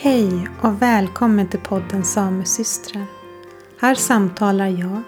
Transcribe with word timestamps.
Hej 0.00 0.48
och 0.62 0.82
välkommen 0.82 1.48
till 1.48 1.60
podden 1.60 2.04
Samesystrar. 2.04 3.06
Här 3.80 3.94
samtalar 3.94 4.66
jag, 4.66 5.02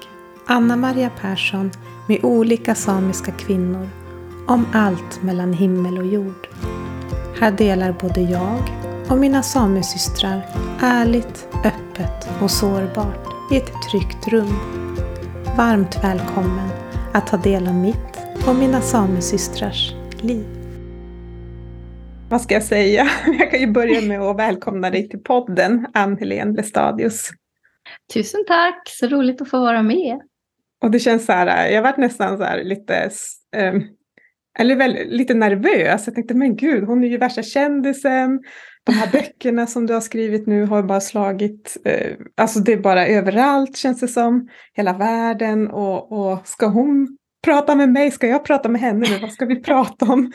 Anna 0.47 0.77
Maria 0.77 1.11
Persson, 1.21 1.71
med 2.09 2.25
olika 2.25 2.75
samiska 2.75 3.33
kvinnor 3.33 3.89
om 4.47 4.67
allt 4.73 5.23
mellan 5.23 5.53
himmel 5.53 5.99
och 5.99 6.07
jord. 6.07 6.49
Här 7.41 7.51
delar 7.53 7.97
både 8.01 8.21
jag 8.21 8.63
och 9.09 9.19
mina 9.19 9.43
samesystrar 9.43 10.47
ärligt, 10.81 11.49
öppet 11.65 12.29
och 12.43 12.51
sårbart 12.51 13.53
i 13.53 13.57
ett 13.57 13.73
tryggt 13.91 14.29
rum. 14.29 14.57
Varmt 15.57 16.05
välkommen 16.05 16.69
att 17.13 17.27
ta 17.27 17.37
del 17.37 17.69
av 17.69 17.75
mitt 17.75 18.19
och 18.47 18.55
mina 18.55 18.81
samesystrars 18.81 19.95
liv. 20.21 20.60
Vad 22.31 22.41
ska 22.41 22.55
jag 22.55 22.63
säga? 22.63 23.09
Jag 23.39 23.51
kan 23.51 23.61
ju 23.61 23.67
börja 23.67 24.01
med 24.09 24.21
att 24.21 24.39
välkomna 24.39 24.91
dig 24.91 25.09
till 25.09 25.23
podden, 25.23 25.87
Ann-Helén 25.95 26.53
Lestadius. 26.53 27.31
Tusen 28.15 28.45
tack, 28.47 28.83
så 28.87 29.07
roligt 29.07 29.43
att 29.43 29.51
få 29.51 29.61
vara 29.61 29.83
med. 29.83 30.21
Och 30.83 30.91
det 30.91 30.99
känns 30.99 31.27
så 31.27 31.33
här, 31.33 31.71
jag 31.71 31.83
varit 31.83 31.97
nästan 31.97 32.39
så 32.39 32.45
här 32.45 32.65
lite, 32.65 33.11
um, 33.57 33.83
eller 34.59 34.77
väl, 34.77 34.97
lite 35.09 35.35
nervös. 35.35 36.07
Jag 36.07 36.15
tänkte, 36.15 36.35
men 36.35 36.57
gud, 36.57 36.85
hon 36.85 37.05
är 37.05 37.09
ju 37.09 37.17
värsta 37.17 37.43
kändisen. 37.43 38.41
De 38.85 38.93
här 38.93 39.09
böckerna 39.13 39.67
som 39.67 39.87
du 39.87 39.95
har 39.95 40.01
skrivit 40.01 40.47
nu 40.47 40.65
har 40.65 40.83
bara 40.83 41.01
slagit, 41.01 41.77
uh, 41.89 42.17
alltså 42.37 42.61
det 42.61 42.73
är 42.73 42.81
bara 42.81 43.07
överallt 43.07 43.77
känns 43.77 44.01
det 44.01 44.09
som, 44.09 44.49
hela 44.73 44.93
världen. 44.93 45.71
Och, 45.71 46.13
och 46.13 46.47
ska 46.49 46.67
hon 46.67 47.19
prata 47.45 47.75
med 47.75 47.89
mig? 47.89 48.11
Ska 48.11 48.27
jag 48.27 48.45
prata 48.45 48.69
med 48.69 48.81
henne? 48.81 49.07
Vad 49.21 49.33
ska 49.33 49.47
vi 49.47 49.63
prata 49.63 50.13
om? 50.13 50.33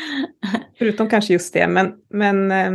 Förutom 0.78 1.08
kanske 1.08 1.32
just 1.32 1.54
det, 1.54 1.68
men, 1.68 1.92
men 2.10 2.50
eh, 2.50 2.70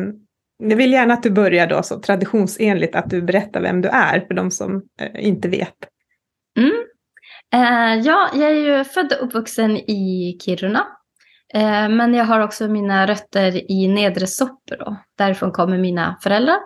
jag 0.57 0.77
vill 0.77 0.91
gärna 0.91 1.13
att 1.13 1.23
du 1.23 1.29
börjar 1.29 1.67
då 1.67 1.83
så 1.83 1.99
traditionsenligt 1.99 2.95
att 2.95 3.09
du 3.09 3.21
berättar 3.21 3.61
vem 3.61 3.81
du 3.81 3.89
är 3.89 4.19
för 4.19 4.33
de 4.33 4.51
som 4.51 4.83
eh, 5.01 5.27
inte 5.27 5.49
vet. 5.49 5.75
Mm. 6.57 6.71
Eh, 7.53 8.05
ja, 8.05 8.29
jag 8.33 8.51
är 8.51 8.77
ju 8.77 8.83
född 8.83 9.13
och 9.13 9.25
uppvuxen 9.27 9.77
i 9.77 10.37
Kiruna. 10.45 10.87
Eh, 11.53 11.89
men 11.89 12.13
jag 12.13 12.25
har 12.25 12.39
också 12.39 12.67
mina 12.67 13.07
rötter 13.07 13.71
i 13.71 13.87
Nedre 13.87 14.27
Soppero. 14.27 14.95
Därifrån 15.17 15.51
kommer 15.51 15.77
mina 15.77 16.17
föräldrar. 16.23 16.57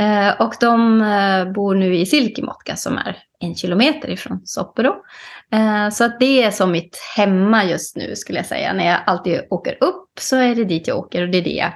Eh, 0.00 0.40
och 0.40 0.54
de 0.60 1.00
eh, 1.02 1.52
bor 1.52 1.74
nu 1.74 1.96
i 1.96 2.06
Silkimotka 2.06 2.76
som 2.76 2.98
är 2.98 3.16
en 3.40 3.54
kilometer 3.54 4.10
ifrån 4.10 4.40
Soppero. 4.44 4.94
Eh, 5.52 5.90
så 5.90 6.04
att 6.04 6.20
det 6.20 6.42
är 6.42 6.50
som 6.50 6.72
mitt 6.72 6.98
hemma 7.16 7.64
just 7.64 7.96
nu 7.96 8.16
skulle 8.16 8.38
jag 8.38 8.46
säga. 8.46 8.72
När 8.72 8.86
jag 8.86 8.98
alltid 9.06 9.40
åker 9.50 9.76
upp 9.80 10.10
så 10.20 10.36
är 10.36 10.54
det 10.54 10.64
dit 10.64 10.88
jag 10.88 10.98
åker 10.98 11.22
och 11.22 11.28
det 11.28 11.38
är 11.38 11.42
det 11.42 11.54
jag 11.54 11.72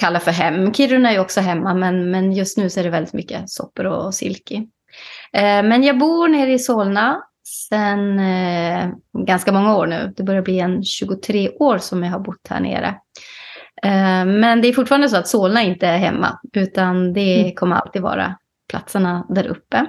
kallar 0.00 0.20
för 0.20 0.30
hem. 0.30 0.74
Kiruna 0.74 1.08
är 1.08 1.12
ju 1.12 1.20
också 1.20 1.40
hemma 1.40 1.74
men, 1.74 2.10
men 2.10 2.32
just 2.32 2.58
nu 2.58 2.70
så 2.70 2.80
är 2.80 2.84
det 2.84 2.90
väldigt 2.90 3.12
mycket 3.12 3.50
Soppero 3.50 3.92
och 3.92 4.14
Silki. 4.14 4.56
Eh, 5.32 5.62
men 5.62 5.82
jag 5.82 5.98
bor 5.98 6.28
nere 6.28 6.52
i 6.52 6.58
Solna 6.58 7.22
sedan 7.68 8.18
eh, 8.18 8.88
ganska 9.26 9.52
många 9.52 9.76
år 9.76 9.86
nu. 9.86 10.12
Det 10.16 10.22
börjar 10.22 10.42
bli 10.42 10.58
en 10.58 10.84
23 10.84 11.50
år 11.50 11.78
som 11.78 12.02
jag 12.02 12.10
har 12.10 12.20
bott 12.20 12.48
här 12.50 12.60
nere. 12.60 12.94
Men 14.24 14.60
det 14.60 14.68
är 14.68 14.72
fortfarande 14.72 15.08
så 15.08 15.16
att 15.16 15.28
Solna 15.28 15.62
inte 15.62 15.86
är 15.86 15.98
hemma 15.98 16.38
utan 16.52 17.12
det 17.12 17.40
mm. 17.40 17.54
kommer 17.54 17.76
alltid 17.76 18.02
vara 18.02 18.36
platserna 18.70 19.26
där 19.28 19.46
uppe. 19.46 19.86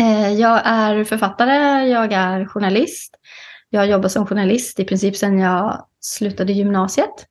Eh, 0.00 0.32
jag 0.32 0.62
är 0.64 1.04
författare, 1.04 1.88
jag 1.88 2.12
är 2.12 2.46
journalist. 2.46 3.14
Jag 3.70 3.80
har 3.80 3.86
jobbat 3.86 4.12
som 4.12 4.26
journalist 4.26 4.80
i 4.80 4.84
princip 4.84 5.16
sedan 5.16 5.38
jag 5.38 5.86
slutade 6.00 6.52
gymnasiet. 6.52 7.26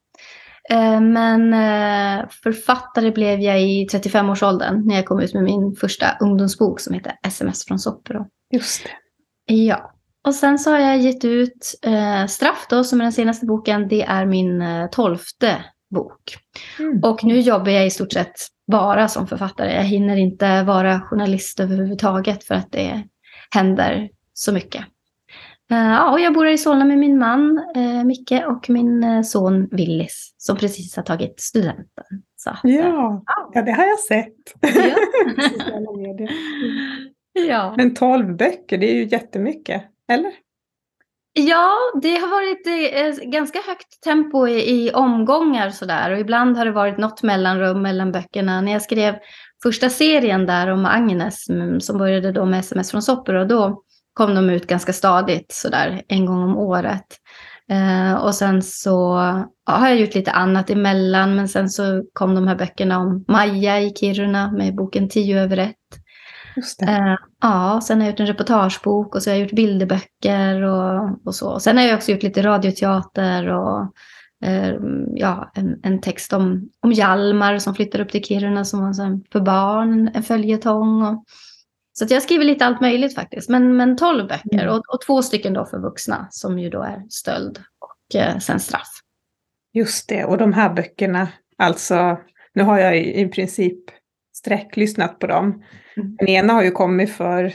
Eh, 0.70 1.02
men 1.02 1.54
eh, 1.54 2.28
författare 2.44 3.12
blev 3.12 3.40
jag 3.40 3.62
i 3.62 3.88
35-årsåldern 3.92 4.88
när 4.88 4.96
jag 4.96 5.06
kom 5.06 5.20
ut 5.20 5.34
med 5.34 5.44
min 5.44 5.76
första 5.76 6.06
ungdomsbok 6.20 6.80
som 6.80 6.94
heter 6.94 7.14
SMS 7.24 7.66
från 7.66 7.80
Soppero. 7.80 8.26
Just 8.54 8.84
det. 8.84 9.54
Ja. 9.54 9.94
Och 10.28 10.36
sen 10.36 10.60
så 10.60 10.72
har 10.72 10.80
jag 10.80 10.98
gett 10.98 11.26
ut 11.26 11.76
Straff 12.28 12.66
då, 12.70 12.84
som 12.84 13.00
är 13.00 13.04
den 13.04 13.14
senaste 13.14 13.46
boken. 13.46 13.88
Det 13.88 14.02
är 14.02 14.26
min 14.26 14.64
tolfte 14.92 15.58
bok. 15.90 16.38
Mm. 16.80 17.04
Och 17.04 17.24
nu 17.24 17.40
jobbar 17.40 17.72
jag 17.72 17.86
i 17.86 17.90
stort 17.90 18.14
sett 18.14 18.34
bara 18.68 19.08
som 19.08 19.28
författare. 19.28 19.74
Jag 19.76 19.84
hinner 19.84 20.18
inte 20.18 20.64
vara 20.64 21.02
journalist 21.02 21.60
överhuvudtaget 21.60 22.44
för 22.44 22.56
att 22.56 22.72
det 22.72 23.04
händer 23.56 24.10
så 24.34 24.52
mycket. 24.52 24.86
Uh, 25.72 25.78
ja, 25.78 26.12
och 26.12 26.20
jag 26.20 26.34
bor 26.34 26.46
här 26.46 26.52
i 26.52 26.58
Solna 26.58 26.86
med 26.86 26.98
min 26.98 27.18
man 27.18 27.64
uh, 27.78 28.04
Micke 28.04 28.32
och 28.48 28.70
min 28.70 29.04
uh, 29.04 29.22
son 29.22 29.68
Willis 29.72 30.34
som 30.38 30.58
precis 30.58 30.96
har 30.96 31.04
tagit 31.04 31.40
studenten. 31.40 32.06
Så 32.36 32.50
att, 32.50 32.60
ja, 32.64 33.24
ja, 33.54 33.62
det 33.62 33.72
har 33.72 33.86
jag 33.86 34.00
sett. 34.00 34.36
Ja. 34.62 34.96
ja. 37.48 37.74
Men 37.78 37.94
tolv 37.94 38.36
böcker, 38.36 38.78
det 38.78 38.92
är 38.92 38.96
ju 38.96 39.06
jättemycket, 39.06 39.84
eller? 40.08 40.32
Ja, 41.48 41.78
det 42.02 42.16
har 42.16 42.28
varit 42.28 42.68
eh, 42.68 43.02
eh, 43.02 43.32
ganska 43.32 43.60
högt 43.68 44.02
tempo 44.04 44.48
i, 44.48 44.86
i 44.86 44.92
omgångar 44.92 45.70
sådär. 45.70 46.12
Och 46.12 46.20
ibland 46.20 46.58
har 46.58 46.66
det 46.66 46.72
varit 46.72 46.98
något 46.98 47.24
mellanrum 47.24 47.82
mellan 47.82 48.12
böckerna. 48.12 48.62
När 48.62 48.72
jag 48.72 48.82
skrev 48.82 49.16
första 49.64 49.90
serien 49.90 50.46
där 50.46 50.68
om 50.68 50.86
Agnes, 50.86 51.50
mm, 51.50 51.82
som 51.82 51.98
började 51.98 52.32
då 52.32 52.46
med 52.46 52.60
sms 52.60 52.92
från 52.92 53.02
Sopper, 53.02 53.34
och 53.34 53.48
då 53.48 53.84
kom 54.14 54.36
de 54.36 54.50
ut 54.50 54.68
ganska 54.68 54.94
stadigt 54.94 55.52
sådär 55.52 56.02
en 56.08 56.26
gång 56.26 56.44
om 56.44 56.58
året. 56.58 57.06
Eh, 57.72 58.14
och 58.14 58.36
sen 58.36 58.62
så 58.62 58.92
ja, 59.66 59.74
har 59.74 59.88
jag 59.88 60.00
gjort 60.00 60.16
lite 60.16 60.32
annat 60.32 60.70
emellan, 60.70 61.36
men 61.36 61.48
sen 61.48 61.70
så 61.70 62.04
kom 62.14 62.36
de 62.36 62.48
här 62.48 62.56
böckerna 62.56 63.00
om 63.00 63.26
Maja 63.28 63.82
i 63.82 63.90
Kiruna 63.90 64.52
med 64.52 64.76
boken 64.76 65.10
Tio 65.10 65.42
över 65.42 65.58
ett. 65.58 65.79
Uh, 66.84 67.16
ja, 67.42 67.82
sen 67.84 67.98
har 67.98 68.06
jag 68.06 68.12
gjort 68.12 68.20
en 68.20 68.28
reportagebok 68.28 69.16
och 69.16 69.24
så 69.24 69.30
har 69.30 69.36
jag 69.36 69.44
gjort 69.44 69.56
bilderböcker 69.56 70.62
och, 70.62 71.10
och 71.26 71.36
så. 71.36 71.60
Sen 71.60 71.78
har 71.78 71.84
jag 71.84 71.98
också 71.98 72.12
gjort 72.12 72.24
lite 72.24 72.42
radioteater 72.42 73.48
och 73.48 73.82
uh, 74.46 74.76
ja, 75.16 75.52
en, 75.56 75.80
en, 75.84 76.02
text 76.02 76.34
om, 76.34 76.70
om 76.80 76.92
Hjalmar 76.92 77.58
som 77.58 77.76
flyttar 77.76 78.00
upp 78.00 78.10
till 78.10 78.24
Kiruna 78.24 78.66
som 78.66 78.82
var 78.82 78.94
för 79.32 79.40
barn, 79.40 80.12
en 80.14 80.24
följetong. 80.24 81.06
Och, 81.06 81.24
så 81.94 82.06
jag 82.10 82.24
skriver 82.24 82.46
lite 82.46 82.66
allt 82.66 82.82
möjligt 82.82 83.16
faktiskt. 83.16 83.50
Men, 83.50 83.78
men 83.78 83.98
tolv 83.98 84.28
böcker 84.28 84.64
mm. 84.64 84.70
och, 84.70 84.94
och, 84.94 85.02
två 85.08 85.22
stycken 85.22 85.54
då 85.54 85.66
för 85.66 85.80
vuxna 85.80 86.28
som 86.30 86.60
ju 86.60 86.70
då 86.70 86.84
är 86.84 87.06
stöld 87.10 87.58
och 87.80 88.22
uh, 88.22 88.40
sen 88.40 88.60
straff. 88.60 88.90
Just 89.74 90.10
det, 90.10 90.26
och 90.26 90.38
de 90.38 90.54
här 90.54 90.74
böckerna, 90.74 91.28
alltså 91.58 92.18
nu 92.54 92.64
har 92.64 92.80
jag 92.80 92.98
i, 92.98 93.22
i 93.22 93.28
princip 93.28 93.80
sträcklyssnat 94.40 95.20
på 95.20 95.28
dem. 95.28 95.64
Den 96.02 96.28
ena 96.28 96.54
har 96.54 96.64
ju 96.64 96.72
kommit 96.72 97.12
för, 97.12 97.54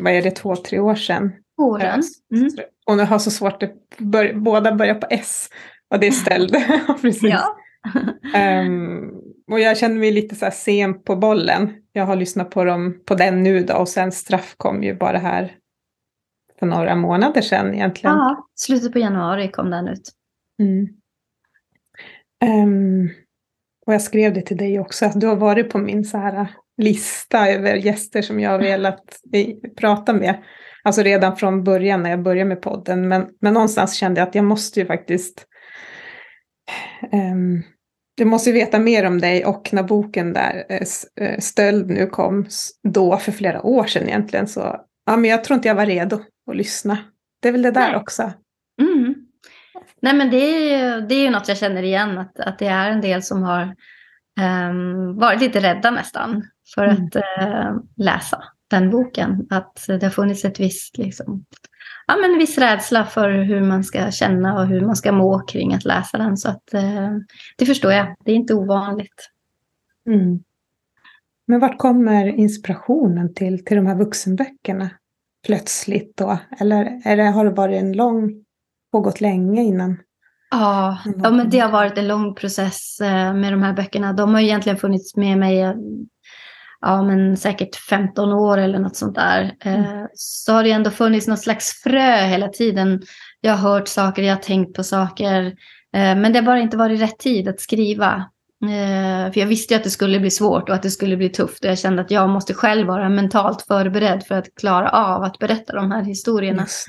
vad 0.00 0.12
är 0.12 0.22
det, 0.22 0.30
två, 0.30 0.56
tre 0.56 0.78
år 0.78 0.94
sedan. 0.94 1.32
Åren. 1.62 2.02
Mm. 2.34 2.50
Och 2.86 2.96
nu 2.96 3.02
har 3.02 3.18
så 3.18 3.30
svårt 3.30 3.62
att 3.62 3.72
bör, 3.98 4.34
båda 4.34 4.74
börjar 4.74 4.94
på 4.94 5.06
S. 5.10 5.48
Och 5.90 6.00
det 6.00 6.06
är 6.06 6.10
ställd. 6.10 6.56
Precis. 7.02 7.22
Ja. 7.22 7.56
um, 8.62 9.20
och 9.50 9.60
jag 9.60 9.78
känner 9.78 9.96
mig 9.96 10.12
lite 10.12 10.34
så 10.34 10.44
här 10.44 10.52
sen 10.52 11.02
på 11.02 11.16
bollen. 11.16 11.72
Jag 11.92 12.06
har 12.06 12.16
lyssnat 12.16 12.50
på, 12.50 12.64
dem, 12.64 13.02
på 13.04 13.14
den 13.14 13.42
nu 13.42 13.60
då 13.60 13.74
och 13.74 13.88
sen 13.88 14.12
straff 14.12 14.54
kom 14.56 14.82
ju 14.82 14.94
bara 14.94 15.18
här 15.18 15.56
för 16.58 16.66
några 16.66 16.94
månader 16.94 17.40
sedan 17.40 17.74
egentligen. 17.74 18.16
Ja, 18.16 18.48
slutet 18.54 18.92
på 18.92 18.98
januari 18.98 19.50
kom 19.50 19.70
den 19.70 19.88
ut. 19.88 20.12
Mm. 20.62 20.88
Um, 22.44 23.10
och 23.86 23.94
jag 23.94 24.02
skrev 24.02 24.34
det 24.34 24.42
till 24.42 24.56
dig 24.56 24.80
också, 24.80 25.06
att 25.06 25.20
du 25.20 25.26
har 25.26 25.36
varit 25.36 25.70
på 25.70 25.78
min 25.78 26.04
så 26.04 26.18
här 26.18 26.46
lista 26.76 27.48
över 27.48 27.74
gäster 27.74 28.22
som 28.22 28.40
jag 28.40 28.50
har 28.50 28.58
velat 28.58 29.02
prata 29.76 30.12
med. 30.12 30.42
Alltså 30.82 31.02
redan 31.02 31.36
från 31.36 31.64
början 31.64 32.02
när 32.02 32.10
jag 32.10 32.22
började 32.22 32.48
med 32.48 32.62
podden. 32.62 33.08
Men, 33.08 33.26
men 33.40 33.54
någonstans 33.54 33.94
kände 33.94 34.20
jag 34.20 34.28
att 34.28 34.34
jag 34.34 34.44
måste 34.44 34.80
ju 34.80 34.86
faktiskt 34.86 35.46
um, 37.12 37.62
du 38.16 38.24
måste 38.24 38.50
ju 38.50 38.54
veta 38.54 38.78
mer 38.78 39.06
om 39.06 39.20
dig 39.20 39.44
och 39.44 39.68
när 39.72 39.82
boken 39.82 40.32
där, 40.32 40.64
eh, 40.68 40.82
eh, 41.20 41.38
Stöld, 41.38 41.90
nu 41.90 42.06
kom 42.06 42.46
då 42.88 43.16
för 43.16 43.32
flera 43.32 43.62
år 43.62 43.84
sedan 43.84 44.08
egentligen 44.08 44.46
så 44.46 44.80
ja, 45.06 45.16
men 45.16 45.30
jag 45.30 45.44
tror 45.44 45.54
inte 45.54 45.68
jag 45.68 45.74
var 45.74 45.86
redo 45.86 46.20
att 46.50 46.56
lyssna. 46.56 46.98
Det 47.42 47.48
är 47.48 47.52
väl 47.52 47.62
det 47.62 47.70
där 47.70 47.88
Nej. 47.88 47.96
också. 47.96 48.32
Mm. 48.82 49.14
Nej 50.02 50.14
men 50.14 50.30
det 50.30 50.36
är, 50.36 50.58
ju, 50.60 51.06
det 51.06 51.14
är 51.14 51.22
ju 51.22 51.30
något 51.30 51.48
jag 51.48 51.58
känner 51.58 51.82
igen, 51.82 52.18
att, 52.18 52.40
att 52.40 52.58
det 52.58 52.66
är 52.66 52.90
en 52.90 53.00
del 53.00 53.22
som 53.22 53.42
har 53.42 53.74
um, 54.40 55.16
varit 55.16 55.40
lite 55.40 55.60
rädda 55.60 55.90
nästan 55.90 56.42
för 56.74 56.84
mm. 56.84 57.04
att 57.04 57.16
uh, 57.16 57.82
läsa 57.96 58.44
den 58.68 58.90
boken. 58.90 59.46
Att 59.50 59.84
det 59.86 60.02
har 60.02 60.10
funnits 60.10 60.44
ett 60.44 60.60
visst, 60.60 60.98
liksom, 60.98 61.44
ja, 62.06 62.16
men 62.16 62.32
en 62.32 62.38
viss 62.38 62.58
rädsla 62.58 63.04
för 63.04 63.30
hur 63.30 63.60
man 63.60 63.84
ska 63.84 64.10
känna 64.10 64.60
och 64.60 64.66
hur 64.66 64.80
man 64.80 64.96
ska 64.96 65.12
må 65.12 65.38
kring 65.38 65.74
att 65.74 65.84
läsa 65.84 66.18
den. 66.18 66.36
Så 66.36 66.48
att, 66.48 66.74
uh, 66.74 67.18
det 67.58 67.66
förstår 67.66 67.92
jag, 67.92 68.16
det 68.24 68.32
är 68.32 68.36
inte 68.36 68.54
ovanligt. 68.54 69.30
Mm. 70.06 70.40
Men 71.46 71.60
vart 71.60 71.78
kommer 71.78 72.26
inspirationen 72.26 73.34
till, 73.34 73.64
till 73.64 73.76
de 73.76 73.86
här 73.86 73.96
vuxenböckerna 73.96 74.90
plötsligt 75.46 76.16
då? 76.16 76.38
Eller 76.60 77.00
är 77.04 77.16
det, 77.16 77.22
har 77.22 77.44
det 77.44 77.50
varit 77.50 77.82
en 77.82 77.92
lång 77.92 78.44
pågått 78.92 79.20
länge 79.20 79.62
innan? 79.62 79.96
Ja, 80.60 80.98
ja, 81.22 81.30
men 81.30 81.50
det 81.50 81.58
har 81.58 81.70
varit 81.70 81.98
en 81.98 82.08
lång 82.08 82.34
process 82.34 83.00
eh, 83.00 83.34
med 83.34 83.52
de 83.52 83.62
här 83.62 83.72
böckerna. 83.72 84.12
De 84.12 84.34
har 84.34 84.40
egentligen 84.40 84.78
funnits 84.78 85.16
med 85.16 85.38
mig 85.38 85.60
eh, 85.60 85.74
ja, 86.80 87.02
men 87.02 87.36
säkert 87.36 87.76
15 87.76 88.32
år 88.32 88.58
eller 88.58 88.78
något 88.78 88.96
sånt 88.96 89.14
där. 89.14 89.54
Eh, 89.60 89.74
mm. 89.74 90.08
Så 90.14 90.52
har 90.52 90.64
det 90.64 90.70
ändå 90.70 90.90
funnits 90.90 91.26
något 91.26 91.40
slags 91.40 91.82
frö 91.82 92.26
hela 92.26 92.48
tiden. 92.48 93.02
Jag 93.40 93.52
har 93.52 93.70
hört 93.70 93.88
saker, 93.88 94.22
jag 94.22 94.34
har 94.34 94.42
tänkt 94.42 94.76
på 94.76 94.84
saker. 94.84 95.54
Men 95.92 96.32
det 96.32 96.38
har 96.38 96.46
bara 96.46 96.60
inte 96.60 96.76
varit 96.76 97.00
rätt 97.00 97.18
tid 97.18 97.48
att 97.48 97.60
skriva. 97.60 98.24
För 99.32 99.38
jag 99.38 99.46
visste 99.46 99.74
ju 99.74 99.78
att 99.78 99.84
det 99.84 99.90
skulle 99.90 100.20
bli 100.20 100.30
svårt 100.30 100.68
och 100.68 100.74
att 100.74 100.82
det 100.82 100.90
skulle 100.90 101.16
bli 101.16 101.28
tufft. 101.28 101.64
Och 101.64 101.70
jag 101.70 101.78
kände 101.78 102.02
att 102.02 102.10
jag 102.10 102.30
måste 102.30 102.54
själv 102.54 102.86
vara 102.86 103.08
mentalt 103.08 103.62
förberedd 103.62 104.24
för 104.26 104.34
att 104.34 104.54
klara 104.60 104.88
av 104.88 105.22
att 105.22 105.38
berätta 105.38 105.72
de 105.72 105.90
här 105.90 106.02
historierna. 106.02 106.62
Just. 106.62 106.88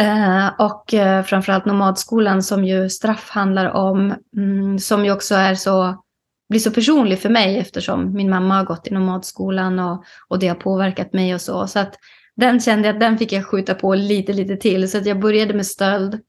Eh, 0.00 0.48
och 0.58 0.94
eh, 0.94 1.24
framförallt 1.24 1.64
nomadskolan 1.64 2.42
som 2.42 2.64
ju 2.64 2.88
straff 2.88 3.30
handlar 3.30 3.70
om, 3.70 4.14
mm, 4.36 4.78
som 4.78 5.04
ju 5.04 5.12
också 5.12 5.34
är 5.34 5.54
så, 5.54 6.04
blir 6.48 6.60
så 6.60 6.70
personlig 6.70 7.18
för 7.18 7.28
mig 7.28 7.58
eftersom 7.58 8.14
min 8.14 8.30
mamma 8.30 8.56
har 8.56 8.64
gått 8.64 8.86
i 8.86 8.90
nomadskolan 8.90 9.78
och, 9.78 10.04
och 10.28 10.38
det 10.38 10.48
har 10.48 10.54
påverkat 10.54 11.12
mig 11.12 11.34
och 11.34 11.40
så. 11.40 11.66
Så 11.66 11.78
att 11.78 11.94
den 12.36 12.60
kände 12.60 12.88
jag 12.88 12.94
att 12.94 13.00
den 13.00 13.18
fick 13.18 13.32
jag 13.32 13.46
skjuta 13.46 13.74
på 13.74 13.94
lite, 13.94 14.32
lite 14.32 14.56
till. 14.56 14.90
Så 14.90 14.98
att 14.98 15.06
jag 15.06 15.20
började 15.20 15.54
med 15.54 15.66
stöld. 15.66 16.20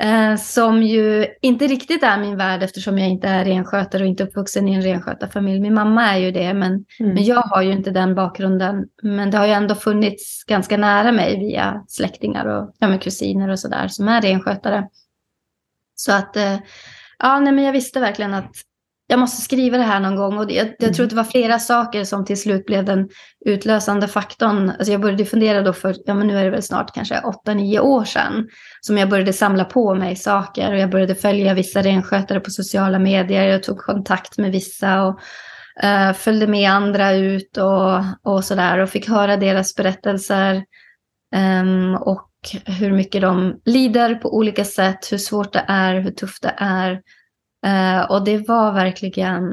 Eh, 0.00 0.36
som 0.36 0.82
ju 0.82 1.26
inte 1.40 1.66
riktigt 1.66 2.02
är 2.02 2.18
min 2.18 2.36
värld 2.36 2.62
eftersom 2.62 2.98
jag 2.98 3.08
inte 3.08 3.28
är 3.28 3.44
renskötare 3.44 4.02
och 4.02 4.08
inte 4.08 4.24
uppvuxen 4.24 4.68
i 4.68 4.74
en 4.74 4.82
renskötarfamilj. 4.82 5.60
Min 5.60 5.74
mamma 5.74 6.12
är 6.12 6.18
ju 6.18 6.30
det, 6.30 6.54
men, 6.54 6.72
mm. 6.72 7.14
men 7.14 7.24
jag 7.24 7.42
har 7.42 7.62
ju 7.62 7.72
inte 7.72 7.90
den 7.90 8.14
bakgrunden. 8.14 8.84
Men 9.02 9.30
det 9.30 9.38
har 9.38 9.46
ju 9.46 9.52
ändå 9.52 9.74
funnits 9.74 10.44
ganska 10.44 10.76
nära 10.76 11.12
mig 11.12 11.38
via 11.38 11.84
släktingar 11.88 12.46
och 12.46 12.74
ja, 12.78 12.98
kusiner 12.98 13.48
och 13.48 13.58
sådär 13.58 13.88
som 13.88 14.08
är 14.08 14.22
renskötare. 14.22 14.88
Så 15.94 16.12
att, 16.12 16.36
eh, 16.36 16.58
ja, 17.18 17.40
nej, 17.40 17.52
men 17.52 17.64
jag 17.64 17.72
visste 17.72 18.00
verkligen 18.00 18.34
att 18.34 18.52
jag 19.06 19.18
måste 19.18 19.42
skriva 19.42 19.78
det 19.78 19.84
här 19.84 20.00
någon 20.00 20.16
gång. 20.16 20.38
Och 20.38 20.50
jag, 20.50 20.74
jag 20.78 20.94
tror 20.94 21.04
att 21.04 21.10
det 21.10 21.16
var 21.16 21.24
flera 21.24 21.58
saker 21.58 22.04
som 22.04 22.24
till 22.24 22.40
slut 22.40 22.66
blev 22.66 22.84
den 22.84 23.08
utlösande 23.46 24.08
faktorn. 24.08 24.70
Alltså 24.70 24.92
jag 24.92 25.00
började 25.00 25.24
fundera 25.24 25.62
då 25.62 25.72
för, 25.72 25.94
ja 26.06 26.14
men 26.14 26.26
nu 26.26 26.38
är 26.38 26.44
det 26.44 26.50
väl 26.50 26.62
snart 26.62 26.94
kanske 26.94 27.22
8-9 27.46 27.78
år 27.78 28.04
sedan, 28.04 28.48
som 28.80 28.98
jag 28.98 29.08
började 29.08 29.32
samla 29.32 29.64
på 29.64 29.94
mig 29.94 30.16
saker. 30.16 30.72
Och 30.72 30.78
jag 30.78 30.90
började 30.90 31.14
följa 31.14 31.54
vissa 31.54 31.82
renskötare 31.82 32.40
på 32.40 32.50
sociala 32.50 32.98
medier. 32.98 33.44
Jag 33.44 33.62
tog 33.62 33.78
kontakt 33.78 34.38
med 34.38 34.52
vissa 34.52 35.02
och 35.02 35.20
uh, 35.84 36.12
följde 36.12 36.46
med 36.46 36.70
andra 36.70 37.12
ut 37.12 37.56
och, 37.56 38.00
och 38.22 38.44
sådär. 38.44 38.78
Och 38.78 38.90
fick 38.90 39.08
höra 39.08 39.36
deras 39.36 39.74
berättelser. 39.74 40.64
Um, 41.36 41.94
och 41.94 42.30
hur 42.64 42.92
mycket 42.92 43.22
de 43.22 43.60
lider 43.64 44.14
på 44.14 44.36
olika 44.36 44.64
sätt, 44.64 45.12
hur 45.12 45.18
svårt 45.18 45.52
det 45.52 45.64
är, 45.68 46.00
hur 46.00 46.10
tufft 46.10 46.42
det 46.42 46.54
är. 46.56 47.00
Uh, 47.66 48.10
och 48.10 48.24
det 48.24 48.48
var 48.48 48.72
verkligen 48.72 49.52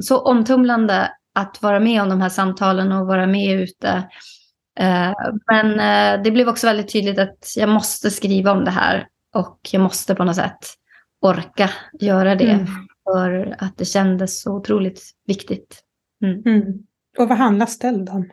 så 0.00 0.18
omtumlande 0.18 1.10
att 1.34 1.62
vara 1.62 1.80
med 1.80 2.02
om 2.02 2.08
de 2.08 2.20
här 2.20 2.28
samtalen 2.28 2.92
och 2.92 3.06
vara 3.06 3.26
med 3.26 3.60
ute. 3.60 4.08
Uh, 4.80 5.12
men 5.50 5.66
uh, 5.70 6.22
det 6.22 6.30
blev 6.30 6.48
också 6.48 6.66
väldigt 6.66 6.92
tydligt 6.92 7.18
att 7.18 7.54
jag 7.56 7.68
måste 7.68 8.10
skriva 8.10 8.52
om 8.52 8.64
det 8.64 8.70
här 8.70 9.06
och 9.34 9.60
jag 9.72 9.82
måste 9.82 10.14
på 10.14 10.24
något 10.24 10.36
sätt 10.36 10.58
orka 11.22 11.70
göra 12.00 12.34
det. 12.34 12.50
Mm. 12.50 12.66
För 13.04 13.56
att 13.58 13.78
det 13.78 13.84
kändes 13.84 14.42
så 14.42 14.56
otroligt 14.56 15.02
viktigt. 15.26 15.80
Mm. 16.24 16.42
Mm. 16.46 16.62
Och 17.18 17.28
vad 17.28 17.38
handlar 17.38 17.66
stöld 17.66 18.08
om? 18.08 18.30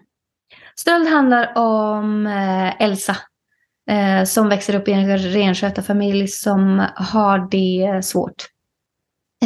Stöld 0.75 1.07
handlar 1.07 1.57
om 1.57 2.27
Elsa 2.79 3.17
som 4.25 4.49
växer 4.49 4.75
upp 4.75 4.87
i 4.87 4.91
en 4.91 5.17
renskötarfamilj 5.17 6.27
som 6.27 6.85
har 6.95 7.47
det 7.51 8.05
svårt 8.05 8.54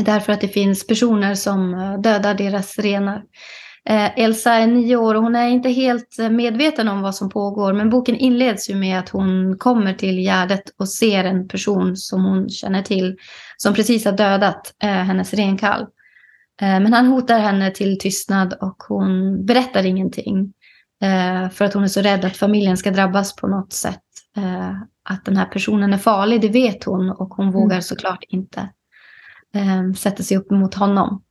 därför 0.04 0.34
att 0.34 0.42
det 0.42 0.48
finns 0.48 0.88
personer 0.88 1.36
som 1.36 1.74
eh, 1.74 2.00
dödar 2.02 2.34
deras 2.34 2.80
renar. 2.80 3.24
Eh, 3.90 4.20
Elsa 4.20 4.54
är 4.54 4.68
nio 4.68 4.96
år 4.96 5.16
och 5.16 5.24
hon 5.24 5.36
är 5.36 5.48
inte 5.48 5.70
helt 5.70 6.20
eh, 6.20 6.30
medveten 6.30 6.88
om 6.88 7.02
vad 7.02 7.16
som 7.16 7.30
pågår. 7.30 7.74
Men 7.74 7.90
boken 7.90 8.16
inleds 8.16 8.70
ju 8.70 8.76
med 8.76 9.00
att 9.00 9.10
hon 9.10 9.58
kommer 9.58 9.94
till 9.94 10.20
Gärdet 10.20 10.64
och 10.80 10.90
ser 10.90 11.24
en 11.24 11.48
person 11.48 11.98
som 11.98 12.26
hon 12.26 12.50
känner 12.50 12.82
till 12.82 13.18
som 13.58 13.74
precis 13.74 14.06
har 14.06 14.12
dödat 14.12 14.74
hennes 14.80 15.34
renkalv. 15.34 15.86
men 16.62 16.94
han 16.94 17.06
hotar 17.06 17.40
henne 17.40 17.72
till 17.72 18.00
tystnad 18.00 18.54
och 18.54 18.84
hon 18.88 19.46
berättar 19.46 19.86
ingenting. 19.86 20.54
för 21.54 21.66
att 21.66 21.74
hon 21.74 21.84
är 21.84 21.88
så 21.88 22.02
rädd 22.02 22.26
att 22.26 22.38
familjen 22.38 22.78
ska 22.78 22.92
drabbas 22.92 23.36
på 23.36 23.48
något 23.48 23.74
sätt. 23.74 24.04
att 25.10 25.26
den 25.26 25.38
här 25.38 25.46
personen 25.46 25.94
är 25.94 25.98
farlig, 25.98 26.42
det 26.42 26.50
vet 26.50 26.84
hon 26.84 27.10
och 27.10 27.30
hon 27.30 27.48
mm. 27.48 27.54
vågar 27.60 27.82
såklart 27.82 28.24
inte 28.28 28.70
eh, 29.56 29.94
sätter 29.94 30.24
sig 30.24 30.38
upp 30.38 30.52
mot 30.52 30.76
honom. 30.76 31.24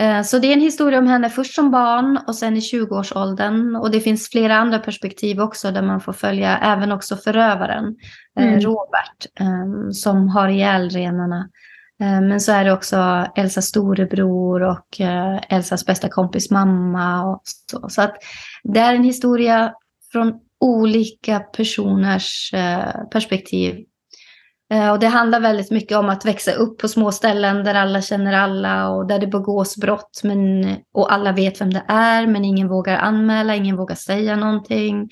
Eh, 0.00 0.22
så 0.22 0.38
det 0.38 0.46
är 0.46 0.52
en 0.52 0.60
historia 0.60 0.98
om 0.98 1.06
henne 1.06 1.30
först 1.30 1.54
som 1.54 1.70
barn 1.70 2.18
och 2.26 2.34
sen 2.34 2.56
i 2.56 2.60
20-årsåldern. 2.60 3.76
Och 3.76 3.90
det 3.90 4.00
finns 4.00 4.30
flera 4.30 4.56
andra 4.56 4.78
perspektiv 4.78 5.40
också 5.40 5.70
där 5.70 5.82
man 5.82 6.00
får 6.00 6.12
följa 6.12 6.58
även 6.58 6.92
också 6.92 7.16
förövaren, 7.16 7.96
eh, 8.38 8.46
mm. 8.46 8.60
Robert, 8.60 9.26
eh, 9.40 9.90
som 9.92 10.28
har 10.28 10.48
ihjäl 10.48 10.90
renarna. 10.90 11.48
Men 11.98 12.40
så 12.40 12.52
är 12.52 12.64
det 12.64 12.72
också 12.72 13.26
Elsas 13.36 13.66
storebror 13.66 14.62
och 14.62 15.00
Elsas 15.48 15.86
bästa 15.86 16.08
kompis 16.08 16.50
mamma. 16.50 17.24
Och 17.24 17.42
så. 17.44 17.88
så 17.88 18.02
att 18.02 18.14
det 18.62 18.80
är 18.80 18.94
en 18.94 19.04
historia 19.04 19.72
från 20.12 20.34
olika 20.60 21.40
personers 21.40 22.50
perspektiv 23.12 23.74
Eh, 23.74 23.91
och 24.92 24.98
det 24.98 25.06
handlar 25.06 25.40
väldigt 25.40 25.70
mycket 25.70 25.98
om 25.98 26.08
att 26.08 26.24
växa 26.24 26.52
upp 26.52 26.78
på 26.78 26.88
små 26.88 27.12
ställen 27.12 27.64
där 27.64 27.74
alla 27.74 28.02
känner 28.02 28.32
alla 28.32 28.88
och 28.88 29.06
där 29.06 29.18
det 29.18 29.26
begås 29.26 29.76
brott 29.76 30.20
men, 30.24 30.66
och 30.92 31.12
alla 31.12 31.32
vet 31.32 31.60
vem 31.60 31.72
det 31.72 31.84
är 31.88 32.26
men 32.26 32.44
ingen 32.44 32.68
vågar 32.68 32.96
anmäla, 32.96 33.54
ingen 33.54 33.76
vågar 33.76 33.94
säga 33.94 34.36
någonting. 34.36 35.10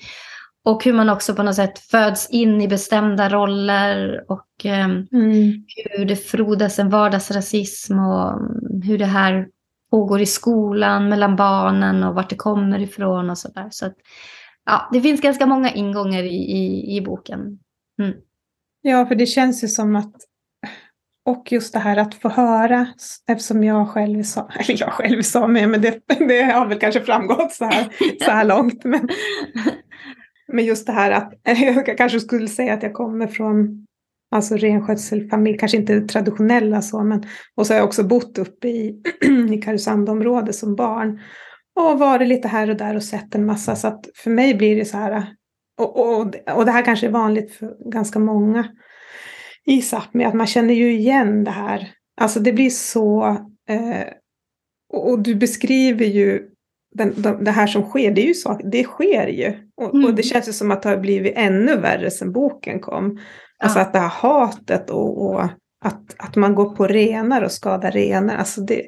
Och 0.65 0.83
hur 0.83 0.93
man 0.93 1.09
också 1.09 1.35
på 1.35 1.43
något 1.43 1.55
sätt 1.55 1.79
föds 1.79 2.29
in 2.29 2.61
i 2.61 2.67
bestämda 2.67 3.29
roller 3.29 4.25
och 4.27 4.65
um, 4.65 5.07
mm. 5.11 5.65
hur 5.75 6.05
det 6.05 6.15
frodas 6.15 6.79
en 6.79 6.89
vardagsrasism 6.89 7.99
och 7.99 8.39
hur 8.83 8.97
det 8.97 9.05
här 9.05 9.47
pågår 9.91 10.21
i 10.21 10.25
skolan 10.25 11.09
mellan 11.09 11.35
barnen 11.35 12.03
och 12.03 12.15
vart 12.15 12.29
det 12.29 12.35
kommer 12.35 12.79
ifrån 12.79 13.29
och 13.29 13.37
sådär. 13.37 13.67
Så 13.71 13.85
att, 13.85 13.95
ja, 14.65 14.89
det 14.93 15.01
finns 15.01 15.21
ganska 15.21 15.45
många 15.45 15.71
ingångar 15.71 16.23
i, 16.23 16.35
i, 16.35 16.95
i 16.97 17.01
boken. 17.01 17.59
Mm. 18.01 18.13
Ja, 18.81 19.05
för 19.05 19.15
det 19.15 19.25
känns 19.25 19.63
ju 19.63 19.67
som 19.67 19.95
att 19.95 20.15
och 21.25 21.51
just 21.51 21.73
det 21.73 21.79
här 21.79 21.97
att 21.97 22.15
få 22.15 22.29
höra, 22.29 22.87
eftersom 23.27 23.63
jag 23.63 23.89
själv 23.89 24.19
är 24.19 24.23
same, 24.23 24.53
eller 24.59 24.79
jag 24.79 24.93
själv 24.93 25.17
är 25.17 25.23
same, 25.23 25.67
men 25.67 25.81
det, 25.81 25.99
det 26.07 26.41
har 26.41 26.65
väl 26.65 26.79
kanske 26.79 27.01
framgått 27.01 27.51
så 27.51 27.65
här, 27.65 27.89
så 28.25 28.31
här 28.31 28.45
långt. 28.45 28.83
Men, 28.83 29.09
men 30.47 30.65
just 30.65 30.87
det 30.87 30.93
här 30.93 31.11
att 31.11 31.33
jag 31.43 31.97
kanske 31.97 32.19
skulle 32.19 32.47
säga 32.47 32.73
att 32.73 32.83
jag 32.83 32.93
kommer 32.93 33.27
från 33.27 33.85
alltså 34.35 34.55
renskötselfamilj, 34.55 35.57
kanske 35.57 35.77
inte 35.77 36.01
traditionella 36.01 36.81
så, 36.81 37.03
men 37.03 37.23
och 37.55 37.67
så 37.67 37.73
har 37.73 37.77
jag 37.77 37.87
också 37.87 38.03
bott 38.03 38.37
uppe 38.37 38.67
i, 38.67 39.01
i 39.51 39.57
Karesundområdet 39.57 40.55
som 40.55 40.75
barn 40.75 41.19
och 41.79 41.99
varit 41.99 42.27
lite 42.27 42.47
här 42.47 42.69
och 42.69 42.77
där 42.77 42.95
och 42.95 43.03
sett 43.03 43.35
en 43.35 43.45
massa, 43.45 43.75
så 43.75 43.87
att 43.87 44.05
för 44.15 44.31
mig 44.31 44.55
blir 44.55 44.75
det 44.75 44.85
så 44.85 44.97
här, 44.97 45.25
och, 45.81 46.19
och, 46.19 46.35
och 46.57 46.65
det 46.65 46.71
här 46.71 46.85
kanske 46.85 47.07
är 47.07 47.11
vanligt 47.11 47.53
för 47.53 47.91
ganska 47.91 48.19
många 48.19 48.67
i 49.65 49.81
Sápmi, 49.81 50.25
att 50.25 50.33
man 50.33 50.47
känner 50.47 50.73
ju 50.73 50.93
igen 50.93 51.43
det 51.43 51.51
här. 51.51 51.91
Alltså 52.21 52.39
det 52.39 52.53
blir 52.53 52.69
så... 52.69 53.23
Eh, 53.69 54.07
och, 54.93 55.09
och, 55.09 55.19
du 55.19 55.35
beskriver 55.35 56.05
ju 56.05 56.47
den, 56.95 57.21
de, 57.21 57.43
det 57.43 57.51
här 57.51 57.67
som 57.67 57.83
sker, 57.83 58.11
det 58.11 58.21
är 58.21 58.27
ju 58.27 58.33
så, 58.33 58.59
det 58.71 58.83
sker 58.83 59.27
ju. 59.27 59.69
Och, 59.77 59.93
mm. 59.93 60.05
och, 60.05 60.15
det 60.15 60.23
känns 60.23 60.47
ju 60.47 60.53
som 60.53 60.71
att 60.71 60.81
det 60.81 60.89
har 60.89 60.97
blivit 60.97 61.33
ännu 61.35 61.75
värre 61.75 62.11
sedan 62.11 62.31
boken 62.31 62.79
kom. 62.79 63.19
Alltså 63.63 63.79
att 63.79 63.93
det 63.93 63.99
här 63.99 64.07
hatet 64.07 64.89
och, 64.89 65.25
och, 65.25 65.43
att, 65.85 66.15
att 66.17 66.35
man 66.35 66.55
går 66.55 66.75
på 66.75 66.87
renar 66.87 67.41
och 67.41 67.51
skadar 67.51 67.91
renar. 67.91 68.35
Alltså 68.35 68.61
det, 68.61 68.87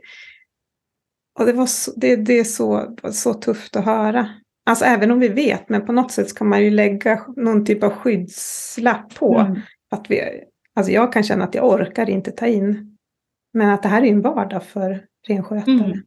och 1.40 1.46
det, 1.46 1.54
var 1.54 1.66
så, 1.66 1.92
det, 1.96 2.16
det 2.16 2.40
är 2.40 2.44
så, 2.44 2.96
så 3.12 3.34
tufft 3.34 3.76
att 3.76 3.86
höra. 3.86 4.30
Alltså 4.66 4.86
även 4.86 5.12
om 5.12 5.20
vi 5.20 5.28
vet, 5.28 5.70
men 5.70 5.86
på 5.86 5.92
något 5.92 6.12
sätt 6.12 6.38
kan 6.38 6.50
man 6.50 6.64
ju 6.64 6.70
lägga 6.70 7.26
någon 7.36 7.66
typ 7.66 7.84
av 7.84 7.90
skyddslapp 7.90 9.16
på. 9.16 9.38
Mm. 9.38 9.62
Att 9.92 10.06
vi, 10.10 10.22
alltså 10.76 10.92
jag 10.92 11.14
kan 11.14 11.24
känna 11.24 11.44
att 11.44 11.56
jag 11.56 11.70
orkar 11.70 12.10
inte 12.10 12.32
ta 12.32 12.48
in. 12.48 12.98
Men 13.54 13.70
att 13.70 13.84
det 13.84 13.90
här 13.90 14.02
är 14.02 14.08
en 14.08 14.22
vardag 14.22 14.64
för 14.64 15.06
renskötare. 15.28 15.72
Mm. 15.72 16.04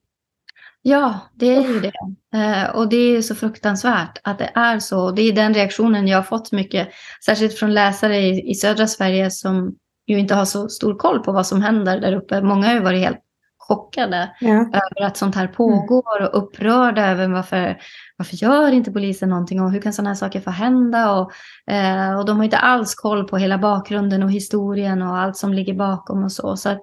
Ja, 0.83 1.21
det 1.35 1.55
är 1.55 1.69
ju 1.69 1.81
det. 1.81 1.93
Eh, 2.35 2.77
och 2.77 2.89
det 2.89 2.97
är 2.97 3.23
så 3.23 3.35
fruktansvärt 3.35 4.19
att 4.23 4.39
det 4.39 4.51
är 4.55 4.79
så. 4.79 5.11
Det 5.11 5.23
är 5.23 5.33
den 5.33 5.55
reaktionen 5.55 6.09
jag 6.09 6.19
har 6.19 6.23
fått 6.23 6.53
mycket, 6.53 6.89
särskilt 7.27 7.59
från 7.59 7.75
läsare 7.75 8.17
i, 8.17 8.51
i 8.51 8.55
södra 8.55 8.87
Sverige 8.87 9.31
som 9.31 9.77
ju 10.07 10.19
inte 10.19 10.35
har 10.35 10.45
så 10.45 10.69
stor 10.69 10.95
koll 10.95 11.23
på 11.23 11.33
vad 11.33 11.47
som 11.47 11.63
händer 11.63 12.01
där 12.01 12.13
uppe. 12.13 12.43
Många 12.43 12.67
har 12.67 12.75
ju 12.75 12.81
varit 12.81 13.05
helt 13.05 13.21
chockade 13.69 14.31
Ja. 14.41 14.51
över 14.61 15.07
att 15.07 15.17
sånt 15.17 15.35
här 15.35 15.47
pågår 15.47 16.23
och 16.23 16.39
upprörda 16.43 17.07
över 17.11 17.29
varför, 17.29 17.79
varför 18.17 18.37
gör 18.37 18.73
inte 18.73 18.93
polisen 18.93 19.29
någonting 19.29 19.61
och 19.61 19.71
hur 19.73 19.81
kan 19.81 19.93
sådana 19.93 20.11
här 20.11 20.15
saker 20.15 20.41
få 20.41 20.51
hända? 20.51 21.13
Och, 21.13 21.31
eh, 21.73 22.19
och 22.19 22.25
de 22.27 22.37
har 22.37 22.45
inte 22.45 22.59
alls 22.59 22.95
koll 22.95 23.29
på 23.29 23.37
hela 23.37 23.59
bakgrunden 23.59 24.23
och 24.23 24.31
historien 24.31 25.03
och 25.03 25.19
allt 25.19 25.37
som 25.37 25.53
ligger 25.53 25.75
bakom 25.75 26.25
och 26.25 26.33
så. 26.33 26.57
så 26.57 26.69
att, 26.69 26.79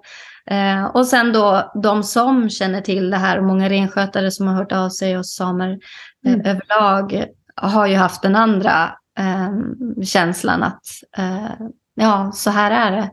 eh, 0.50 0.86
och 0.86 1.08
sen 1.08 1.34
då 1.34 1.72
de 1.84 2.04
som 2.04 2.50
känner 2.50 2.82
till 2.82 3.10
det 3.10 3.18
här 3.18 3.38
och 3.38 3.44
många 3.44 3.70
renskötare 3.70 4.32
som 4.32 4.48
har 4.48 4.56
hört 4.56 4.72
av 4.72 4.90
sig 4.90 5.18
och 5.18 5.26
samer 5.26 5.70
eh, 6.26 6.34
Mm. 6.34 6.46
överlag 6.46 7.26
har 7.56 7.88
ju 7.88 7.96
haft 7.96 8.22
den 8.22 8.36
andra 8.36 8.90
eh, 9.20 9.52
känslan 10.04 10.64
att 10.64 10.82
eh, 11.18 11.66
ja, 11.96 12.32
så 12.34 12.50
här 12.50 12.72
är 12.72 12.92
det. 12.92 13.10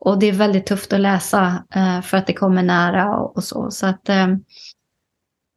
Och 0.00 0.18
det 0.18 0.26
är 0.26 0.32
väldigt 0.32 0.66
tufft 0.66 0.92
att 0.92 1.00
läsa 1.00 1.64
eh, 1.74 2.00
för 2.00 2.16
att 2.16 2.26
det 2.26 2.32
kommer 2.32 2.62
nära 2.62 3.16
och, 3.16 3.36
och 3.36 3.44
så. 3.44 3.70
Så 3.70 3.86
att 3.86 4.08
eh, 4.08 4.26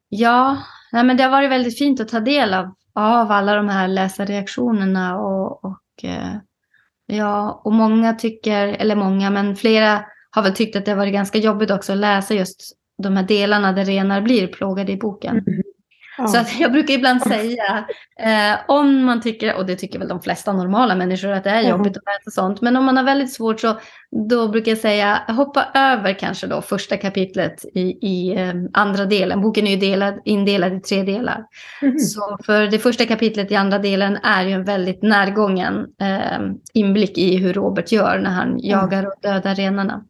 ja, 0.10 0.58
nej, 0.92 1.04
men 1.04 1.18
det 1.18 1.24
har 1.24 1.30
varit 1.30 1.52
väldigt 1.52 1.78
fint 1.78 2.00
att 2.00 2.08
ta 2.08 2.20
del 2.20 2.54
av, 2.54 2.74
av 2.94 3.32
alla 3.32 3.56
de 3.56 3.70
här 3.70 3.88
läsarreaktionerna 3.88 5.20
och, 5.20 5.66
och 5.66 6.04
eh, 6.04 6.36
ja, 7.06 7.62
och 7.64 7.74
många 7.74 8.14
tycker, 8.14 8.68
eller 8.68 8.96
många, 8.96 9.30
men 9.30 9.56
flera 9.56 10.06
har 10.32 10.44
väl 10.44 10.54
tyckt 10.56 10.76
att 10.76 10.86
det 10.86 10.92
har 10.92 10.98
varit 10.98 11.14
ganska 11.14 11.38
jobbigt 11.38 11.72
också 11.72 11.92
att 11.92 11.98
läsa 11.98 12.34
just 12.34 12.78
de 12.98 13.18
här 13.18 13.24
delarna 13.24 13.72
där 13.72 13.86
renar 13.86 14.22
blir 14.22 14.48
plågade 14.48 14.92
i 14.92 14.98
boken. 14.98 15.38
Mm. 15.38 15.62
Ja. 16.22 16.28
Så 16.28 16.38
att 16.40 16.60
jag 16.60 16.72
brukar 16.72 16.94
ibland 16.94 17.22
säga, 17.22 17.86
eh, 18.20 18.60
om 18.68 19.04
man 19.06 19.22
tycker, 19.22 19.56
och 19.56 19.66
det 19.66 19.76
tycker 19.76 20.00
väl 20.00 20.08
de 20.08 20.22
flesta 20.22 20.54
normala 20.54 20.96
människor, 20.96 21.32
att 21.32 21.44
det 21.44 21.50
är 21.50 21.62
Mhm. 21.62 21.70
jobbigt 21.70 21.98
att 21.98 22.04
läsa 22.06 22.32
sånt. 22.42 22.62
Men 22.62 22.76
om 22.78 22.86
man 22.86 22.98
har 22.98 23.04
väldigt 23.04 23.34
svårt 23.34 23.60
så 23.60 23.80
då 24.30 24.48
brukar 24.48 24.72
jag 24.72 24.78
säga, 24.80 25.22
hoppa 25.28 25.66
över 25.74 26.14
kanske 26.14 26.48
då 26.48 26.62
första 26.62 26.98
kapitlet 26.98 27.66
i, 27.74 27.82
i 28.08 28.36
eh, 28.42 28.54
andra 28.74 29.06
delen. 29.06 29.42
Boken 29.42 29.68
är 29.68 29.72
ju 29.72 29.78
delad, 29.78 30.20
indelad 30.26 30.74
i 30.74 30.80
tre 30.80 31.04
delar. 31.04 31.44
Mhm. 31.82 32.00
Så 32.00 32.38
för 32.46 32.68
det 32.68 32.80
första 32.80 33.06
kapitlet 33.06 33.52
i 33.52 33.56
andra 33.56 33.80
delen 33.80 34.18
är 34.24 34.44
ju 34.44 34.52
en 34.52 34.64
väldigt 34.64 35.04
närgången 35.04 35.86
eh, 36.02 36.40
inblick 36.74 37.18
i 37.18 37.38
hur 37.38 37.54
Robert 37.54 37.92
gör 37.92 38.20
när 38.20 38.32
han 38.32 38.60
jagar 38.60 39.06
och 39.06 39.14
dödar 39.22 39.56
renarna. 39.56 40.04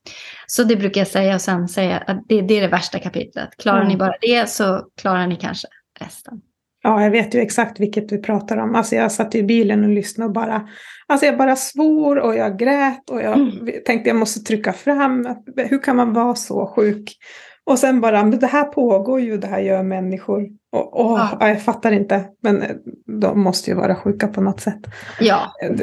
Så 0.48 0.64
det 0.64 0.76
brukar 0.76 1.02
jag 1.02 1.08
säga 1.08 1.36
och 1.36 1.42
sen 1.42 1.68
säga 1.68 1.98
att 2.08 2.22
det, 2.30 2.42
det 2.42 2.58
är 2.58 2.62
det 2.62 2.68
värsta 2.68 3.00
kapitlet. 3.00 3.50
Klarar 3.62 3.78
Mm. 3.78 3.88
ni 3.88 3.98
bara 3.98 4.14
det 4.22 4.50
så 4.50 4.82
klarar 5.02 5.28
ni 5.28 5.36
kanske 5.36 5.68
resten. 6.06 6.42
Ja, 6.84 7.04
jag 7.04 7.12
vet 7.12 7.36
ju 7.36 7.40
exakt 7.40 7.80
vilket 7.80 8.10
du 8.10 8.18
pratar 8.18 8.58
om. 8.58 8.76
Alltså 8.76 8.96
jag 8.96 9.12
satt 9.12 9.36
i 9.36 9.44
bilen 9.44 9.84
och 9.84 9.90
lyssnade 9.90 10.28
och 10.28 10.34
bara, 10.34 10.68
alltså 11.08 11.26
jag 11.26 11.38
bara 11.38 11.56
svor 11.56 12.20
och 12.20 12.36
jag 12.36 12.60
grät 12.60 13.10
och 13.10 13.22
jag 13.22 13.34
Mm. 13.40 13.68
tänkte 13.86 14.10
jag 14.10 14.18
måste 14.18 14.40
trycka 14.40 14.74
fram, 14.74 15.28
hur 15.58 15.84
kan 15.84 15.96
man 15.96 16.14
vara 16.14 16.36
så 16.36 16.68
sjuk? 16.76 17.18
Och 17.64 17.80
sen 17.80 18.02
bara, 18.02 18.24
men 18.24 18.40
det 18.40 18.48
här 18.48 18.64
pågår 18.64 19.20
ju, 19.22 19.38
det 19.38 19.48
här 19.48 19.60
gör 19.60 19.84
människor. 19.84 20.48
Och, 20.72 21.00
åh, 21.06 21.20
Ja. 21.20 21.38
ja. 21.40 21.48
jag 21.48 21.64
fattar 21.64 21.92
inte, 21.92 22.26
men 22.44 22.62
eh, 22.62 22.76
de 23.22 23.40
måste 23.44 23.70
ju 23.72 23.76
vara 23.78 23.96
sjuka 23.96 24.28
på 24.28 24.42
något 24.42 24.60
sätt. 24.62 24.80
Ja, 25.20 25.52
Det- 25.62 25.76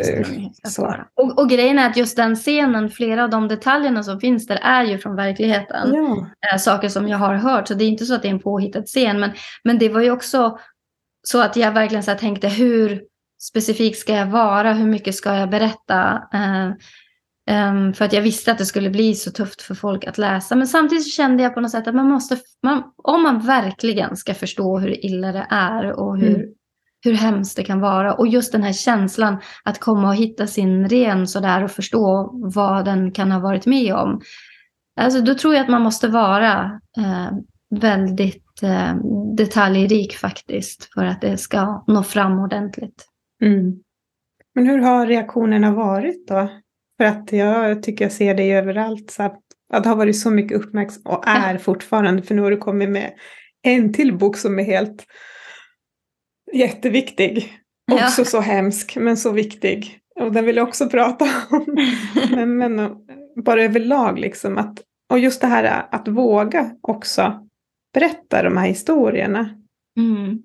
det 0.64 0.68
så. 0.70 0.94
Och, 1.14 1.38
och 1.38 1.48
grejen 1.50 1.78
är 1.78 1.90
att 1.90 1.96
just 1.96 2.16
den 2.16 2.36
scenen, 2.36 2.90
flera 2.90 3.24
av 3.24 3.30
de 3.30 3.48
detaljerna 3.48 4.02
som 4.02 4.20
finns 4.20 4.46
där 4.46 4.58
är 4.62 4.84
ju 4.84 4.98
från 4.98 5.16
verkligheten. 5.16 5.94
Ja, 5.94 6.26
eh, 6.52 6.58
saker 6.58 6.88
som 6.88 7.08
jag 7.08 7.18
har 7.18 7.34
hört. 7.34 7.68
Så 7.68 7.74
det 7.74 7.84
är 7.84 7.88
inte 7.88 8.04
så 8.06 8.14
att 8.14 8.22
det 8.22 8.28
är 8.28 8.32
en 8.32 8.40
påhittad 8.40 8.82
scen. 8.82 9.20
Men, 9.20 9.30
men 9.64 9.78
det 9.78 9.88
var 9.88 10.00
ju 10.00 10.10
också 10.10 10.58
så 11.22 11.42
att 11.42 11.56
jag 11.56 11.72
verkligen 11.72 12.02
så 12.02 12.14
tänkte 12.14 12.48
hur 12.48 13.02
specifik 13.42 13.96
ska 13.96 14.12
jag 14.14 14.26
vara? 14.26 14.72
Hur 14.72 14.86
mycket 14.86 15.14
ska 15.14 15.34
jag 15.34 15.50
berätta? 15.50 16.22
Eh, 16.34 16.70
ehm, 17.48 17.92
för 17.94 18.04
att 18.04 18.12
jag 18.12 18.22
visste 18.22 18.52
att 18.52 18.58
det 18.58 18.66
skulle 18.66 18.90
bli 18.90 19.14
så 19.14 19.30
tufft 19.30 19.62
för 19.62 19.74
folk 19.74 20.06
att 20.06 20.18
läsa. 20.18 20.56
Men 20.56 20.66
samtidigt 20.66 21.12
kände 21.12 21.42
jag 21.42 21.54
på 21.54 21.60
något 21.60 21.70
sätt 21.70 21.88
att 21.88 21.94
man 21.94 22.08
måste, 22.08 22.36
man, 22.62 22.82
om 22.96 23.22
man 23.22 23.40
verkligen 23.40 24.16
ska 24.16 24.34
förstå 24.34 24.78
hur 24.78 25.04
illa 25.06 25.32
det 25.32 25.46
är 25.50 25.92
och 26.00 26.18
hur, 26.18 26.34
Mm. 26.34 26.48
hur 27.04 27.12
hemskt 27.12 27.56
det 27.56 27.64
kan 27.64 27.80
vara. 27.80 28.14
Och 28.14 28.26
just 28.28 28.52
den 28.52 28.62
här 28.62 28.72
känslan 28.72 29.36
att 29.64 29.80
komma 29.80 30.08
och 30.08 30.14
hitta 30.16 30.46
sin 30.46 30.88
ren 30.88 31.26
sådär 31.26 31.64
och 31.64 31.70
förstå 31.70 32.30
vad 32.32 32.84
den 32.84 33.12
kan 33.12 33.32
ha 33.32 33.40
varit 33.40 33.66
med 33.66 33.94
om. 33.94 34.20
Alltså, 35.00 35.20
då 35.20 35.34
tror 35.34 35.54
jag 35.54 35.62
att 35.62 35.68
man 35.70 35.82
måste 35.82 36.08
vara 36.08 36.80
eh, 36.98 37.30
väldigt 37.80 38.62
eh, 38.62 38.94
detaljrik 39.36 40.16
faktiskt 40.16 40.88
för 40.94 41.04
att 41.04 41.20
det 41.20 41.36
ska 41.38 41.84
nå 41.86 42.02
fram 42.02 42.38
ordentligt. 42.38 43.04
mm. 43.42 43.72
Men 44.54 44.66
hur 44.66 44.78
har 44.78 45.06
reaktionerna 45.06 45.70
varit 45.74 46.28
då? 46.28 46.48
För 46.98 47.04
att 47.04 47.32
jag 47.32 47.82
tycker 47.82 48.04
jag 48.04 48.12
ser 48.12 48.34
det 48.34 48.52
överallt. 48.52 49.10
Så 49.10 49.22
att, 49.22 49.40
att 49.72 49.82
det 49.82 49.88
har 49.88 49.96
varit 49.96 50.18
så 50.18 50.30
mycket 50.30 50.58
uppmärksamhet 50.58 51.06
och 51.06 51.28
är 51.28 51.58
fortfarande. 51.58 52.22
För 52.22 52.34
nu 52.34 52.42
har 52.42 52.50
du 52.50 52.56
kommit 52.56 52.90
med 52.90 53.12
en 53.62 53.92
till 53.92 54.18
bok 54.18 54.36
som 54.36 54.58
är 54.58 54.64
helt 54.64 55.06
jätteviktig. 56.52 57.58
Ja. 57.86 58.04
Också 58.04 58.24
så 58.24 58.40
hemsk, 58.40 58.96
men 58.96 59.16
så 59.16 59.32
viktig. 59.32 60.00
Och 60.20 60.32
den 60.32 60.44
vill 60.44 60.56
jag 60.56 60.68
också 60.68 60.88
prata 60.88 61.24
om. 61.50 61.76
men, 62.30 62.58
men 62.58 62.96
bara 63.44 63.62
överlag 63.62 64.18
liksom. 64.18 64.58
Att, 64.58 64.82
och 65.10 65.18
just 65.18 65.40
det 65.40 65.46
här 65.46 65.86
att 65.90 66.08
våga 66.08 66.70
också 66.80 67.48
berätta 67.94 68.42
de 68.42 68.56
här 68.56 68.66
historierna. 68.66 69.50
Mm. 69.98 70.42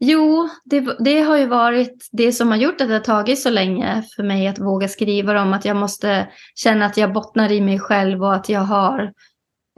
Jo, 0.00 0.48
det, 0.64 0.96
det 0.98 1.20
har 1.20 1.36
ju 1.36 1.46
varit 1.46 2.08
det 2.12 2.32
som 2.32 2.48
har 2.48 2.56
gjort 2.56 2.80
att 2.80 2.88
det 2.88 2.94
har 2.94 3.00
tagit 3.00 3.40
så 3.40 3.50
länge 3.50 4.02
för 4.16 4.22
mig 4.22 4.48
att 4.48 4.58
våga 4.58 4.88
skriva 4.88 5.32
dem. 5.32 5.52
Att 5.52 5.64
jag 5.64 5.76
måste 5.76 6.28
känna 6.54 6.86
att 6.86 6.96
jag 6.96 7.12
bottnar 7.12 7.52
i 7.52 7.60
mig 7.60 7.78
själv 7.78 8.22
och 8.22 8.34
att 8.34 8.48
jag 8.48 8.60
har 8.60 9.12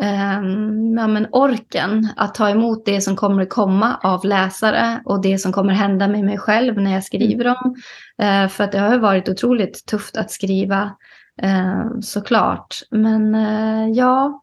ehm, 0.02 0.98
ja, 0.98 1.06
men 1.06 1.26
orken 1.32 2.08
att 2.16 2.34
ta 2.34 2.50
emot 2.50 2.84
det 2.84 3.00
som 3.00 3.16
kommer 3.16 3.44
komma 3.44 4.00
av 4.02 4.24
läsare 4.24 5.02
och 5.04 5.22
det 5.22 5.38
som 5.38 5.52
kommer 5.52 5.72
hända 5.72 6.08
med 6.08 6.24
mig 6.24 6.38
själv 6.38 6.80
när 6.80 6.92
jag 6.92 7.04
skriver 7.04 7.44
dem. 7.44 7.76
Eh, 8.22 8.48
för 8.48 8.64
att 8.64 8.72
det 8.72 8.78
har 8.78 8.92
ju 8.92 8.98
varit 8.98 9.28
otroligt 9.28 9.86
tufft 9.86 10.16
att 10.16 10.30
skriva 10.30 10.96
eh, 11.42 11.84
såklart. 12.00 12.76
Men 12.90 13.34
eh, 13.34 13.88
ja, 13.88 14.42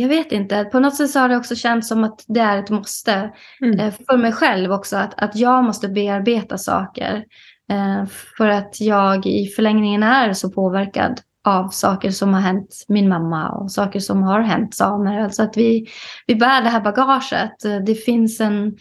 jag 0.00 0.08
vet 0.08 0.32
inte. 0.32 0.64
På 0.64 0.80
något 0.80 0.96
sätt 0.96 1.10
så 1.10 1.18
har 1.18 1.28
det 1.28 1.36
också 1.36 1.56
känts 1.56 1.88
som 1.88 2.04
att 2.04 2.24
det 2.26 2.40
är 2.40 2.58
ett 2.58 2.70
måste. 2.70 3.30
Mm. 3.62 3.80
Eh, 3.80 3.94
för 4.08 4.16
mig 4.16 4.32
själv 4.32 4.72
också, 4.72 4.96
att, 4.96 5.22
att 5.22 5.36
jag 5.36 5.64
måste 5.64 5.88
bearbeta 5.88 6.58
saker. 6.58 7.24
Eh, 7.70 8.06
för 8.38 8.48
att 8.48 8.80
jag 8.80 9.26
i 9.26 9.46
förlängningen 9.46 10.02
är 10.02 10.32
så 10.32 10.50
påverkad 10.50 11.20
av 11.44 11.68
saker 11.68 12.10
som 12.10 12.34
har 12.34 12.40
hänt 12.40 12.84
min 12.88 13.08
mamma 13.08 13.50
och 13.50 13.72
saker 13.72 14.00
som 14.00 14.22
har 14.22 14.40
hänt 14.40 14.74
samer. 14.74 15.20
Alltså 15.20 15.42
att 15.42 15.56
vi, 15.56 15.86
vi 16.26 16.34
bär 16.34 16.62
det 16.62 16.68
här 16.68 16.80
bagaget. 16.80 17.86
Det 17.86 17.94
finns 17.94 18.40
en, 18.40 18.76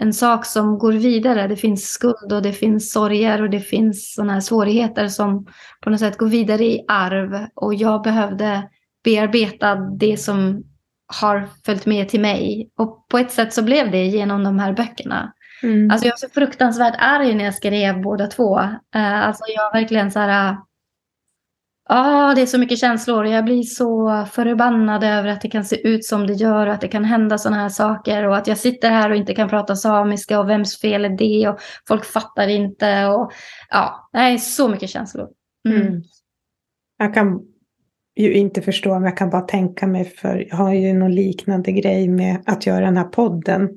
en 0.00 0.12
sak 0.12 0.46
som 0.46 0.78
går 0.78 0.92
vidare. 0.92 1.48
Det 1.48 1.56
finns 1.56 1.84
skuld 1.84 2.32
och 2.32 2.42
det 2.42 2.52
finns 2.52 2.92
sorger 2.92 3.42
och 3.42 3.50
det 3.50 3.60
finns 3.60 4.14
sådana 4.14 4.32
här 4.32 4.40
svårigheter 4.40 5.08
som 5.08 5.46
på 5.80 5.90
något 5.90 6.00
sätt 6.00 6.18
går 6.18 6.28
vidare 6.28 6.64
i 6.64 6.84
arv. 6.88 7.46
Och 7.54 7.74
jag 7.74 8.02
behövde 8.02 8.62
bearbeta 9.04 9.74
det 9.74 10.16
som 10.16 10.64
har 11.20 11.48
följt 11.66 11.86
med 11.86 12.08
till 12.08 12.20
mig. 12.20 12.70
Och 12.78 13.08
på 13.08 13.18
ett 13.18 13.30
sätt 13.30 13.52
så 13.52 13.62
blev 13.62 13.90
det 13.90 14.06
genom 14.06 14.44
de 14.44 14.58
här 14.58 14.72
böckerna. 14.72 15.32
Mm. 15.62 15.90
Alltså 15.90 16.06
jag 16.06 16.12
var 16.12 16.16
så 16.16 16.28
fruktansvärt 16.28 16.94
arg 16.98 17.34
när 17.34 17.44
jag 17.44 17.54
skrev 17.54 18.02
båda 18.02 18.26
två. 18.26 18.58
Eh, 18.94 19.26
alltså 19.26 19.44
jag 19.48 19.72
verkligen 19.72 20.10
så 20.10 20.18
här... 20.18 20.56
Ja, 21.88 22.32
det 22.34 22.42
är 22.42 22.46
så 22.46 22.58
mycket 22.58 22.78
känslor. 22.78 23.26
Jag 23.26 23.44
blir 23.44 23.62
så 23.62 24.24
förbannad 24.30 25.04
över 25.04 25.28
att 25.28 25.40
det 25.40 25.48
kan 25.48 25.64
se 25.64 25.88
ut 25.88 26.04
som 26.04 26.26
det 26.26 26.32
gör 26.32 26.66
och 26.66 26.72
att 26.72 26.80
det 26.80 26.88
kan 26.88 27.04
hända 27.04 27.38
sådana 27.38 27.62
här 27.62 27.68
saker. 27.68 28.28
Och 28.28 28.36
att 28.36 28.46
jag 28.46 28.58
sitter 28.58 28.90
här 28.90 29.10
och 29.10 29.16
inte 29.16 29.34
kan 29.34 29.48
prata 29.48 29.76
samiska 29.76 30.40
och 30.40 30.50
vems 30.50 30.80
fel 30.80 31.04
är 31.04 31.16
det? 31.18 31.48
Och 31.48 31.60
folk 31.88 32.04
fattar 32.04 32.48
inte. 32.48 33.06
Och 33.06 33.32
ja, 33.70 34.08
det 34.12 34.18
är 34.18 34.38
så 34.38 34.68
mycket 34.68 34.90
känslor. 34.90 35.28
Mm. 35.68 35.80
Mm. 35.82 36.02
Jag 36.98 37.14
kan 37.14 37.51
ju 38.16 38.32
inte 38.32 38.62
förstå, 38.62 38.94
men 38.94 39.02
jag 39.04 39.16
kan 39.16 39.30
bara 39.30 39.42
tänka 39.42 39.86
mig, 39.86 40.04
för 40.04 40.46
jag 40.48 40.56
har 40.56 40.72
ju 40.74 40.92
någon 40.92 41.14
liknande 41.14 41.72
grej 41.72 42.08
med 42.08 42.42
att 42.46 42.66
göra 42.66 42.84
den 42.84 42.96
här 42.96 43.04
podden. 43.04 43.68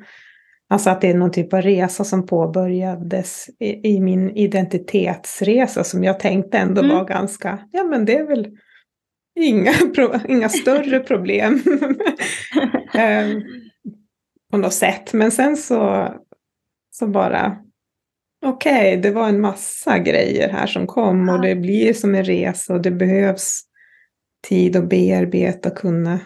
Alltså 0.69 0.89
att 0.89 1.01
det 1.01 1.09
är 1.09 1.13
någon 1.13 1.31
typ 1.31 1.53
av 1.53 1.61
resa 1.61 2.03
som 2.03 2.25
påbörjades 2.25 3.45
i, 3.59 3.89
i 3.95 3.99
min 3.99 4.29
identitetsresa 4.29 5.83
som 5.83 6.03
jag 6.03 6.19
tänkte 6.19 6.57
ändå 6.57 6.81
Mm. 6.81 6.95
var 6.95 7.05
ganska, 7.05 7.59
ja 7.71 7.83
men 7.83 8.05
det 8.05 8.17
är 8.17 8.27
väl 8.27 8.47
inga, 9.39 9.73
inga 10.27 10.49
större 10.49 10.99
problem. 10.99 11.61
Ehm, 12.93 13.41
på 14.51 14.57
något 14.57 14.73
sätt. 14.73 15.13
Men 15.13 15.31
sen 15.31 15.57
så, 15.57 16.07
så 16.91 17.07
bara, 17.07 17.57
okej, 18.45 18.97
det 18.97 19.11
var 19.11 19.29
en 19.29 19.41
massa 19.41 19.99
grejer 19.99 20.49
här 20.49 20.67
som 20.67 20.87
kom 20.87 21.29
och 21.29 21.35
Ja. 21.35 21.41
det 21.41 21.55
blir 21.55 21.93
som 21.93 22.15
en 22.15 22.23
resa 22.23 22.73
och 22.73 22.81
det 22.81 22.91
behövs 22.91 23.61
tid 24.49 24.75
att 24.75 24.89
bearbeta 24.89 25.69
och 25.69 25.77
kunna 25.77 26.19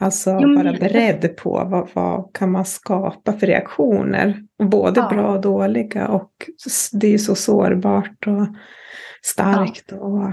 Alltså 0.00 0.30
Jo, 0.30 0.48
men 0.48 0.64
vara 0.66 0.78
beredd 0.78 1.36
på 1.36 1.64
vad, 1.70 1.88
vad 1.94 2.34
kan 2.34 2.50
man 2.52 2.64
skapa 2.64 3.32
för 3.32 3.46
reaktioner. 3.46 4.42
Både 4.62 5.00
Ja. 5.00 5.08
bra 5.08 5.32
och 5.34 5.40
dåliga 5.40 6.08
och 6.08 6.32
det 6.92 7.06
är 7.06 7.10
ju 7.10 7.18
så 7.18 7.34
sårbart 7.34 8.26
och 8.26 8.46
starkt. 9.22 9.92
Och, 9.92 10.32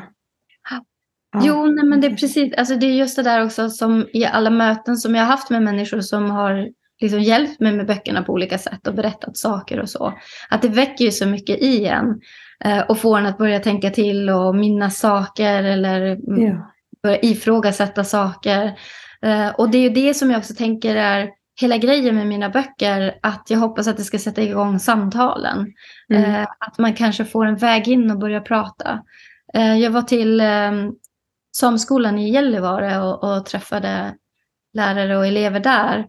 Ja. 1.32 1.42
Jo, 1.44 1.66
nej, 1.66 1.86
men 1.86 2.02
det 2.02 2.08
är 2.08 2.16
precis. 2.16 2.54
Alltså, 2.54 2.76
det 2.76 2.86
är 2.86 2.92
just 2.92 3.16
det 3.16 3.24
där 3.24 3.46
också 3.46 3.70
som 3.70 4.08
i 4.14 4.26
alla 4.26 4.50
möten 4.50 4.98
som 4.98 5.16
jag 5.16 5.22
har 5.22 5.32
haft 5.32 5.50
med 5.50 5.64
människor 5.64 6.02
som 6.02 6.32
har 6.32 6.70
liksom 7.02 7.20
hjälpt 7.20 7.60
mig 7.60 7.76
med 7.76 7.88
böckerna 7.88 8.24
på 8.24 8.34
olika 8.34 8.58
sätt 8.58 8.88
och 8.88 8.96
berättat 8.96 9.38
saker 9.38 9.80
och 9.80 9.90
så. 9.90 10.14
Att 10.50 10.62
det 10.62 10.70
väcker 10.70 11.06
ju 11.06 11.12
så 11.12 11.26
mycket 11.26 11.62
i 11.62 11.86
en 11.86 12.22
och 12.88 13.00
får 13.00 13.18
en 13.18 13.26
att 13.26 13.38
börja 13.38 13.60
tänka 13.60 13.90
till 13.90 14.30
och 14.30 14.56
minnas 14.56 14.98
saker 15.00 15.64
eller 15.64 16.18
ja. 16.42 16.72
börja 17.04 17.20
ifrågasätta 17.20 18.04
saker. 18.04 18.80
Eh, 19.22 19.50
och 19.50 19.70
det 19.70 19.78
är 19.78 19.82
ju 19.82 19.90
det 19.90 20.14
som 20.14 20.32
jag 20.32 20.38
också 20.38 20.54
tänker 20.54 20.96
är 20.96 21.30
hela 21.62 21.78
grejen 21.78 22.16
med 22.16 22.28
mina 22.28 22.50
böcker, 22.50 23.20
att 23.22 23.48
jag 23.50 23.60
hoppas 23.60 23.88
att 23.88 23.98
det 23.98 24.04
ska 24.04 24.20
sätta 24.20 24.42
igång 24.42 24.80
samtalen. 24.80 25.74
Mm. 26.10 26.36
Eh, 26.36 26.48
att 26.60 26.78
man 26.78 26.94
kanske 26.94 27.26
får 27.26 27.46
en 27.46 27.56
väg 27.56 27.88
in 27.88 28.12
och 28.12 28.20
börja 28.20 28.42
prata. 28.42 29.04
Eh, 29.54 29.78
jag 29.78 29.92
var 29.92 30.02
till 30.02 30.42
eh, 30.42 30.72
Sameskolan 31.58 32.20
i 32.20 32.30
Gällivare 32.30 33.02
och, 33.02 33.24
och, 33.24 33.46
träffade 33.46 34.16
lärare 34.74 35.18
och 35.18 35.28
elever 35.28 35.60
där. 35.60 36.06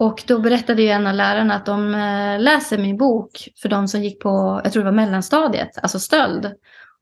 Och 0.00 0.22
då 0.26 0.38
berättade 0.38 0.82
ju 0.82 0.88
en 0.88 1.06
av 1.06 1.14
lärarna 1.14 1.54
att 1.54 1.66
de 1.66 1.94
eh, 1.94 2.40
läser 2.40 2.78
min 2.78 2.96
bok 2.96 3.48
för 3.62 3.68
de 3.68 3.88
som 3.88 4.02
gick 4.02 4.20
på, 4.20 4.60
jag 4.64 4.72
tror 4.72 4.82
det 4.82 4.90
var 4.90 4.96
mellanstadiet, 4.96 5.78
alltså 5.82 5.98
stöld. 5.98 6.44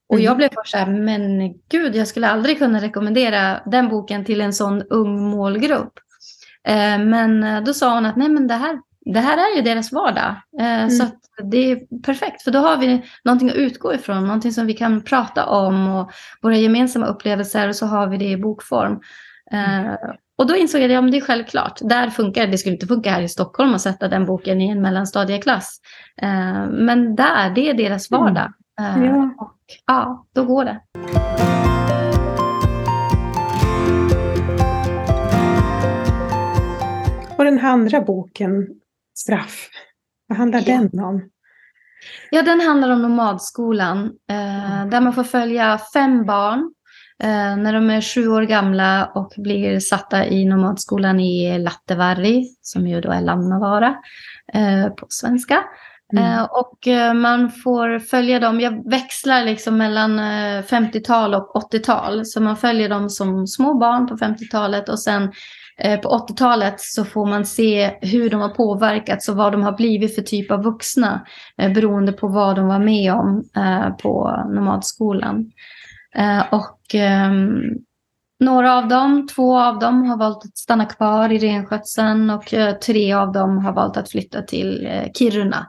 Och 0.09 0.15
mm. 0.15 0.25
jag 0.25 0.37
blev 0.37 0.49
först 0.55 0.71
så 0.71 0.79
här, 0.79 0.87
men 0.87 1.55
gud, 1.71 1.97
jag 1.97 2.09
skulle 2.09 2.29
aldrig 2.29 2.59
kunna 2.59 2.81
rekommendera 2.81 3.61
den 3.67 3.89
boken 3.89 4.25
till 4.25 4.41
en 4.41 4.53
sån 4.53 4.83
ung 4.83 5.31
målgrupp. 5.31 5.93
Eh, 6.69 6.99
men 6.99 7.45
eh, 7.45 7.63
då 7.63 7.75
sa 7.75 7.95
hon 7.95 8.07
att 8.07 8.17
nej 8.17 8.29
men 8.29 8.47
det 8.47 8.55
här, 8.55 8.79
det 9.01 9.21
här 9.21 9.37
är 9.37 9.57
ju 9.57 9.63
deras 9.63 9.93
vardag. 9.93 10.35
Eh, 10.61 10.83
mm. 10.83 10.91
Så 10.91 11.05
det 11.43 11.71
är 11.71 12.03
perfekt, 12.03 12.43
för 12.43 12.51
då 12.51 12.59
har 12.59 12.77
vi 12.77 13.05
någonting 13.25 13.51
att 13.51 13.57
utgå 13.57 13.95
ifrån, 13.95 14.25
någonting 14.25 14.53
som 14.53 14.67
vi 14.67 14.75
kan 14.75 15.03
prata 15.03 15.47
om 15.47 15.89
och 15.89 16.11
våra 16.43 16.57
gemensamma 16.57 17.07
upplevelser 17.07 17.69
och 17.69 17.77
så 17.77 17.87
har 17.87 18.07
vi 18.07 18.17
det 18.17 18.29
i 18.31 18.37
bokform. 18.37 19.01
Mm. 19.51 19.97
Och 20.39 20.47
då 20.47 20.57
insåg 20.57 20.81
jag 20.81 20.87
att 20.87 20.93
ja, 20.93 21.01
det 21.01 21.17
är 21.17 21.21
självklart. 21.21 21.79
Där 21.81 22.11
funkar 22.11 22.47
det. 22.47 22.59
skulle 22.59 22.75
inte 22.75 22.87
funka 22.87 23.11
här 23.11 23.23
i 23.23 23.29
Stockholm 23.29 23.75
att 23.75 23.81
sätta 23.81 24.09
den 24.09 24.27
boken 24.27 24.61
i 24.61 24.69
en 24.69 24.83
mellanstadieklass. 24.83 25.81
Men 26.71 27.17
där, 27.17 27.51
det 27.55 27.71
är 27.71 27.75
deras 27.75 28.11
mm. 28.11 28.25
vardag. 28.25 28.53
Mm. 28.81 29.05
Ja. 29.05 29.35
Och, 29.39 29.57
ja, 29.87 30.27
då 30.35 30.45
går 30.45 30.65
det. 30.65 30.81
Och 37.39 37.45
den 37.45 37.59
här 37.59 37.73
andra 37.73 38.01
boken, 38.01 38.67
Straff, 39.19 39.69
vad 40.27 40.39
handlar 40.39 40.63
ja. 40.67 40.79
den 40.91 41.01
om? 41.01 41.31
Ja, 42.31 42.43
den 42.43 42.61
handlar 42.61 42.91
om 42.91 43.03
nomadskolan 43.03 44.05
eh, 44.31 44.87
där 44.87 45.01
man 45.01 45.13
får 45.13 45.25
följa 45.25 45.81
fem 45.93 46.27
barn 46.27 46.73
eh, 47.23 47.57
när 47.57 47.73
de 47.73 47.91
är 47.91 48.01
sju 48.01 48.29
år 48.29 48.43
gamla 48.43 49.11
och 49.15 49.33
blir 49.37 49.81
satta 49.81 50.27
i 50.27 50.45
nomadskolan 50.45 51.21
i 51.21 51.59
Lattevarri, 51.59 52.47
som 52.63 52.87
ju 52.87 53.01
då 53.01 53.11
är 53.11 53.21
Lannavaara 53.21 53.97
eh, 54.55 54.89
på 54.89 55.07
svenska. 55.09 55.65
Mm. 56.13 56.25
Eh, 56.25 56.45
och 56.45 56.89
eh, 56.89 57.15
man 57.15 57.51
får 57.51 57.99
följa 57.99 58.41
dem, 58.41 58.61
jag 58.61 58.91
växlar 58.91 59.45
liksom 59.45 59.77
mellan 59.77 60.21
50-tal 60.63 61.35
eh, 61.35 61.41
och 61.41 61.73
80-tal. 61.73 62.27
Så 62.27 62.41
man 62.41 62.57
följer 62.57 62.89
dem 62.89 63.11
som 63.11 63.47
små 63.47 63.75
barn 63.75 64.07
på 64.07 64.17
50-talet 64.17 64.89
och 64.89 65.01
sen 65.01 65.33
på 66.03 66.27
80-talet 66.29 66.81
så 66.81 67.05
får 67.05 67.27
man 67.27 67.47
se 67.47 67.91
hur 68.01 68.31
de 68.31 68.41
har 68.41 68.49
påverkats 68.49 69.29
och 69.29 69.37
vad 69.37 69.53
de 69.53 69.63
har 69.63 69.77
blivit 69.77 70.15
för 70.15 70.23
typ 70.23 70.51
av 70.51 70.63
vuxna 70.63 71.27
beroende 71.57 72.13
på 72.13 72.29
vad 72.29 72.57
de 72.57 72.67
var 72.67 72.79
med 72.79 73.13
om 73.13 73.45
på 74.03 74.45
nomadskolan. 74.55 75.51
Och 76.51 76.95
ehm, 76.95 77.63
några 78.41 78.79
av 78.79 78.89
dem, 78.89 79.27
två 79.35 79.59
av 79.61 79.79
dem 79.79 80.03
har 80.03 80.17
valt 80.17 80.45
att 80.45 80.59
stanna 80.59 80.85
kvar 80.85 81.33
i 81.33 81.39
renskötseln 81.39 82.31
och 82.31 82.55
tre 82.87 83.13
av 83.13 83.33
dem 83.33 83.59
har 83.59 83.73
valt 83.73 83.97
att 83.97 84.11
flytta 84.11 84.43
till 84.43 84.89
Kiruna. 85.15 85.67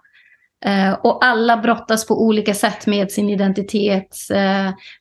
och 1.02 1.26
alla 1.26 1.58
brottas 1.58 2.08
på 2.08 2.26
olika 2.26 2.54
sätt 2.54 2.88
med 2.88 3.12
sin 3.12 3.30
identitet, 3.30 4.16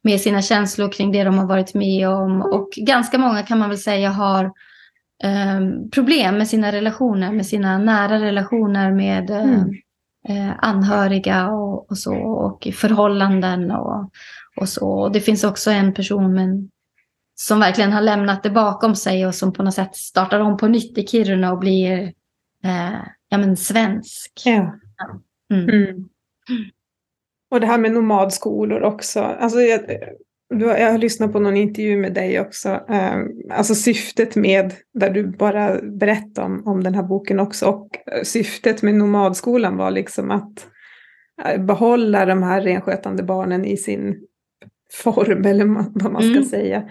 med 0.02 0.20
sina 0.20 0.42
känslor 0.42 0.92
kring 0.92 1.12
det 1.12 1.24
de 1.24 1.38
har 1.38 1.46
varit 1.46 1.74
med 1.74 2.08
om. 2.08 2.42
Och 2.42 2.68
ganska 2.76 3.18
många 3.18 3.42
kan 3.42 3.58
man 3.58 3.68
väl 3.68 3.78
säga 3.78 4.10
har 4.10 4.52
Ehm, 5.24 5.90
problem 5.90 6.38
med 6.38 6.48
sina 6.48 6.72
relationer, 6.72 7.32
med 7.32 7.46
sina 7.46 7.78
nära 7.78 8.20
relationer 8.20 8.92
med 8.92 9.30
eh, 9.30 9.42
mm. 9.42 9.70
eh, 10.28 10.54
anhöriga 10.58 11.48
och, 11.48 11.90
och, 11.90 11.98
så 11.98 12.14
och 12.16 12.68
förhållanden 12.74 13.70
och, 13.70 14.10
och 14.60 14.68
så. 14.68 14.88
Och 14.88 15.12
det 15.12 15.20
finns 15.20 15.44
också 15.44 15.70
en 15.70 15.94
person 15.94 16.34
men, 16.34 16.70
som 17.34 17.60
verkligen 17.60 17.92
har 17.92 18.02
lämnat 18.02 18.42
det 18.42 18.50
bakom 18.50 18.94
sig 18.94 19.26
och 19.26 19.34
som 19.34 19.52
på 19.52 19.62
något 19.62 19.74
sätt 19.74 19.96
startar 19.96 20.40
om 20.40 20.56
på 20.56 20.68
nytt 20.68 20.98
i 20.98 21.06
Kiruna 21.06 21.52
och 21.52 21.58
blir 21.58 22.12
eh, 22.64 22.98
ja, 23.28 23.38
men 23.38 23.56
svensk. 23.56 24.32
Ja. 24.44 24.74
Mm. 25.52 25.68
Mm. 25.68 26.08
Och 27.50 27.60
det 27.60 27.66
här 27.66 27.78
med 27.78 27.92
nomadskolor 27.92 28.82
också. 28.82 29.20
Alltså, 29.20 29.60
jag, 29.60 29.80
jag 30.48 30.90
har 30.90 30.98
lyssnat 30.98 31.32
på 31.32 31.40
någon 31.40 31.56
intervju 31.56 31.96
med 31.96 32.14
dig 32.14 32.40
också. 32.40 32.68
Ehm, 32.88 33.28
alltså 33.50 33.74
syftet 33.74 34.36
med, 34.36 34.74
där 34.94 35.10
du 35.10 35.26
bara 35.26 35.80
berättade 35.82 36.46
om, 36.46 36.66
om 36.66 36.84
den 36.84 36.94
här 36.94 37.02
boken 37.02 37.40
också. 37.40 37.66
Och 37.66 37.88
eh, 38.12 38.22
syftet 38.22 38.82
med 38.82 38.94
nomadskolan 38.94 39.76
var 39.76 39.90
liksom 39.90 40.30
att 40.30 40.66
eh, 41.44 41.64
behålla 41.64 42.26
de 42.26 42.42
här 42.42 42.60
renskötande 42.60 43.22
barnen 43.22 43.64
i 43.64 43.76
sin 43.76 44.27
form, 44.92 45.44
eller 45.44 45.64
vad 46.02 46.12
man 46.12 46.22
ska 46.22 46.30
mm. 46.30 46.44
säga. 46.44 46.82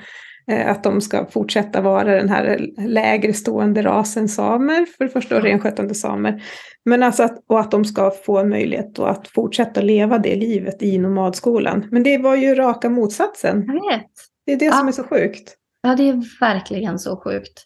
Eh, 0.52 0.72
att 0.72 0.84
de 0.84 1.02
ska 1.02 1.26
fortsätta 1.26 1.82
vara 1.82 2.16
den 2.16 2.30
här 2.30 2.70
lägre 2.78 3.34
stående 3.34 3.82
rasen 3.82 4.30
samer, 4.30 4.86
för 4.86 5.06
det 5.06 5.12
första, 5.12 5.38
och 5.38 5.44
renskötande 5.44 5.96
samer. 5.96 6.44
Men 6.86 7.04
alltså 7.04 7.24
att, 7.24 7.44
och 7.50 7.60
att 7.60 7.72
de 7.72 7.86
ska 7.86 8.12
få 8.26 8.38
en 8.38 8.50
möjlighet 8.50 9.00
att 9.00 9.28
fortsätta 9.28 9.82
leva 9.82 10.18
det 10.18 10.36
livet 10.36 10.84
i 10.84 10.98
nomadskolan. 10.98 11.88
Men 11.92 12.04
det 12.04 12.18
var 12.18 12.36
ju 12.36 12.56
raka 12.56 12.90
motsatsen. 12.90 13.64
Jag 13.68 13.98
vet. 13.98 14.12
Det 14.46 14.54
är 14.54 14.60
det 14.60 14.66
ja. 14.66 14.72
som 14.72 14.88
är 14.88 14.92
så 14.92 15.04
sjukt. 15.04 15.56
Ja, 15.82 15.96
det 15.96 16.10
är 16.10 16.40
verkligen 16.40 17.00
så 17.00 17.18
sjukt. 17.18 17.64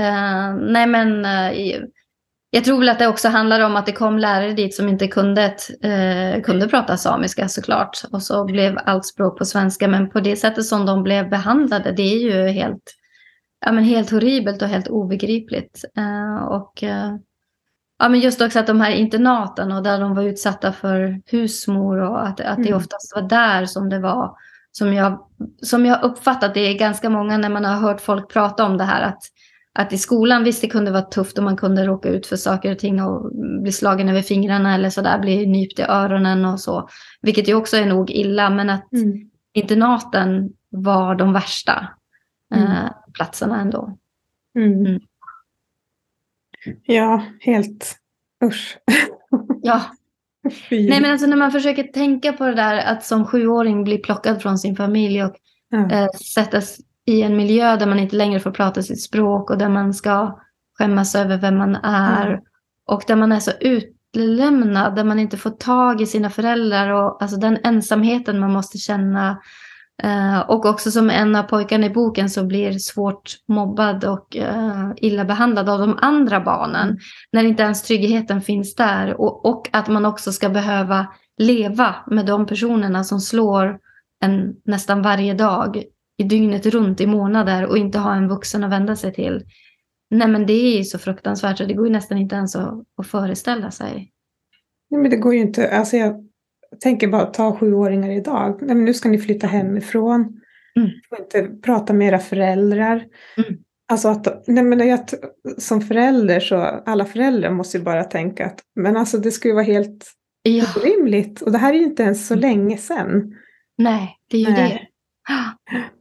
Uh, 0.00 0.56
nej, 0.72 0.86
men 0.86 1.08
uh, 1.24 1.58
jag 2.50 2.64
tror 2.64 2.78
väl 2.78 2.88
att 2.88 2.98
det 2.98 3.06
också 3.06 3.28
handlar 3.28 3.60
om 3.60 3.76
att 3.76 3.86
det 3.86 3.92
kom 3.92 4.18
lärare 4.18 4.52
dit 4.52 4.74
som 4.74 4.88
inte 4.88 5.08
kunde, 5.08 5.56
uh, 5.84 6.42
kunde 6.42 6.68
prata 6.68 6.96
samiska 6.96 7.48
såklart. 7.48 8.02
Och 8.12 8.22
så 8.22 8.44
blev 8.44 8.78
allt 8.84 9.06
språk 9.06 9.38
på 9.38 9.44
svenska. 9.44 9.88
Men 9.88 10.10
på 10.10 10.20
det 10.20 10.36
sättet 10.36 10.64
som 10.64 10.86
de 10.86 11.02
blev 11.02 11.30
behandlade, 11.30 11.92
det 11.92 12.02
är 12.02 12.18
ju 12.18 12.48
helt, 12.48 12.94
ja, 13.66 13.72
men 13.72 13.84
helt 13.84 14.10
horribelt 14.10 14.62
och 14.62 14.68
helt 14.68 14.88
obegripligt. 14.88 15.84
och 16.48 16.84
Ja, 17.98 18.08
men 18.08 18.20
just 18.20 18.40
också 18.40 18.58
att 18.58 18.66
de 18.66 18.80
här 18.80 18.90
internaten 18.90 19.72
och 19.72 19.82
där 19.82 20.00
de 20.00 20.14
var 20.14 20.22
utsatta 20.22 20.72
för 20.72 21.20
husmor 21.26 21.98
och 21.98 22.26
att, 22.26 22.40
att 22.40 22.56
det 22.56 22.68
mm. 22.68 22.76
oftast 22.76 23.14
var 23.14 23.22
där 23.22 23.66
som 23.66 23.88
det 23.88 23.98
var, 23.98 24.36
som 24.72 24.94
jag, 24.94 25.28
som 25.62 25.86
jag 25.86 26.02
uppfattat 26.02 26.54
det 26.54 26.60
är 26.60 26.78
ganska 26.78 27.10
många 27.10 27.38
när 27.38 27.48
man 27.48 27.64
har 27.64 27.76
hört 27.76 28.00
folk 28.00 28.32
prata 28.32 28.64
om 28.66 28.78
det 28.78 28.84
här, 28.84 29.02
att, 29.02 29.22
att 29.78 29.92
i 29.92 29.98
skolan 29.98 30.44
visst 30.44 30.60
det 30.60 30.68
kunde 30.68 30.90
vara 30.90 31.02
tufft 31.02 31.38
och 31.38 31.44
man 31.44 31.56
kunde 31.56 31.86
råka 31.86 32.08
ut 32.08 32.26
för 32.26 32.36
saker 32.36 32.72
och 32.72 32.78
ting 32.78 33.02
och 33.02 33.32
bli 33.62 33.72
slagen 33.72 34.08
över 34.08 34.22
fingrarna 34.22 34.74
eller 34.74 34.90
sådär, 34.90 35.18
bli 35.18 35.46
nypt 35.46 35.78
i 35.78 35.82
öronen 35.82 36.44
och 36.44 36.60
så, 36.60 36.88
vilket 37.22 37.48
ju 37.48 37.54
också 37.54 37.76
är 37.76 37.86
nog 37.86 38.10
illa, 38.10 38.50
men 38.50 38.70
att 38.70 38.92
mm. 38.92 39.30
internaten 39.52 40.52
var 40.70 41.14
de 41.14 41.32
värsta 41.32 41.88
mm. 42.54 42.66
eh, 42.66 42.90
platserna 43.14 43.60
ändå. 43.60 43.98
Mm. 44.58 44.86
mm. 44.86 45.00
Ja, 46.82 47.22
helt 47.40 47.96
usch. 48.44 48.78
Ja. 49.62 49.82
Nej 50.70 51.00
men 51.00 51.10
alltså 51.10 51.26
när 51.26 51.36
man 51.36 51.52
försöker 51.52 51.82
tänka 51.82 52.32
på 52.32 52.46
det 52.46 52.54
där 52.54 52.76
att 52.76 53.04
som 53.04 53.26
sjuåring 53.26 53.84
bli 53.84 53.98
plockad 53.98 54.42
från 54.42 54.58
sin 54.58 54.76
familj 54.76 55.24
och 55.24 55.36
ja. 55.68 55.90
eh, 55.90 56.08
sättas 56.34 56.78
i 57.08 57.22
en 57.22 57.36
miljö 57.36 57.76
där 57.76 57.86
man 57.86 57.98
inte 57.98 58.16
längre 58.16 58.40
får 58.40 58.50
prata 58.50 58.82
sitt 58.82 59.02
språk 59.02 59.50
och 59.50 59.58
där 59.58 59.68
man 59.68 59.94
ska 59.94 60.38
skämmas 60.78 61.14
över 61.14 61.38
vem 61.38 61.58
man 61.58 61.76
är. 61.76 62.30
Ja. 62.30 62.40
Och 62.94 63.02
där 63.06 63.16
man 63.16 63.32
är 63.32 63.40
så 63.40 63.50
utlämnad, 63.60 64.96
där 64.96 65.04
man 65.04 65.18
inte 65.18 65.36
får 65.36 65.50
tag 65.50 66.00
i 66.00 66.06
sina 66.06 66.30
föräldrar 66.30 66.90
och 66.90 67.22
alltså 67.22 67.36
den 67.36 67.58
ensamheten 67.64 68.40
man 68.40 68.52
måste 68.52 68.78
känna 68.78 69.38
Uh, 70.04 70.38
och 70.40 70.66
också 70.66 70.90
som 70.90 71.10
en 71.10 71.36
av 71.36 71.42
pojkarna 71.42 71.86
i 71.86 71.90
boken 71.90 72.30
så 72.30 72.44
blir 72.44 72.78
svårt 72.78 73.36
mobbad 73.48 74.04
och 74.04 74.36
uh, 74.36 74.90
illa 74.96 75.24
behandlad 75.24 75.68
av 75.68 75.78
de 75.78 75.98
andra 76.00 76.40
barnen. 76.40 76.88
Mm. 76.88 76.98
När 77.32 77.44
inte 77.44 77.62
ens 77.62 77.82
tryggheten 77.82 78.42
finns 78.42 78.74
där. 78.74 79.20
Och, 79.20 79.44
och, 79.46 79.68
att 79.72 79.88
man 79.88 80.04
också 80.04 80.32
ska 80.32 80.48
behöva 80.48 81.06
leva 81.38 81.94
med 82.06 82.26
de 82.26 82.46
personerna 82.46 83.04
som 83.04 83.20
slår 83.20 83.78
en 84.24 84.54
nästan 84.64 85.02
varje 85.02 85.34
dag 85.34 85.84
i 86.18 86.24
dygnet 86.24 86.66
runt 86.66 87.00
i 87.00 87.06
månader 87.06 87.66
och 87.66 87.78
inte 87.78 87.98
ha 87.98 88.14
en 88.14 88.28
vuxen 88.28 88.64
att 88.64 88.70
vända 88.70 88.96
sig 88.96 89.12
till. 89.12 89.44
Nej 90.10 90.28
men 90.28 90.46
det 90.46 90.78
är 90.78 90.82
så 90.82 90.98
fruktansvärt 90.98 91.58
så 91.58 91.64
det 91.64 91.74
går 91.74 91.86
ju 91.86 91.92
nästan 91.92 92.18
inte 92.18 92.36
ens 92.36 92.56
att, 92.56 92.84
att 92.96 93.06
föreställa 93.06 93.70
sig. 93.70 94.12
Nej 94.90 95.00
men 95.00 95.10
det 95.10 95.16
går 95.16 95.34
ju 95.34 95.40
inte. 95.40 95.70
Alltså 95.70 95.96
jag 95.96 96.28
tänker 96.82 97.08
bara 97.08 97.26
ta 97.26 97.56
sjuåringar 97.56 98.10
idag. 98.10 98.58
Nej, 98.60 98.76
men 98.76 98.84
nu 98.84 98.94
ska 98.94 99.08
ni 99.08 99.18
flytta 99.18 99.46
hemifrån. 99.46 100.20
Mm. 100.76 100.90
Får 101.08 101.18
inte 101.18 101.62
prata 101.62 101.92
med 101.92 102.08
era 102.08 102.18
föräldrar. 102.18 103.04
Mm. 103.36 103.58
Alltså 103.92 104.08
att, 104.08 104.48
nej 104.48 104.64
men 104.64 104.88
jag, 104.88 105.00
som 105.58 105.80
förälder 105.80 106.40
så, 106.40 106.56
alla 106.86 107.04
föräldrar 107.04 107.50
måste 107.50 107.78
ju 107.78 107.84
bara 107.84 108.04
tänka 108.04 108.46
att, 108.46 108.60
men 108.74 108.96
alltså 108.96 109.18
det 109.18 109.30
skulle 109.30 109.54
vara 109.54 109.64
helt 109.64 110.12
ja. 110.42 110.64
orimligt. 110.76 111.40
Och 111.40 111.52
det 111.52 111.58
här 111.58 111.74
är 111.74 111.78
ju 111.78 111.84
inte 111.84 112.02
ens 112.02 112.26
så 112.26 112.34
mm. 112.34 112.42
länge 112.42 112.76
sedan. 112.76 113.34
Nej, 113.78 114.16
det 114.30 114.36
är 114.36 114.40
ju 114.40 114.52
nej. 114.52 114.90
det. 115.70 115.97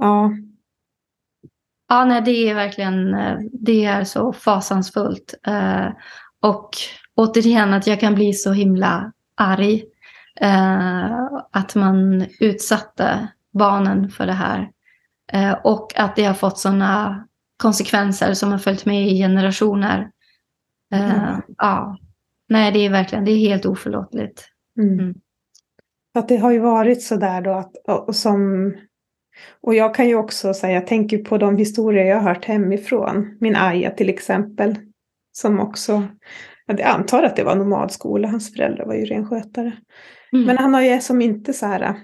Ja. 0.00 0.32
Ja, 1.88 2.04
nej, 2.04 2.22
det 2.22 2.30
är 2.30 2.54
verkligen, 2.54 3.14
eh, 3.14 3.38
det 3.52 3.84
är 3.84 4.04
så 4.04 4.32
fasansfullt. 4.32 5.34
Eh, 5.46 5.88
och 6.40 6.70
återigen 7.14 7.74
att 7.74 7.86
jag 7.86 8.00
kan 8.00 8.14
bli 8.14 8.32
så 8.32 8.52
himla 8.52 9.12
arg. 9.36 9.84
Eh, 10.40 11.24
att 11.50 11.74
man 11.74 12.26
utsatte 12.40 13.28
barnen 13.52 14.10
för 14.10 14.26
det 14.26 14.32
här. 14.32 14.70
Och 15.64 15.98
att 15.98 16.16
det 16.16 16.24
har 16.24 16.34
fått 16.34 16.58
sådana 16.58 17.26
konsekvenser 17.56 18.34
som 18.34 18.52
har 18.52 18.58
följt 18.58 18.84
med 18.84 19.08
i 19.08 19.18
generationer. 19.18 20.10
Mm. 20.94 21.42
Ja, 21.56 21.98
nej 22.48 22.72
det 22.72 22.78
är 22.78 22.90
verkligen, 22.90 23.24
det 23.24 23.30
är 23.30 23.38
helt 23.38 23.66
oförlåtligt. 23.66 24.48
Mm. 24.78 24.98
Mm. 24.98 25.14
Att 26.14 26.28
det 26.28 26.36
har 26.36 26.50
ju 26.50 26.58
varit 26.58 27.02
sådär 27.02 27.40
då 27.40 27.52
att, 27.52 27.72
och 27.88 28.16
som 28.16 28.72
och 29.60 29.74
jag 29.74 29.94
kan 29.94 30.08
ju 30.08 30.14
också 30.14 30.54
säga, 30.54 30.74
jag 30.74 30.86
tänker 30.86 31.18
på 31.18 31.38
de 31.38 31.56
historier 31.56 32.04
jag 32.04 32.16
har 32.16 32.34
hört 32.34 32.44
hemifrån. 32.44 33.36
Min 33.40 33.56
Aja 33.56 33.90
till 33.90 34.08
exempel. 34.08 34.76
Som 35.32 35.60
också, 35.60 36.02
jag 36.66 36.82
antar 36.82 37.22
att 37.22 37.36
det 37.36 37.44
var 37.44 37.56
nomadskola, 37.56 38.28
hans 38.28 38.54
föräldrar 38.54 38.86
var 38.86 38.94
ju 38.94 39.04
renskötare. 39.04 39.72
Mm. 40.32 40.46
Men 40.46 40.58
han 40.58 40.74
har 40.74 40.82
ju 40.82 41.00
som 41.00 41.20
inte 41.20 41.52
så 41.52 41.66
här... 41.66 41.94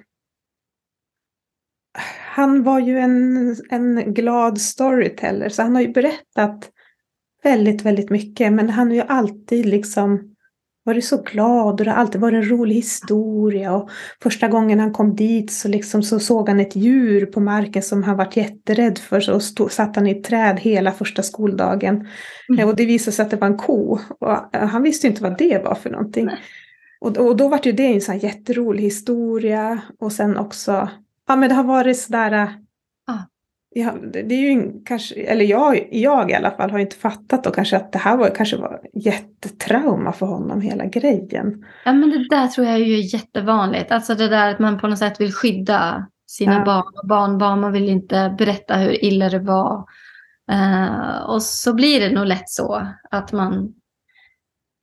Han 2.35 2.63
var 2.63 2.81
ju 2.81 2.99
en, 2.99 3.57
en 3.71 4.15
glad 4.15 4.61
storyteller, 4.61 5.49
så 5.49 5.63
han 5.63 5.75
har 5.75 5.83
ju 5.83 5.93
berättat 5.93 6.71
väldigt, 7.43 7.83
väldigt 7.83 8.11
mycket. 8.11 8.53
Men 8.53 8.71
han 8.71 8.89
har 8.89 8.95
ju 8.95 9.03
alltid 9.09 9.67
liksom 9.67 10.30
varit 10.91 11.05
så 11.05 11.23
glad 11.23 11.81
och 11.81 11.85
det 11.85 11.91
har 11.91 11.97
alltid 11.97 12.21
varit 12.21 12.35
en 12.35 12.51
rolig 12.51 12.75
historia. 12.75 13.73
Och 13.73 13.91
första 14.23 14.49
gången 14.49 14.81
han 14.81 14.93
kom 14.93 15.17
dit 15.17 15.53
så, 15.53 15.69
liksom 15.69 16.03
så 16.03 16.21
såg 16.21 16.49
han 16.49 16.61
ett 16.61 16.77
djur 16.77 17.27
på 17.27 17.41
marken 17.41 17.83
som 17.83 18.03
han 18.03 18.17
varit 18.17 18.37
jätterädd 18.37 18.99
för. 18.99 19.21
Så 19.21 19.41
stod, 19.41 19.73
satt 19.73 19.97
han 19.97 20.07
i 20.07 20.11
ett 20.11 20.25
träd 20.25 20.61
hela 20.61 20.93
första 20.93 21.23
skoldagen. 21.23 22.07
Mm. 22.49 22.69
Och 22.69 22.77
det 22.77 22.87
visade 22.87 23.13
sig 23.13 23.23
att 23.23 23.31
det 23.31 23.37
var 23.37 23.47
en 23.47 23.57
ko. 23.57 23.99
Och 24.21 24.57
eh, 24.57 24.67
han 24.67 24.83
visste 24.83 25.07
inte 25.07 25.23
vad 25.23 25.39
det 25.39 25.65
var 25.65 25.75
för 25.75 25.91
någonting. 25.91 26.29
Och, 27.01 27.17
och 27.17 27.37
då 27.37 27.49
var 27.49 27.61
det 27.63 27.69
ju 27.69 27.77
det 27.77 27.87
en 27.87 28.01
sån 28.01 28.19
jätterolig 28.19 28.83
historia. 28.83 29.81
Och 30.01 30.13
sen 30.13 30.37
också, 30.37 30.89
ja 31.29 31.37
men 31.37 31.49
det 31.49 31.55
har 31.55 31.65
varit 31.65 31.99
sådär 31.99 32.55
Ja, 33.73 33.95
det 34.13 34.35
är 34.35 34.53
ju 34.53 34.73
kanske, 34.85 35.15
eller 35.15 35.45
jag, 35.45 35.89
jag 35.91 36.31
i 36.31 36.35
alla 36.35 36.51
fall 36.51 36.71
har 36.71 36.79
inte 36.79 36.97
fattat 36.97 37.45
då 37.45 37.51
kanske 37.51 37.77
att 37.77 37.93
det 37.93 37.99
här 37.99 38.17
var 38.17 38.35
kanske 38.35 38.57
var 38.57 38.81
jättetrauma 38.95 40.13
för 40.13 40.27
honom 40.27 40.61
hela 40.61 40.85
grejen. 40.85 41.65
Ja 41.85 41.93
men 41.93 42.11
det 42.11 42.29
där 42.29 42.47
tror 42.47 42.67
jag 42.67 42.77
är 42.77 42.85
ju 42.85 43.01
jättevanligt. 43.01 43.93
Alltså 43.93 44.15
det 44.15 44.29
där 44.29 44.51
att 44.51 44.59
man 44.59 44.79
på 44.79 44.87
något 44.87 44.99
sätt 44.99 45.21
vill 45.21 45.33
skydda 45.33 46.07
sina 46.27 46.59
ja. 46.59 46.65
barn 46.65 46.93
och 47.03 47.09
barnbarn. 47.09 47.61
Man 47.61 47.73
vill 47.73 47.89
inte 47.89 48.35
berätta 48.39 48.77
hur 48.77 49.05
illa 49.05 49.29
det 49.29 49.39
var. 49.39 49.85
Uh, 50.53 51.31
och 51.31 51.43
så 51.43 51.75
blir 51.75 52.01
det 52.01 52.15
nog 52.15 52.27
lätt 52.27 52.49
så 52.49 52.87
att 53.11 53.33
man 53.33 53.75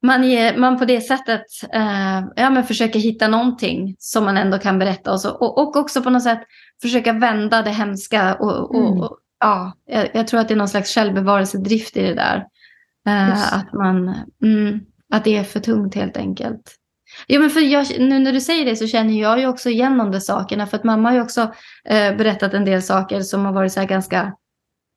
man, 0.07 0.23
ger, 0.23 0.57
man 0.57 0.79
på 0.79 0.85
det 0.85 1.01
sättet 1.01 1.45
uh, 1.75 2.27
ja, 2.35 2.49
men 2.49 2.63
försöker 2.63 2.99
hitta 2.99 3.27
någonting 3.27 3.95
som 3.99 4.25
man 4.25 4.37
ändå 4.37 4.57
kan 4.57 4.79
berätta. 4.79 5.11
Och, 5.11 5.21
så, 5.21 5.31
och, 5.31 5.57
och 5.57 5.75
också 5.75 6.01
på 6.01 6.09
något 6.09 6.23
sätt 6.23 6.41
försöka 6.81 7.13
vända 7.13 7.61
det 7.61 7.69
hemska. 7.69 8.35
Och, 8.35 8.75
och, 8.75 8.87
mm. 8.87 9.01
och 9.01 9.17
ja, 9.39 9.73
jag, 9.85 10.09
jag, 10.13 10.27
tror 10.27 10.39
att 10.39 10.47
det 10.47 10.53
är 10.53 10.57
någon 10.57 10.69
slags 10.69 10.93
självbevarelsedrift 10.93 11.97
i 11.97 12.01
det 12.01 12.13
där. 12.13 12.37
Uh, 13.07 13.53
att, 13.53 13.73
man, 13.73 14.15
mm, 14.43 14.79
att 15.13 15.23
det 15.23 15.37
är 15.37 15.43
för 15.43 15.59
tungt 15.59 15.95
helt 15.95 16.17
enkelt. 16.17 16.75
Jo, 17.27 17.41
men 17.41 17.49
för 17.49 17.59
jag, 17.59 17.99
nu 17.99 18.19
när 18.19 18.33
du 18.33 18.41
säger 18.41 18.65
det 18.65 18.75
så 18.75 18.87
känner 18.87 19.21
jag 19.21 19.39
ju 19.39 19.47
också 19.47 19.69
igen 19.69 19.97
de 19.97 20.11
där 20.11 20.19
sakerna. 20.19 20.67
För 20.67 20.77
att 20.77 20.83
mamma 20.83 21.09
har 21.09 21.15
ju 21.15 21.21
också 21.21 21.41
uh, 21.41 22.17
berättat 22.17 22.53
en 22.53 22.65
del 22.65 22.81
saker 22.81 23.21
som 23.21 23.45
har 23.45 23.53
varit 23.53 23.73
så 23.73 23.85
ganska 23.85 24.33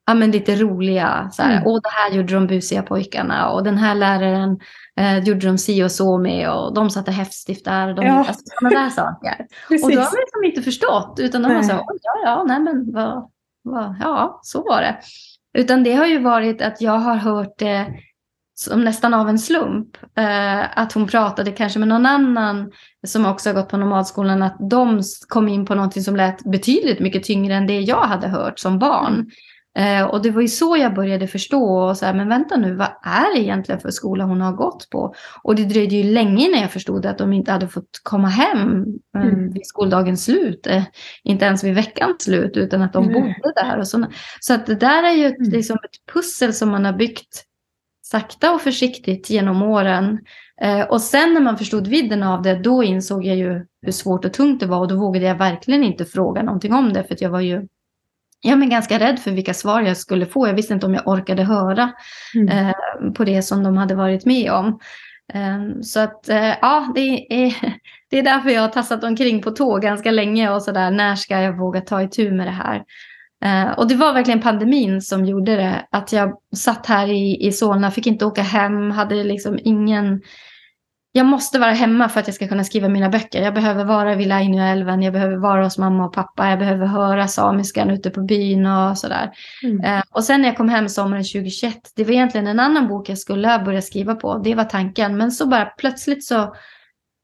ja, 0.07 0.13
men 0.13 0.31
lite 0.31 0.55
roliga. 0.55 1.29
Så 1.31 1.43
här, 1.43 1.51
mm. 1.51 1.63
Åh, 1.67 1.79
det 1.83 1.89
här 1.89 2.11
gjorde 2.11 2.33
de 2.33 2.47
busiga 2.47 2.83
pojkarna 2.83 3.49
och 3.49 3.63
den 3.63 3.77
här 3.77 3.95
läraren 3.95 4.59
eh, 4.99 5.17
gjorde 5.17 5.47
de 5.47 5.57
si 5.57 5.83
och 5.83 5.91
så 5.91 6.17
med 6.17 6.49
och 6.49 6.73
de 6.73 6.89
satte 6.89 7.11
häftstift 7.11 7.65
där. 7.65 7.93
De, 7.93 8.05
ja. 8.05 8.17
alltså, 8.17 8.43
sådana 8.59 8.79
där 8.79 8.89
saker. 8.89 9.47
och 9.69 9.91
då 9.91 9.99
har 9.99 10.11
man 10.11 10.21
liksom 10.21 10.43
inte 10.43 10.61
förstått 10.61 11.19
utan 11.19 11.41
de 11.41 11.55
var 11.55 11.63
så 11.63 11.71
ja, 11.71 12.21
ja, 12.23 12.43
nej 12.43 12.59
men 12.59 12.91
vad, 12.91 13.29
vad, 13.61 13.95
ja, 13.99 14.39
så 14.43 14.63
var 14.63 14.81
det. 14.81 14.97
Utan 15.53 15.83
det 15.83 15.93
har 15.93 16.05
ju 16.05 16.19
varit 16.19 16.61
att 16.61 16.81
jag 16.81 16.97
har 16.97 17.15
hört 17.15 17.53
det 17.57 17.85
som 18.55 18.83
nästan 18.83 19.13
av 19.13 19.29
en 19.29 19.39
slump. 19.39 19.97
Eh, 20.17 20.79
att 20.79 20.93
hon 20.93 21.07
pratade 21.07 21.51
kanske 21.51 21.79
med 21.79 21.87
någon 21.87 22.05
annan 22.05 22.71
som 23.07 23.25
också 23.25 23.49
har 23.49 23.53
gått 23.53 23.69
på 23.69 23.77
nomadskolan. 23.77 24.43
Att 24.43 24.57
de 24.69 25.01
kom 25.27 25.47
in 25.47 25.65
på 25.65 25.75
någonting 25.75 26.03
som 26.03 26.15
lät 26.15 26.43
betydligt 26.43 26.99
mycket 26.99 27.23
tyngre 27.23 27.55
än 27.55 27.67
det 27.67 27.79
jag 27.79 28.01
hade 28.01 28.27
hört 28.27 28.59
som 28.59 28.79
barn. 28.79 29.31
Eh, 29.77 30.03
och 30.03 30.21
det 30.21 30.31
var 30.31 30.41
ju 30.41 30.47
så 30.47 30.77
jag 30.77 30.93
började 30.93 31.27
förstå, 31.27 31.63
och 31.63 31.97
så 31.97 32.05
här, 32.05 32.13
men 32.13 32.29
vänta 32.29 32.57
nu, 32.57 32.75
vad 32.75 32.87
är 33.03 33.35
det 33.35 33.41
egentligen 33.41 33.81
för 33.81 33.91
skola 33.91 34.23
hon 34.23 34.41
har 34.41 34.53
gått 34.53 34.89
på? 34.89 35.13
Och 35.43 35.55
det 35.55 35.65
dröjde 35.65 35.95
ju 35.95 36.03
länge 36.03 36.47
innan 36.47 36.61
jag 36.61 36.71
förstod 36.71 37.05
att 37.05 37.17
de 37.17 37.33
inte 37.33 37.51
hade 37.51 37.67
fått 37.67 38.01
komma 38.03 38.27
hem 38.27 38.85
eh, 39.15 39.21
mm. 39.21 39.53
vid 39.53 39.67
skoldagens 39.67 40.25
slut. 40.25 40.67
Eh, 40.67 40.83
inte 41.23 41.45
ens 41.45 41.63
vid 41.63 41.75
veckans 41.75 42.23
slut, 42.23 42.57
utan 42.57 42.81
att 42.81 42.93
de 42.93 43.03
mm. 43.03 43.13
bodde 43.13 43.53
där. 43.55 43.77
Och 43.77 43.87
såna. 43.87 44.11
Så 44.39 44.53
att 44.53 44.65
det 44.65 44.75
där 44.75 45.03
är 45.03 45.13
ju 45.13 45.25
ett, 45.25 45.39
mm. 45.39 45.51
liksom 45.51 45.77
ett 45.83 46.13
pussel 46.13 46.53
som 46.53 46.69
man 46.69 46.85
har 46.85 46.93
byggt 46.93 47.43
sakta 48.01 48.53
och 48.53 48.61
försiktigt 48.61 49.29
genom 49.29 49.61
åren. 49.61 50.19
Och 50.89 51.01
sen 51.01 51.33
när 51.33 51.41
man 51.41 51.57
förstod 51.57 51.87
vidden 51.87 52.23
av 52.23 52.41
det, 52.41 52.55
då 52.55 52.83
insåg 52.83 53.25
jag 53.25 53.37
ju 53.37 53.65
hur 53.81 53.91
svårt 53.91 54.25
och 54.25 54.33
tungt 54.33 54.59
det 54.59 54.65
var. 54.65 54.79
Och 54.79 54.87
då 54.87 54.95
vågade 54.95 55.25
jag 55.25 55.35
verkligen 55.35 55.83
inte 55.83 56.05
fråga 56.05 56.43
någonting 56.43 56.73
om 56.73 56.93
det, 56.93 57.03
för 57.03 57.17
jag 57.19 57.29
var 57.29 57.41
ju 57.41 57.67
ja, 58.41 58.55
men 58.55 58.69
ganska 58.69 58.99
rädd 58.99 59.19
för 59.19 59.31
vilka 59.31 59.53
svar 59.53 59.81
jag 59.81 59.97
skulle 59.97 60.25
få. 60.25 60.47
Jag 60.47 60.53
visste 60.53 60.73
inte 60.73 60.85
om 60.85 60.93
jag 60.93 61.07
orkade 61.07 61.43
höra 61.43 61.91
mm. 62.35 62.67
eh, 62.67 63.11
på 63.13 63.23
det 63.23 63.41
som 63.41 63.63
de 63.63 63.77
hade 63.77 63.95
varit 63.95 64.25
med 64.25 64.51
om. 64.51 64.79
Eh, 65.33 65.81
så 65.81 65.99
att 65.99 66.29
eh, 66.29 66.53
ja, 66.61 66.91
det 66.95 67.33
är, 67.43 67.55
det 68.09 68.17
är 68.17 68.23
därför 68.23 68.49
jag 68.49 68.61
har 68.61 68.69
tassat 68.69 69.03
omkring 69.03 69.41
på 69.41 69.51
tåg 69.51 69.81
ganska 69.81 70.11
länge 70.11 70.49
och 70.49 70.63
sådär. 70.63 70.91
När 70.91 71.15
ska 71.15 71.41
jag 71.41 71.57
våga 71.57 71.81
ta 71.81 72.01
itu 72.01 72.31
med 72.31 72.47
det 72.47 72.51
här? 72.51 72.83
Eh, 73.45 73.71
och 73.71 73.87
det 73.87 73.95
var 73.95 74.13
verkligen 74.13 74.41
pandemin 74.41 75.01
som 75.01 75.25
gjorde 75.25 75.55
det. 75.55 75.85
Att 75.91 76.11
jag 76.11 76.37
satt 76.55 76.85
här 76.85 77.07
i, 77.07 77.47
i 77.47 77.51
Solna, 77.51 77.91
fick 77.91 78.07
inte 78.07 78.25
åka 78.25 78.41
hem, 78.41 78.91
hade 78.91 79.23
liksom 79.23 79.59
ingen 79.63 80.21
jag 81.11 81.25
måste 81.25 81.59
vara 81.59 81.71
hemma 81.71 82.09
för 82.09 82.19
att 82.19 82.27
jag 82.27 82.35
ska 82.35 82.47
kunna 82.47 82.63
skriva 82.63 82.89
mina 82.89 83.09
böcker. 83.09 83.41
Jag 83.41 83.53
behöver 83.53 83.85
vara 83.85 84.15
vid 84.15 84.27
Lainioälven, 84.27 85.01
jag 85.01 85.13
behöver 85.13 85.37
vara 85.37 85.63
hos 85.63 85.77
mamma 85.77 86.05
och 86.05 86.13
pappa, 86.13 86.49
jag 86.49 86.59
behöver 86.59 86.85
höra 86.85 87.27
samiskan 87.27 87.89
ute 87.89 88.09
på 88.09 88.21
byn 88.21 88.65
och 88.65 88.97
sådär. 88.97 89.31
Mm. 89.63 89.81
Eh, 89.81 90.03
och 90.11 90.23
sen 90.23 90.41
när 90.41 90.47
jag 90.47 90.57
kom 90.57 90.69
hem 90.69 90.89
sommaren 90.89 91.23
2021, 91.23 91.75
det 91.95 92.03
var 92.03 92.11
egentligen 92.11 92.47
en 92.47 92.59
annan 92.59 92.87
bok 92.87 93.09
jag 93.09 93.17
skulle 93.17 93.61
börja 93.65 93.81
skriva 93.81 94.15
på, 94.15 94.37
det 94.37 94.55
var 94.55 94.63
tanken. 94.63 95.17
Men 95.17 95.31
så 95.31 95.47
bara 95.47 95.65
plötsligt 95.65 96.25
så 96.25 96.55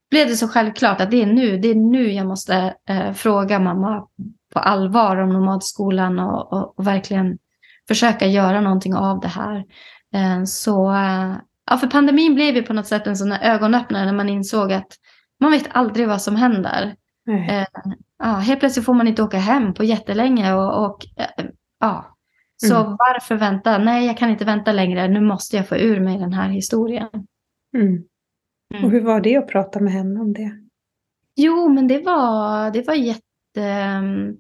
blev 0.10 0.28
det 0.28 0.36
så 0.36 0.48
självklart 0.48 1.02
att 1.02 1.12
det 1.12 1.22
är 1.22 1.26
nu, 1.26 1.58
det 1.58 1.68
är 1.68 1.76
nu 1.76 2.12
jag 2.12 2.28
måste 2.28 2.74
eh, 2.90 3.14
fråga 3.14 3.60
mamma 3.60 4.08
på 4.54 4.60
allvar 4.60 5.18
om 5.18 5.30
nomadskolan 5.30 6.20
och, 6.20 6.54
och, 6.54 6.80
och, 6.80 6.88
verkligen 6.88 7.38
försöka 7.88 8.26
göra 8.26 8.62
någonting 8.62 8.96
av 8.96 9.20
det 9.20 9.28
här. 9.28 9.64
Eh, 10.14 10.44
så 10.44 10.92
eh, 10.92 11.36
Ja, 11.70 11.78
för 11.78 11.88
pandemin 11.88 12.36
blev 12.36 12.56
ju 12.56 12.64
på 12.64 12.74
något 12.74 12.88
sätt 12.88 13.08
en 13.08 13.18
sån 13.18 13.32
här 13.32 13.56
ögonöppnare 13.56 14.06
när 14.06 14.14
man 14.14 14.30
insåg 14.30 14.74
att 14.74 14.92
man 15.40 15.52
vet 15.52 15.68
aldrig 15.70 16.08
vad 16.08 16.22
som 16.22 16.36
händer. 16.36 16.96
Eh, 17.30 17.66
ja, 18.20 18.26
helt 18.26 18.60
plötsligt 18.60 18.86
får 18.86 18.94
man 18.94 19.08
inte 19.08 19.24
åka 19.24 19.38
hem 19.38 19.74
på 19.74 19.84
jättelänge. 19.84 20.54
Och, 20.54 20.86
och 20.86 21.06
eh, 21.16 21.46
ja. 21.80 22.18
Så 22.58 22.76
mm. 22.76 22.90
varför 22.90 23.36
vänta? 23.36 23.78
Nej, 23.78 24.06
jag 24.06 24.18
kan 24.18 24.30
inte 24.30 24.46
vänta 24.46 24.72
längre. 24.72 25.08
Nu 25.08 25.22
måste 25.22 25.58
jag 25.58 25.68
få 25.68 25.78
ur 25.78 26.00
mig 26.00 26.18
den 26.18 26.34
här 26.34 26.50
historien. 26.50 27.10
Mm. 27.78 28.04
Mm. 28.74 28.86
Och 28.86 28.92
hur 28.92 29.02
var 29.02 29.22
det 29.22 29.38
att 29.38 29.48
prata 29.48 29.80
med 29.80 29.94
henne 29.94 30.20
om 30.20 30.34
det? 30.34 30.52
Jo, 31.36 31.70
men 31.70 31.88
det 31.88 32.00
var, 32.00 32.72
det 32.72 32.88
var 32.88 32.94
jättebra, 32.94 34.36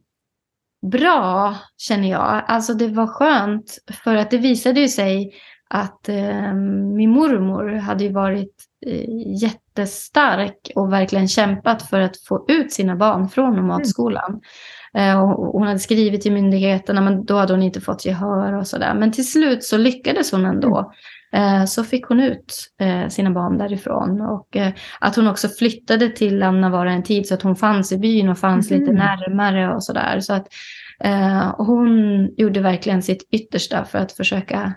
känner 1.77 2.09
jag. 2.09 2.43
Alltså 2.47 2.73
det 2.73 2.87
var 2.87 3.07
skönt, 3.07 3.77
för 4.03 4.15
att 4.15 4.31
det 4.31 4.37
visade 4.37 4.79
ju 4.79 4.87
sig 4.87 5.33
att 5.69 6.09
eh, 6.09 6.53
min 6.95 7.09
mormor 7.09 7.73
hade 7.73 8.03
ju 8.03 8.11
varit 8.11 8.53
eh, 8.85 9.05
jättestark 9.41 10.71
och 10.75 10.93
verkligen 10.93 11.27
kämpat 11.27 11.89
för 11.89 11.99
att 11.99 12.17
få 12.17 12.45
ut 12.47 12.73
sina 12.73 12.95
barn 12.95 13.29
från 13.29 13.55
nomadskolan. 13.55 14.41
Mm. 14.93 15.09
Eh, 15.09 15.21
och 15.21 15.59
hon 15.59 15.67
hade 15.67 15.79
skrivit 15.79 16.21
till 16.21 16.31
myndigheterna 16.31 17.01
men 17.01 17.25
då 17.25 17.37
hade 17.37 17.53
hon 17.53 17.63
inte 17.63 17.81
fått 17.81 18.05
gehör 18.05 18.53
och 18.53 18.67
sådär. 18.67 18.93
Men 18.93 19.11
till 19.11 19.31
slut 19.31 19.63
så 19.63 19.77
lyckades 19.77 20.31
hon 20.31 20.45
ändå. 20.45 20.93
eh, 21.33 21.65
så 21.65 21.83
fick 21.83 22.05
hon 22.05 22.19
ut 22.19 22.55
eh, 22.79 23.07
sina 23.09 23.31
barn 23.31 23.57
därifrån. 23.57 24.21
Och 24.21 24.57
eh, 24.57 24.73
att 24.99 25.15
hon 25.15 25.27
också 25.27 25.49
flyttade 25.49 26.09
till 26.09 26.39
Lannavaara 26.39 26.91
en 26.91 27.03
tid 27.03 27.27
så 27.27 27.33
att 27.33 27.41
hon 27.41 27.55
fanns 27.55 27.91
i 27.91 27.97
byn 27.97 28.29
och 28.29 28.37
fanns 28.37 28.71
mm. 28.71 28.81
lite 28.81 28.93
närmare 28.93 29.75
och 29.75 29.83
sådär. 29.83 30.19
Så 30.19 30.33
att 30.33 30.47
hon 31.57 32.25
gjorde 32.37 32.59
verkligen 32.59 33.01
sitt 33.01 33.27
yttersta 33.31 33.85
för 33.85 33.99
att 33.99 34.11
försöka 34.11 34.73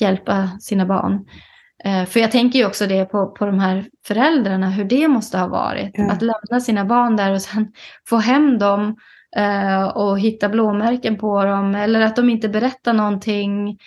hjälpa 0.00 0.50
sina 0.60 0.86
barn. 0.86 1.26
Eh, 1.84 2.04
för 2.04 2.20
jag 2.20 2.30
tänker 2.30 2.58
ju 2.58 2.66
också 2.66 2.86
det 2.86 3.04
på, 3.04 3.26
på 3.26 3.46
de 3.46 3.58
här 3.58 3.84
föräldrarna, 4.06 4.70
hur 4.70 4.84
det 4.84 5.08
måste 5.08 5.38
ha 5.38 5.46
varit. 5.46 5.90
Ja. 5.94 6.10
Att 6.10 6.22
lämna 6.22 6.60
sina 6.60 6.84
barn 6.84 7.16
där 7.16 7.32
och 7.32 7.42
sen 7.42 7.72
få 8.08 8.16
hem 8.16 8.58
dem 8.58 8.96
eh, 9.36 9.84
och 9.84 10.20
hitta 10.20 10.48
blåmärken 10.48 11.16
på 11.16 11.44
dem. 11.44 11.74
Eller 11.74 12.00
att 12.00 12.16
de 12.16 12.30
inte 12.30 12.48
berättar 12.48 12.92
någonting. 12.92 13.78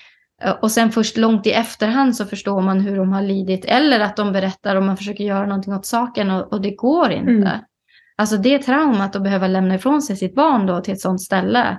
Eh, 0.43 0.51
och 0.51 0.71
sen 0.71 0.91
först 0.91 1.17
långt 1.17 1.47
i 1.47 1.51
efterhand 1.51 2.15
så 2.15 2.25
förstår 2.25 2.61
man 2.61 2.79
hur 2.79 2.97
de 2.97 3.13
har 3.13 3.21
lidit. 3.21 3.65
Eller 3.65 3.99
att 3.99 4.15
de 4.15 4.31
berättar 4.31 4.75
och 4.75 4.83
man 4.83 4.97
försöker 4.97 5.23
göra 5.23 5.45
någonting 5.45 5.73
åt 5.73 5.85
saken 5.85 6.31
och, 6.31 6.53
och 6.53 6.61
det 6.61 6.75
går 6.75 7.11
inte. 7.11 7.31
Mm. 7.31 7.59
Alltså 8.15 8.37
det 8.37 8.59
traumat 8.59 9.15
att 9.15 9.23
behöva 9.23 9.47
lämna 9.47 9.75
ifrån 9.75 10.01
sig 10.01 10.15
sitt 10.15 10.35
barn 10.35 10.65
då 10.65 10.81
till 10.81 10.93
ett 10.93 11.01
sånt 11.01 11.21
ställe. 11.21 11.77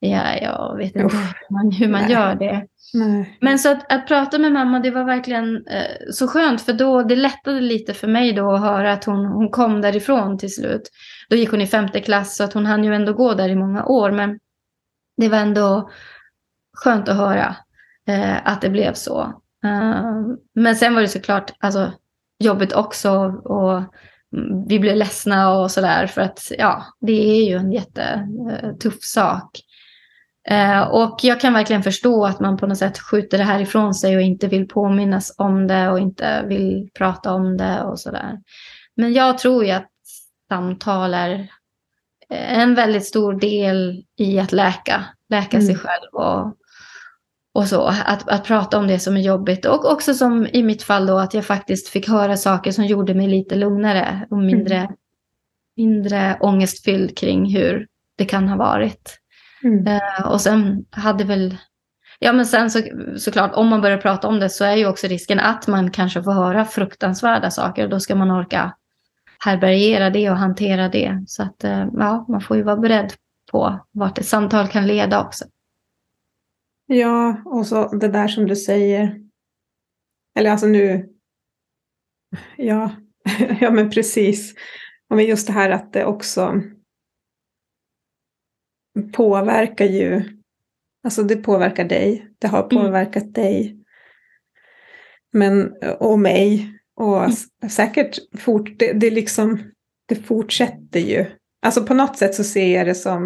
Ja, 0.00 0.36
jag 0.36 0.76
vet 0.76 0.96
inte 0.96 1.16
hur 1.16 1.54
man, 1.54 1.72
hur 1.72 1.88
man 1.88 2.10
gör 2.10 2.34
det. 2.34 2.66
Nej. 2.94 3.38
Men 3.40 3.58
så 3.58 3.70
att, 3.70 3.92
att, 3.92 4.06
prata 4.06 4.38
med 4.38 4.52
mamma, 4.52 4.78
det 4.78 4.90
var 4.90 5.04
verkligen 5.04 5.66
eh, 5.66 6.10
så 6.12 6.28
skönt. 6.28 6.60
För 6.60 6.72
då, 6.72 7.02
det 7.02 7.16
lättade 7.16 7.60
lite 7.60 7.94
för 7.94 8.08
mig 8.08 8.32
då 8.32 8.52
att 8.52 8.60
höra 8.60 8.92
att 8.92 9.04
hon, 9.04 9.26
hon 9.26 9.50
kom 9.50 9.80
därifrån 9.80 10.38
till 10.38 10.54
slut. 10.54 10.90
Då 11.30 11.36
gick 11.36 11.50
hon 11.50 11.60
i 11.60 11.66
femte 11.66 12.00
klass, 12.00 12.36
så 12.36 12.44
att 12.44 12.52
hon 12.52 12.66
hann 12.66 12.84
ju 12.84 12.94
ändå 12.94 13.12
gå 13.12 13.34
där 13.34 13.48
i 13.48 13.54
många 13.54 13.84
år. 13.84 14.10
Men 14.10 14.38
det 15.16 15.28
var 15.28 15.38
ändå 15.38 15.90
skönt 16.72 17.08
att 17.08 17.16
höra 17.16 17.56
eh, 18.08 18.36
att 18.44 18.60
det 18.60 18.70
blev 18.70 18.92
så. 18.92 19.42
Uh, 19.64 20.34
men 20.54 20.76
sen 20.76 20.94
var 20.94 21.00
det 21.00 21.08
såklart 21.08 21.52
alltså, 21.58 21.92
jobbigt 22.38 22.72
också. 22.72 23.10
Och 23.44 23.82
vi 24.68 24.78
blev 24.78 24.96
ledsna 24.96 25.50
och 25.50 25.70
sådär. 25.70 26.06
För 26.06 26.20
att 26.20 26.52
ja, 26.58 26.84
det 27.00 27.12
är 27.12 27.48
ju 27.48 27.56
en 27.56 27.72
jättetuff 27.72 28.94
eh, 28.94 29.00
sak. 29.00 29.50
Eh, 30.50 30.80
och 30.80 31.18
jag 31.22 31.40
kan 31.40 31.52
verkligen 31.52 31.82
förstå 31.82 32.24
att 32.24 32.40
man 32.40 32.56
på 32.56 32.66
något 32.66 32.78
sätt 32.78 32.98
skjuter 32.98 33.38
det 33.38 33.44
här 33.44 33.60
ifrån 33.60 33.94
sig 33.94 34.16
och 34.16 34.22
inte 34.22 34.48
vill 34.48 34.68
påminnas 34.68 35.34
om 35.38 35.66
det 35.66 35.88
och 35.88 35.98
inte 35.98 36.44
vill 36.46 36.88
prata 36.98 37.32
om 37.32 37.56
det 37.56 37.82
och 37.82 38.00
sådär. 38.00 38.38
Men 38.96 39.12
jag 39.12 39.38
tror 39.38 39.64
ju 39.64 39.70
att 39.70 39.90
samtal 40.48 41.14
är 41.14 41.48
en 42.30 42.74
väldigt 42.74 43.06
stor 43.06 43.32
del 43.40 44.04
i 44.16 44.38
att 44.38 44.52
läka, 44.52 45.04
läka 45.30 45.56
mm. 45.56 45.66
sig 45.66 45.76
själv 45.76 46.08
och, 46.12 46.54
och 47.54 47.68
så. 47.68 47.86
Att, 47.86 48.28
att 48.28 48.44
prata 48.44 48.78
om 48.78 48.86
det 48.86 48.98
som 48.98 49.16
är 49.16 49.20
jobbigt 49.20 49.66
och 49.66 49.92
också 49.92 50.14
som 50.14 50.46
i 50.46 50.62
mitt 50.62 50.82
fall 50.82 51.06
då 51.06 51.18
att 51.18 51.34
jag 51.34 51.44
faktiskt 51.44 51.88
fick 51.88 52.08
höra 52.08 52.36
saker 52.36 52.72
som 52.72 52.84
gjorde 52.84 53.14
mig 53.14 53.26
lite 53.28 53.54
lugnare 53.54 54.26
och 54.30 54.38
mindre, 54.38 54.76
mm. 54.76 54.92
mindre 55.76 56.38
ångestfylld 56.40 57.18
kring 57.18 57.54
hur 57.56 57.86
det 58.18 58.24
kan 58.24 58.48
ha 58.48 58.56
varit. 58.56 59.18
Mm. 59.64 59.86
Uh, 59.86 60.32
och 60.32 60.40
sen 60.40 60.86
hade 60.90 61.24
väl, 61.24 61.56
ja 62.18 62.32
men 62.32 62.46
sen 62.46 62.70
så, 62.70 62.82
såklart 63.18 63.54
om 63.54 63.68
man 63.68 63.80
börjar 63.80 63.98
prata 63.98 64.28
om 64.28 64.40
det 64.40 64.50
så 64.50 64.64
är 64.64 64.76
ju 64.76 64.86
också 64.86 65.06
risken 65.06 65.40
att 65.40 65.66
man 65.66 65.90
kanske 65.90 66.22
får 66.22 66.32
höra 66.32 66.64
fruktansvärda 66.64 67.50
saker. 67.50 67.84
Och 67.84 67.90
då 67.90 68.00
ska 68.00 68.14
man 68.14 68.30
orka 68.30 68.74
härbärgera 69.38 70.10
det 70.10 70.30
och 70.30 70.36
hantera 70.36 70.88
det. 70.88 71.24
Så 71.26 71.42
att 71.42 71.64
uh, 71.64 71.86
ja, 71.92 72.26
man 72.28 72.40
får 72.40 72.56
ju 72.56 72.62
vara 72.62 72.76
beredd 72.76 73.12
på 73.50 73.86
vart 73.90 74.18
ett 74.18 74.26
samtal 74.26 74.68
kan 74.68 74.86
leda 74.86 75.24
också. 75.24 75.44
Ja, 76.86 77.42
och 77.44 77.66
så 77.66 77.88
det 77.88 78.08
där 78.08 78.28
som 78.28 78.46
du 78.46 78.56
säger. 78.56 79.20
Eller 80.38 80.50
alltså 80.50 80.66
nu, 80.66 81.08
ja, 82.56 82.90
ja 83.60 83.70
men 83.70 83.90
precis. 83.90 84.54
Och 85.10 85.22
just 85.22 85.46
det 85.46 85.52
här 85.52 85.70
att 85.70 85.92
det 85.92 86.04
också 86.04 86.62
påverkar 89.02 89.84
ju, 89.84 90.22
alltså 91.04 91.22
det 91.22 91.36
påverkar 91.36 91.84
dig, 91.84 92.28
det 92.38 92.48
har 92.48 92.58
mm. 92.58 92.68
påverkat 92.68 93.22
mm. 93.22 93.32
dig. 93.32 93.76
Men, 95.32 95.72
och 95.98 96.18
mig. 96.18 96.74
Och 96.96 97.24
mm. 97.24 97.36
säkert 97.70 98.18
fort, 98.38 98.78
det, 98.78 98.92
det, 98.92 99.10
liksom, 99.10 99.58
det 100.06 100.14
fortsätter 100.14 101.00
ju. 101.00 101.26
Alltså 101.62 101.84
på 101.84 101.94
något 101.94 102.18
sätt 102.18 102.34
så 102.34 102.44
ser 102.44 102.76
jag 102.76 102.86
det 102.86 102.94
som, 102.94 103.22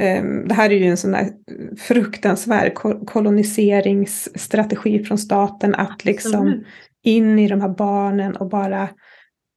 um, 0.00 0.48
det 0.48 0.54
här 0.54 0.70
är 0.70 0.74
ju 0.74 0.86
en 0.86 0.96
sån 0.96 1.12
där 1.12 1.30
fruktansvärd 1.78 2.74
koloniseringsstrategi 3.06 5.04
från 5.04 5.18
staten 5.18 5.74
att 5.74 6.04
liksom 6.04 6.46
mm. 6.46 6.64
in 7.02 7.38
i 7.38 7.48
de 7.48 7.60
här 7.60 7.68
barnen 7.68 8.36
och 8.36 8.48
bara 8.48 8.88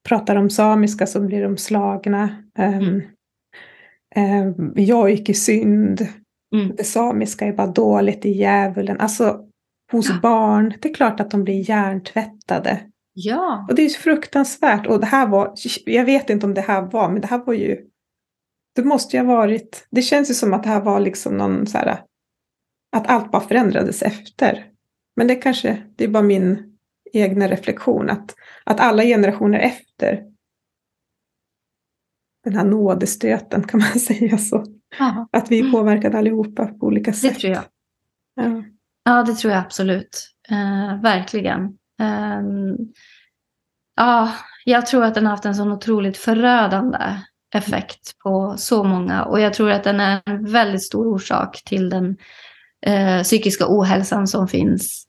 pratar 0.08 0.36
om 0.36 0.49
samiska 0.49 1.08
så 1.08 1.21
blir 1.21 1.43
de 1.43 1.58
slagna. 1.58 2.43
Um, 2.60 3.02
eh, 4.15 4.52
jag 4.76 5.12
gick 5.12 5.30
i 5.30 5.34
synd, 5.34 6.08
mm. 6.56 6.76
det 6.76 6.84
samiska 6.84 7.45
är 7.45 7.54
bara 7.54 7.67
dåligt 7.67 8.26
i 8.26 8.32
djävulen. 8.32 8.99
Alltså 8.99 9.45
hos 9.91 10.10
ja. 10.10 10.19
barn, 10.21 10.73
det 10.82 10.89
är 10.89 10.93
klart 10.93 11.19
att 11.19 11.32
de 11.32 11.43
blir 11.43 11.69
hjärntvättade. 11.69 12.80
Ja. 13.13 13.65
Och 13.69 13.76
det 13.76 13.86
är 13.86 13.89
fruktansvärt. 13.89 14.88
Och 14.88 14.99
det 14.99 15.06
här 15.06 15.28
var, 15.28 15.54
jag 15.86 16.06
vet 16.06 16.30
inte 16.30 16.45
om 16.45 16.54
det 16.54 16.62
här 16.62 16.82
var, 16.82 17.10
men 17.10 17.21
det 17.21 17.28
här 17.28 17.45
var 17.45 17.54
ju, 17.54 17.78
det 18.76 18.84
måste 18.84 19.17
ju 19.17 19.23
ha 19.23 19.36
varit, 19.36 19.88
det 19.91 20.02
känns 20.02 20.30
ju 20.30 20.34
som 20.34 20.54
att 20.54 20.63
det 20.63 20.69
här 20.69 20.82
var 20.82 20.99
liksom 20.99 21.38
någon 21.38 21.67
så 21.67 21.78
här, 21.78 21.99
att 22.95 23.08
allt 23.08 23.32
bara 23.32 23.41
förändrades 23.41 24.02
efter. 24.02 24.65
Men 25.15 25.28
det 25.28 25.36
kanske, 25.36 25.78
det 25.95 26.04
är 26.04 26.08
bara 26.08 26.23
min 26.23 26.78
egna 27.13 27.47
reflektion, 27.47 28.10
att, 28.10 28.36
att 28.63 28.80
alla 28.80 29.04
generationer 29.04 29.60
efter 29.60 30.23
den 32.43 32.56
här 32.56 32.65
nådestöten, 32.65 33.63
kan 33.63 33.79
man 33.79 33.89
säga 33.99 34.38
så? 34.38 34.65
Aha. 34.99 35.27
Att 35.32 35.51
vi 35.51 35.60
är 35.60 35.71
påverkade 35.71 36.17
allihopa 36.17 36.65
på 36.65 36.86
olika 36.86 37.13
sätt. 37.13 37.34
Det 37.34 37.39
tror 37.39 37.53
jag. 37.53 37.63
Ja, 38.36 38.63
ja 39.03 39.23
det 39.23 39.34
tror 39.34 39.53
jag 39.53 39.63
absolut. 39.63 40.29
Uh, 40.51 41.01
verkligen. 41.01 41.62
Uh, 42.01 42.75
ja, 43.95 44.32
jag 44.65 44.86
tror 44.86 45.03
att 45.03 45.15
den 45.15 45.25
har 45.25 45.32
haft 45.32 45.45
en 45.45 45.56
sån 45.56 45.71
otroligt 45.71 46.17
förödande 46.17 46.97
effekt 47.53 48.19
på 48.23 48.56
så 48.58 48.84
många. 48.84 49.23
Och 49.23 49.39
jag 49.39 49.53
tror 49.53 49.71
att 49.71 49.84
den 49.84 49.99
är 49.99 50.21
en 50.25 50.51
väldigt 50.51 50.84
stor 50.84 51.08
orsak 51.08 51.62
till 51.65 51.89
den 51.89 52.17
uh, 52.88 53.23
psykiska 53.23 53.65
ohälsan 53.67 54.27
som 54.27 54.47
finns. 54.47 55.08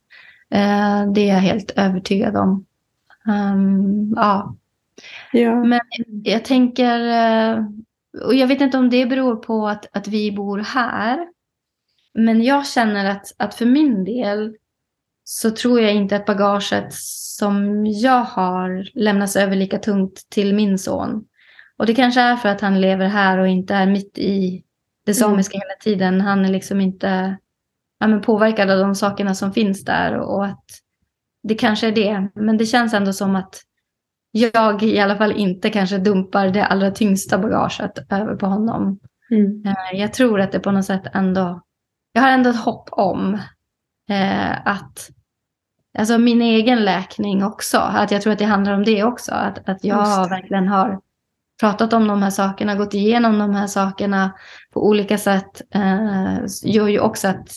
Uh, 0.55 1.13
det 1.13 1.31
är 1.31 1.35
jag 1.35 1.41
helt 1.41 1.71
övertygad 1.71 2.37
om. 2.37 2.67
Um, 3.27 4.13
ja, 4.17 4.57
Ja. 5.33 5.65
Men 5.65 5.81
jag 6.25 6.45
tänker, 6.45 7.01
eh, 7.01 7.65
och 8.25 8.35
jag 8.35 8.47
vet 8.47 8.61
inte 8.61 8.79
om 8.79 8.91
det 8.91 9.07
beror 9.07 9.37
på 9.37 9.69
att, 9.69 9.97
att 9.97 10.09
vi 10.09 10.33
bor 10.33 10.59
här. 10.59 11.29
Men 12.15 12.43
jag 12.43 12.67
känner 12.67 13.11
att, 13.11 13.35
att 13.39 13.55
för 13.55 13.67
min 13.67 14.05
del 14.05 14.57
så 15.25 15.51
tror 15.51 15.81
jag 15.81 15.95
inte 15.95 16.17
att 16.17 16.27
bagaget 16.27 16.95
som 17.39 17.87
jag 17.87 18.25
har 18.25 18.89
lämnas 18.95 19.37
över 19.37 19.57
lika 19.57 19.79
tungt 19.79 20.27
till 20.31 20.55
min 20.55 20.79
son. 20.79 21.25
Och 21.77 21.87
det 21.87 21.95
kanske 21.95 22.21
är 22.21 22.37
för 22.37 22.49
att 22.49 22.61
han 22.61 22.81
lever 22.81 23.07
här 23.07 23.39
och 23.39 23.49
inte 23.49 23.75
är 23.75 23.87
mitt 23.87 24.19
i 24.19 24.65
det 25.05 25.13
mm. 25.13 25.21
samiska 25.21 25.57
mm. 25.57 25.63
hela 25.63 25.79
tiden. 25.81 26.21
Han 26.21 26.45
är 26.45 26.49
liksom 26.49 26.81
inte 26.81 27.37
ja, 27.99 28.07
men 28.07 28.21
påverkad 28.21 28.71
av 28.71 28.79
de 28.79 28.95
sakerna 28.95 29.35
som 29.35 29.53
finns 29.53 29.85
där. 29.85 30.19
Och 30.19 30.47
att 30.47 30.65
det 31.43 31.55
kanske 31.55 31.87
är 31.89 31.93
det. 31.93 32.29
Men 32.35 32.57
det 32.57 32.67
känns 32.67 32.95
ändå 32.95 33.13
som 33.13 33.37
att 33.37 33.63
jag 34.37 34.83
i 34.83 35.01
alla 35.01 35.17
fall 35.17 35.33
inte 35.33 35.71
kanske 35.71 35.99
dumpar 35.99 36.49
det 36.49 36.65
allra 36.67 36.91
tyngsta 36.91 37.39
bagaget 37.39 38.13
över 38.13 38.37
på 38.37 38.47
honom. 38.47 38.99
Mm. 39.31 39.63
Eh, 39.67 40.01
jag 40.01 40.13
tror 40.13 40.41
att 40.41 40.53
det 40.53 40.61
på 40.61 40.71
något 40.71 40.85
sätt 40.85 41.03
ändå, 41.13 41.61
jag 42.13 42.23
har 42.23 42.29
ändå 42.29 42.51
ett 42.51 42.65
hopp 42.65 42.89
om 42.93 43.35
eh, 44.11 44.67
att, 44.69 45.11
alltså 45.99 46.19
min 46.19 46.43
egen 46.43 46.85
läkning 46.85 47.45
också, 47.45 47.79
att 47.79 48.11
jag 48.11 48.23
tror 48.23 48.33
att 48.33 48.39
det 48.39 48.45
handlar 48.45 48.73
om 48.73 48.85
det 48.85 49.05
också, 49.05 49.33
att, 49.33 49.69
att 49.69 49.85
jag 49.85 50.29
verkligen 50.29 50.69
har 50.69 51.01
pratat 51.61 51.93
om 51.93 52.09
de 52.09 52.23
här 52.23 52.31
sakerna, 52.31 52.75
gått 52.75 52.95
igenom 52.95 53.39
de 53.39 53.55
här 53.55 53.67
sakerna 53.67 54.33
på 54.73 54.87
olika 54.87 55.19
sätt, 55.19 55.63
eh, 55.75 56.37
gör 56.65 56.89
ju 56.89 57.01
också 57.01 57.29
att 57.29 57.49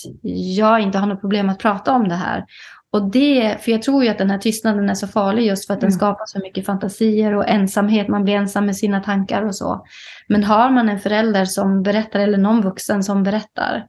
jag 0.58 0.80
inte 0.80 0.98
har 0.98 1.08
något 1.08 1.22
problem 1.22 1.50
att 1.50 1.60
prata 1.60 1.94
om 1.94 2.08
det 2.08 2.16
här. 2.16 2.46
Och 2.91 3.12
det, 3.12 3.58
för 3.62 3.71
jag 3.71 3.82
tror 3.82 4.04
ju 4.04 4.10
att 4.10 4.17
den 4.17 4.30
här 4.30 4.38
tystnaden 4.38 4.89
är 4.89 4.93
så 4.93 5.08
farlig 5.08 5.45
just 5.45 5.67
för 5.67 5.73
att 5.73 5.80
mm. 5.80 5.89
den 5.89 5.97
skapar 5.97 6.26
så 6.26 6.39
mycket 6.39 6.65
fantasier 6.65 7.34
och 7.34 7.50
ensamhet. 7.50 8.08
Man 8.08 8.23
blir 8.23 8.36
ensam 8.36 8.65
med 8.65 8.78
sina 8.78 9.00
tankar 9.00 9.41
och 9.41 9.56
så. 9.56 9.86
Men 10.28 10.43
har 10.43 10.69
man 10.69 10.89
en 10.89 11.00
förälder 11.00 11.45
som 11.45 11.84
berättar 11.84 12.19
eller 12.19 12.38
någon 12.38 12.62
vuxen 12.62 13.04
som 13.04 13.23
berättar 13.23 13.88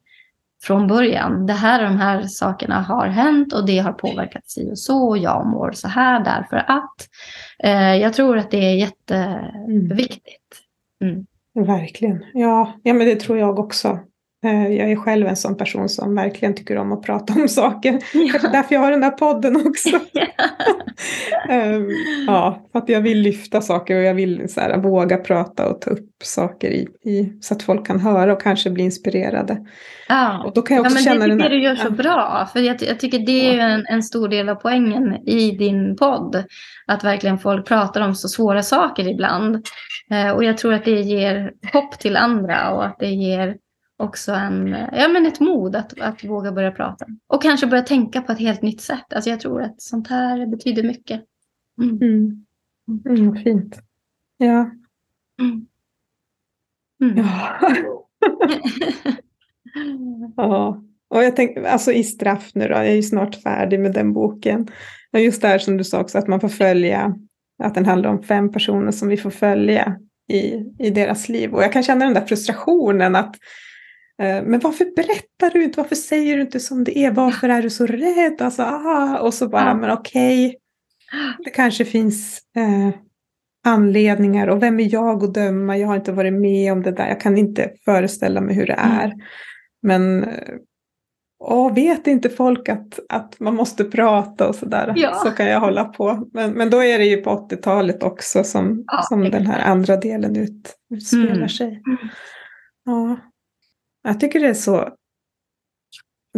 från 0.63 0.87
början. 0.87 1.47
Det 1.47 1.53
här 1.53 1.85
och 1.85 1.91
de 1.91 1.97
här 1.97 2.23
sakerna 2.23 2.81
har 2.81 3.07
hänt 3.07 3.53
och 3.53 3.67
det 3.67 3.79
har 3.79 3.93
påverkat 3.93 4.51
sig 4.51 4.71
och 4.71 4.79
så. 4.79 5.09
Och 5.09 5.19
jag 5.19 5.47
mår 5.47 5.73
så 5.73 5.89
här 5.89 6.25
därför 6.25 6.57
att. 6.57 7.09
Eh, 7.59 7.97
jag 7.97 8.15
tror 8.15 8.39
att 8.39 8.51
det 8.51 8.65
är 8.65 8.75
jätteviktigt. 8.75 10.59
Mm. 11.05 11.27
Verkligen. 11.67 12.25
Ja, 12.33 12.73
ja, 12.83 12.95
men 12.95 13.07
det 13.07 13.21
tror 13.21 13.39
jag 13.39 13.59
också. 13.59 13.99
Eh, 14.45 14.73
jag 14.73 14.91
är 14.91 14.97
själv 14.97 15.27
en 15.27 15.37
sån 15.37 15.57
person 15.57 15.89
som 15.89 16.15
verkligen 16.15 16.55
tycker 16.55 16.79
om 16.79 16.93
att 16.93 17.03
prata 17.03 17.33
om 17.33 17.49
saker. 17.49 17.93
Ja. 18.13 18.29
Kanske 18.31 18.49
därför 18.49 18.75
jag 18.75 18.83
har 18.83 18.91
den 18.91 19.03
här 19.03 19.11
podden 19.11 19.67
också. 19.67 19.97
um, 21.49 21.91
ja, 22.27 22.63
för 22.73 22.79
att 22.79 22.89
jag 22.89 23.01
vill 23.01 23.19
lyfta 23.19 23.61
saker 23.61 23.97
och 23.97 24.03
jag 24.03 24.15
vill 24.15 24.49
så 24.49 24.61
här, 24.61 24.79
våga 24.79 25.17
prata 25.17 25.69
och 25.69 25.81
ta 25.81 25.91
upp 25.91 26.09
saker 26.23 26.71
i, 26.71 26.89
i, 27.05 27.33
så 27.41 27.55
att 27.55 27.63
folk 27.63 27.87
kan 27.87 28.01
höra 28.01 28.33
och 28.33 28.43
kanske 28.43 28.71
bli 28.71 28.85
inspirerade. 28.85 29.67
Ja, 30.09 30.45
och 30.45 30.55
då 30.55 30.63
kan 30.63 30.77
jag 30.77 30.87
också 30.87 30.99
ja, 30.99 31.05
men 31.05 31.05
känna 31.05 31.27
det 31.27 31.33
tycker 31.33 31.51
här, 31.51 31.57
du 31.57 31.63
gör 31.63 31.77
så 31.77 31.87
ja. 31.87 31.91
bra. 31.91 32.49
För 32.53 32.61
jag, 32.61 32.83
jag 32.83 33.01
tycker 33.01 33.19
det 33.19 33.59
är 33.59 33.69
en, 33.69 33.87
en, 33.87 34.03
stor 34.03 34.29
del 34.29 34.49
av 34.49 34.55
poängen 34.55 35.29
i 35.29 35.51
din 35.51 35.97
podd. 35.97 36.45
Att 36.87 37.05
verkligen 37.05 37.39
folk 37.39 37.67
pratar 37.67 38.01
om 38.01 38.15
så 38.15 38.29
svåra 38.29 38.63
saker 38.63 39.09
ibland. 39.09 39.67
Eh, 40.11 40.31
och 40.31 40.45
jag 40.45 40.59
tror 40.59 40.75
att 40.75 40.85
det 40.85 41.01
ger 41.01 41.53
hopp 41.73 41.99
till 41.99 42.17
andra 42.17 42.71
och 42.71 42.87
att 42.87 42.99
det 42.99 43.11
ger 43.11 43.57
också 43.99 44.33
en, 44.33 44.77
ja, 44.93 45.09
men 45.09 45.27
ett 45.27 45.41
mod 45.41 45.77
att, 45.77 46.01
att 46.01 46.25
våga 46.25 46.53
börja 46.53 46.71
prata. 46.71 47.07
Och 47.27 47.43
kanske 47.43 47.67
börja 47.67 47.83
tänka 47.83 48.23
på 48.23 48.33
ett 48.33 48.39
helt 48.39 48.63
nytt 48.63 48.81
sätt. 48.81 49.13
Alltså 49.13 49.31
jag 49.31 49.41
tror 49.41 49.63
att 49.63 49.83
sånt 49.83 50.09
här 50.09 50.47
betyder 50.47 50.83
mycket. 50.83 51.23
Mm. 51.83 52.03
Mm. 52.03 52.45
Mm, 53.07 53.37
fint. 53.37 53.79
Ja. 54.37 54.71
Mm. 55.41 55.67
Mm. 57.03 57.17
Ja. 57.17 57.59
ja. 60.37 60.83
Och 61.09 61.25
jag 61.25 61.37
tänker, 61.37 61.63
alltså 61.63 61.93
i 61.93 62.05
straff 62.05 62.51
nu 62.55 62.69
då, 62.69 62.75
jag 62.75 62.89
är 62.89 62.95
ju 62.95 63.03
snart 63.03 63.43
färdig 63.43 63.81
med 63.81 63.93
den 63.93 64.13
boken. 64.13 64.69
Och 65.13 65.21
just 65.21 65.43
det 65.43 65.49
här 65.49 65.59
som 65.59 65.77
du 65.77 65.85
sa 65.85 66.01
också, 66.01 66.19
att 66.19 66.29
man 66.29 66.41
får 66.41 66.49
följa, 66.49 67.15
att 67.63 67.75
den 67.75 67.87
handlar 67.87 68.11
om 68.11 68.23
fem 68.23 68.53
personer 68.53 68.91
som 68.91 69.09
vi 69.09 69.17
får 69.17 69.31
följa 69.31 69.97
i, 70.29 70.65
i 70.79 70.91
deras 70.91 71.29
liv. 71.29 71.55
Och 71.55 71.63
jag 71.63 71.73
kan 71.73 71.83
känna 71.83 72.05
den 72.05 72.15
där 72.15 72.27
frustrationen 72.27 73.17
att 73.17 73.37
men 74.19 74.61
varför 74.61 74.95
berättar 74.97 75.51
du 75.51 75.65
inte? 75.65 75.81
Varför 75.81 75.97
säger 75.97 76.37
du 76.37 76.43
inte 76.43 76.61
som 76.61 76.85
det 76.85 76.99
är? 76.99 77.11
Varför 77.11 77.49
är 77.49 77.63
du 77.63 77.71
så 77.71 77.87
rädd? 77.87 78.43
Alltså, 78.43 78.63
aha. 78.63 79.19
Och 79.19 79.35
så 79.35 79.49
bara, 79.49 79.65
ja. 79.65 79.75
men 79.75 79.91
okej, 79.91 80.47
okay. 80.47 80.57
det 81.45 81.51
kanske 81.51 81.85
finns 81.85 82.41
eh, 82.57 83.01
anledningar 83.67 84.49
och 84.49 84.63
vem 84.63 84.81
är 84.81 84.93
jag 84.93 85.25
att 85.25 85.35
döma? 85.35 85.79
Jag 85.79 85.89
har 85.89 85.97
inte 85.97 86.13
varit 86.13 86.33
med 86.33 86.73
om 86.73 86.83
det 86.83 86.93
där. 86.93 87.09
Jag 87.09 87.21
kan 87.21 87.39
inte 87.39 87.71
föreställa 87.85 88.41
mig 88.41 88.55
hur 88.55 88.67
det 88.67 88.73
mm. 88.73 88.99
är. 88.99 89.05
Mm. 89.05 89.19
Men 89.83 90.29
och 91.41 91.77
vet 91.77 92.07
inte 92.07 92.29
folk 92.29 92.69
att, 92.69 92.99
att 93.09 93.41
man 93.41 93.55
måste 93.55 93.85
prata 93.85 94.49
och 94.49 94.55
sådär, 94.55 94.93
ja. 94.97 95.15
så 95.15 95.31
kan 95.31 95.47
jag 95.47 95.61
hålla 95.61 95.85
på. 95.85 96.29
Men, 96.33 96.53
men 96.53 96.71
då 96.71 96.83
är 96.83 96.99
det 96.99 97.05
ju 97.05 97.17
på 97.17 97.31
80-talet 97.31 98.03
också 98.03 98.45
som, 98.45 98.85
ja, 98.87 99.03
som 99.03 99.31
den 99.31 99.47
här 99.47 99.71
andra 99.71 99.97
delen 99.97 100.37
ut, 100.37 100.77
utspelar 100.95 101.33
mm. 101.33 101.49
sig. 101.49 101.67
Mm. 101.67 101.99
Ja. 102.85 103.17
Jag 104.03 104.21
tycker 104.21 104.41
det 104.41 104.49
är 104.49 104.55
så... 104.55 104.89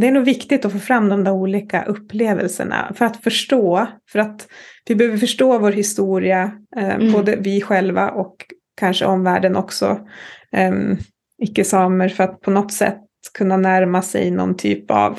Det 0.00 0.06
är 0.06 0.12
nog 0.12 0.24
viktigt 0.24 0.64
att 0.64 0.72
få 0.72 0.78
fram 0.78 1.08
de 1.08 1.24
där 1.24 1.32
olika 1.32 1.84
upplevelserna 1.84 2.92
för 2.94 3.04
att 3.04 3.22
förstå. 3.22 3.86
För 4.08 4.18
att 4.18 4.48
vi 4.86 4.94
behöver 4.94 5.18
förstå 5.18 5.58
vår 5.58 5.72
historia, 5.72 6.52
eh, 6.76 6.94
mm. 6.94 7.12
både 7.12 7.36
vi 7.36 7.60
själva 7.60 8.10
och 8.10 8.36
kanske 8.76 9.04
omvärlden 9.04 9.56
också. 9.56 10.08
Eh, 10.52 10.72
Icke-samer 11.42 12.08
för 12.08 12.24
att 12.24 12.40
på 12.40 12.50
något 12.50 12.72
sätt 12.72 13.00
kunna 13.38 13.56
närma 13.56 14.02
sig 14.02 14.30
någon 14.30 14.56
typ 14.56 14.90
av 14.90 15.18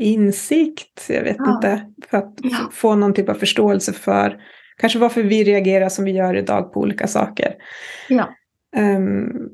insikt, 0.00 1.06
jag 1.08 1.24
vet 1.24 1.36
ja. 1.38 1.54
inte, 1.54 1.92
för 2.10 2.18
att 2.18 2.34
ja. 2.42 2.68
få 2.72 2.94
någon 2.94 3.14
typ 3.14 3.28
av 3.28 3.34
förståelse 3.34 3.92
för 3.92 4.40
kanske 4.76 4.98
varför 4.98 5.22
vi 5.22 5.44
reagerar 5.44 5.88
som 5.88 6.04
vi 6.04 6.10
gör 6.10 6.36
idag 6.36 6.72
på 6.72 6.80
olika 6.80 7.06
saker. 7.06 7.54
Ja. 8.08 8.28
Um, 8.76 9.50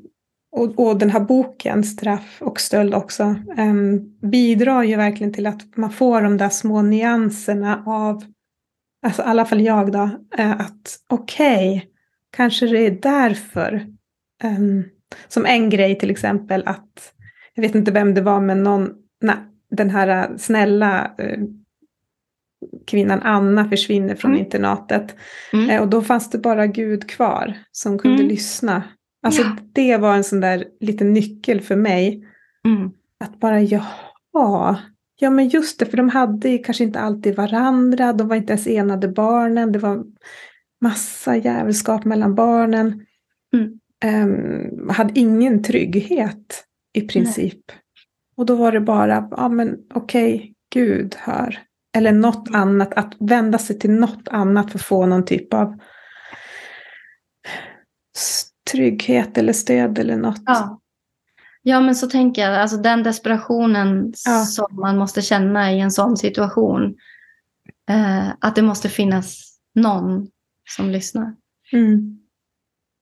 och, 0.55 0.79
och, 0.79 0.97
den 0.97 1.09
här 1.09 1.19
boken, 1.19 1.83
Straff 1.83 2.41
och 2.41 2.59
stöld 2.59 2.93
också, 2.93 3.35
um, 3.57 4.17
bidrar 4.21 4.83
ju 4.83 4.95
verkligen 4.95 5.33
till 5.33 5.47
att 5.47 5.77
man 5.77 5.91
får 5.91 6.21
de 6.21 6.37
där 6.37 6.49
små 6.49 6.81
nyanserna 6.81 7.83
av, 7.85 8.23
alltså 9.05 9.21
i 9.21 9.25
alla 9.25 9.45
fall 9.45 9.61
jag 9.61 9.91
då, 9.91 10.09
uh, 10.39 10.51
att 10.51 10.99
okej, 11.09 11.77
okay, 11.77 11.89
kanske 12.35 12.67
det 12.67 12.79
är 12.79 12.91
därför. 13.01 13.85
Um, 14.43 14.83
som 15.27 15.45
en 15.45 15.69
grej 15.69 15.99
till 15.99 16.11
exempel 16.11 16.63
att, 16.65 17.13
jag 17.53 17.61
vet 17.61 17.75
inte 17.75 17.91
vem 17.91 18.13
det 18.13 18.21
var, 18.21 18.41
men 18.41 18.63
någon, 18.63 18.89
nej, 19.21 19.35
den 19.71 19.89
här 19.89 20.37
snälla 20.37 21.11
uh, 21.21 21.43
kvinnan 22.87 23.21
Anna 23.21 23.69
försvinner 23.69 24.15
från 24.15 24.31
mm. 24.31 24.43
internatet. 24.43 25.15
Mm. 25.53 25.69
Uh, 25.69 25.81
och 25.81 25.87
då 25.87 26.01
fanns 26.01 26.29
det 26.29 26.37
bara 26.37 26.67
Gud 26.67 27.09
kvar 27.09 27.53
som 27.71 27.99
kunde 27.99 28.17
mm. 28.17 28.27
lyssna 28.27 28.83
Alltså 29.25 29.41
ja. 29.41 29.57
det 29.73 29.97
var 29.97 30.15
en 30.15 30.23
sån 30.23 30.39
där 30.39 30.65
liten 30.79 31.13
nyckel 31.13 31.61
för 31.61 31.75
mig. 31.75 32.27
Mm. 32.65 32.91
Att 33.19 33.39
bara 33.39 33.61
jaha, 33.61 34.79
ja 35.19 35.29
men 35.29 35.47
just 35.47 35.79
det, 35.79 35.85
för 35.85 35.97
de 35.97 36.09
hade 36.09 36.57
kanske 36.57 36.83
inte 36.83 36.99
alltid 36.99 37.35
varandra, 37.35 38.13
de 38.13 38.27
var 38.27 38.35
inte 38.35 38.53
ens 38.53 38.67
enade 38.67 39.07
barnen, 39.07 39.71
det 39.71 39.79
var 39.79 40.05
massa 40.81 41.35
jävelskap 41.35 42.05
mellan 42.05 42.35
barnen. 42.35 43.05
Mm. 43.55 43.79
Um, 44.05 44.89
hade 44.89 45.19
ingen 45.19 45.63
trygghet 45.63 46.63
i 46.93 47.01
princip. 47.01 47.63
Nej. 47.67 47.77
Och 48.37 48.45
då 48.45 48.55
var 48.55 48.71
det 48.71 48.81
bara, 48.81 49.27
ja 49.31 49.49
men 49.49 49.77
okej, 49.93 50.35
okay, 50.35 50.53
Gud 50.73 51.15
hör. 51.19 51.59
Eller 51.97 52.11
något 52.11 52.47
mm. 52.47 52.61
annat, 52.61 52.93
att 52.93 53.13
vända 53.19 53.57
sig 53.57 53.79
till 53.79 53.91
något 53.91 54.27
annat 54.27 54.71
för 54.71 54.79
att 54.79 54.85
få 54.85 55.05
någon 55.05 55.25
typ 55.25 55.53
av 55.53 55.79
trygghet 58.71 59.37
eller 59.37 59.53
stöd 59.53 59.99
eller 59.99 60.17
något. 60.17 60.41
Ja, 60.45 60.79
ja 61.61 61.79
men 61.79 61.95
så 61.95 62.07
tänker 62.07 62.41
jag. 62.41 62.55
Alltså 62.55 62.77
den 62.77 63.03
desperationen 63.03 64.13
ja. 64.25 64.45
som 64.45 64.67
man 64.71 64.97
måste 64.97 65.21
känna 65.21 65.73
i 65.73 65.79
en 65.79 65.91
sån 65.91 66.17
situation. 66.17 66.95
Eh, 67.89 68.29
att 68.39 68.55
det 68.55 68.61
måste 68.61 68.89
finnas 68.89 69.57
någon 69.75 70.27
som 70.69 70.89
lyssnar. 70.89 71.35
Mm. 71.73 72.19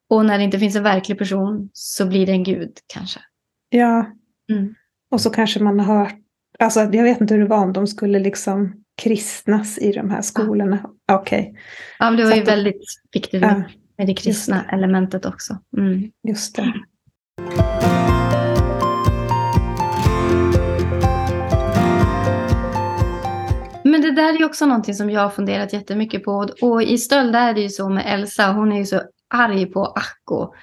Och 0.10 0.26
när 0.26 0.38
det 0.38 0.43
inte 0.43 0.60
finns 0.60 0.76
en 0.76 0.84
verklig 0.84 1.17
person 1.17 1.69
så 1.73 2.06
blir 2.06 2.26
det 2.26 2.32
en 2.32 2.43
gud 2.43 2.71
kanske. 2.88 3.19
Ja, 3.69 4.06
mm. 4.52 4.76
och 5.12 5.21
så 5.21 5.30
kanske 5.30 5.63
man 5.63 5.80
har 5.80 5.97
hört, 5.97 6.15
alltså 6.60 6.80
jag 6.80 7.04
vet 7.04 7.21
inte 7.21 7.34
hur 7.34 7.41
det 7.41 7.47
var 7.47 7.63
om 7.63 7.73
de 7.73 7.88
skulle 7.88 8.19
liksom 8.19 8.84
kristnas 9.02 9.78
i 9.78 9.91
de 9.91 10.10
här 10.10 10.21
skolorna. 10.21 10.80
Ja. 10.84 11.15
Okej. 11.15 11.39
Okay. 11.39 11.62
Ja, 11.99 12.10
men 12.10 12.17
det 12.17 12.26
var 12.26 12.36
ju 12.36 12.43
väldigt 12.43 12.84
viktigt. 13.12 13.41
Ja. 13.41 13.63
Med 13.97 14.08
det 14.08 14.13
kristna 14.13 14.56
det. 14.56 14.75
elementet 14.75 15.25
också. 15.25 15.58
Mm. 15.77 16.12
Just 16.27 16.56
det. 16.56 16.73
Men 23.84 24.01
det 24.01 24.12
där 24.12 24.41
är 24.41 24.45
också 24.45 24.65
någonting 24.65 24.93
som 24.93 25.10
jag 25.10 25.21
har 25.21 25.29
funderat 25.29 25.73
jättemycket 25.73 26.23
på. 26.23 26.49
Och 26.62 26.84
i 26.84 26.97
stöld 26.97 27.36
är 27.36 27.53
det 27.53 27.62
ju 27.62 27.69
så 27.69 27.89
med 27.89 28.03
Elsa, 28.13 28.51
hon 28.51 28.71
är 28.71 28.77
ju 28.77 28.86
så 28.86 29.01
arg 29.34 29.65
på 29.65 29.86
Acko. 29.86 30.53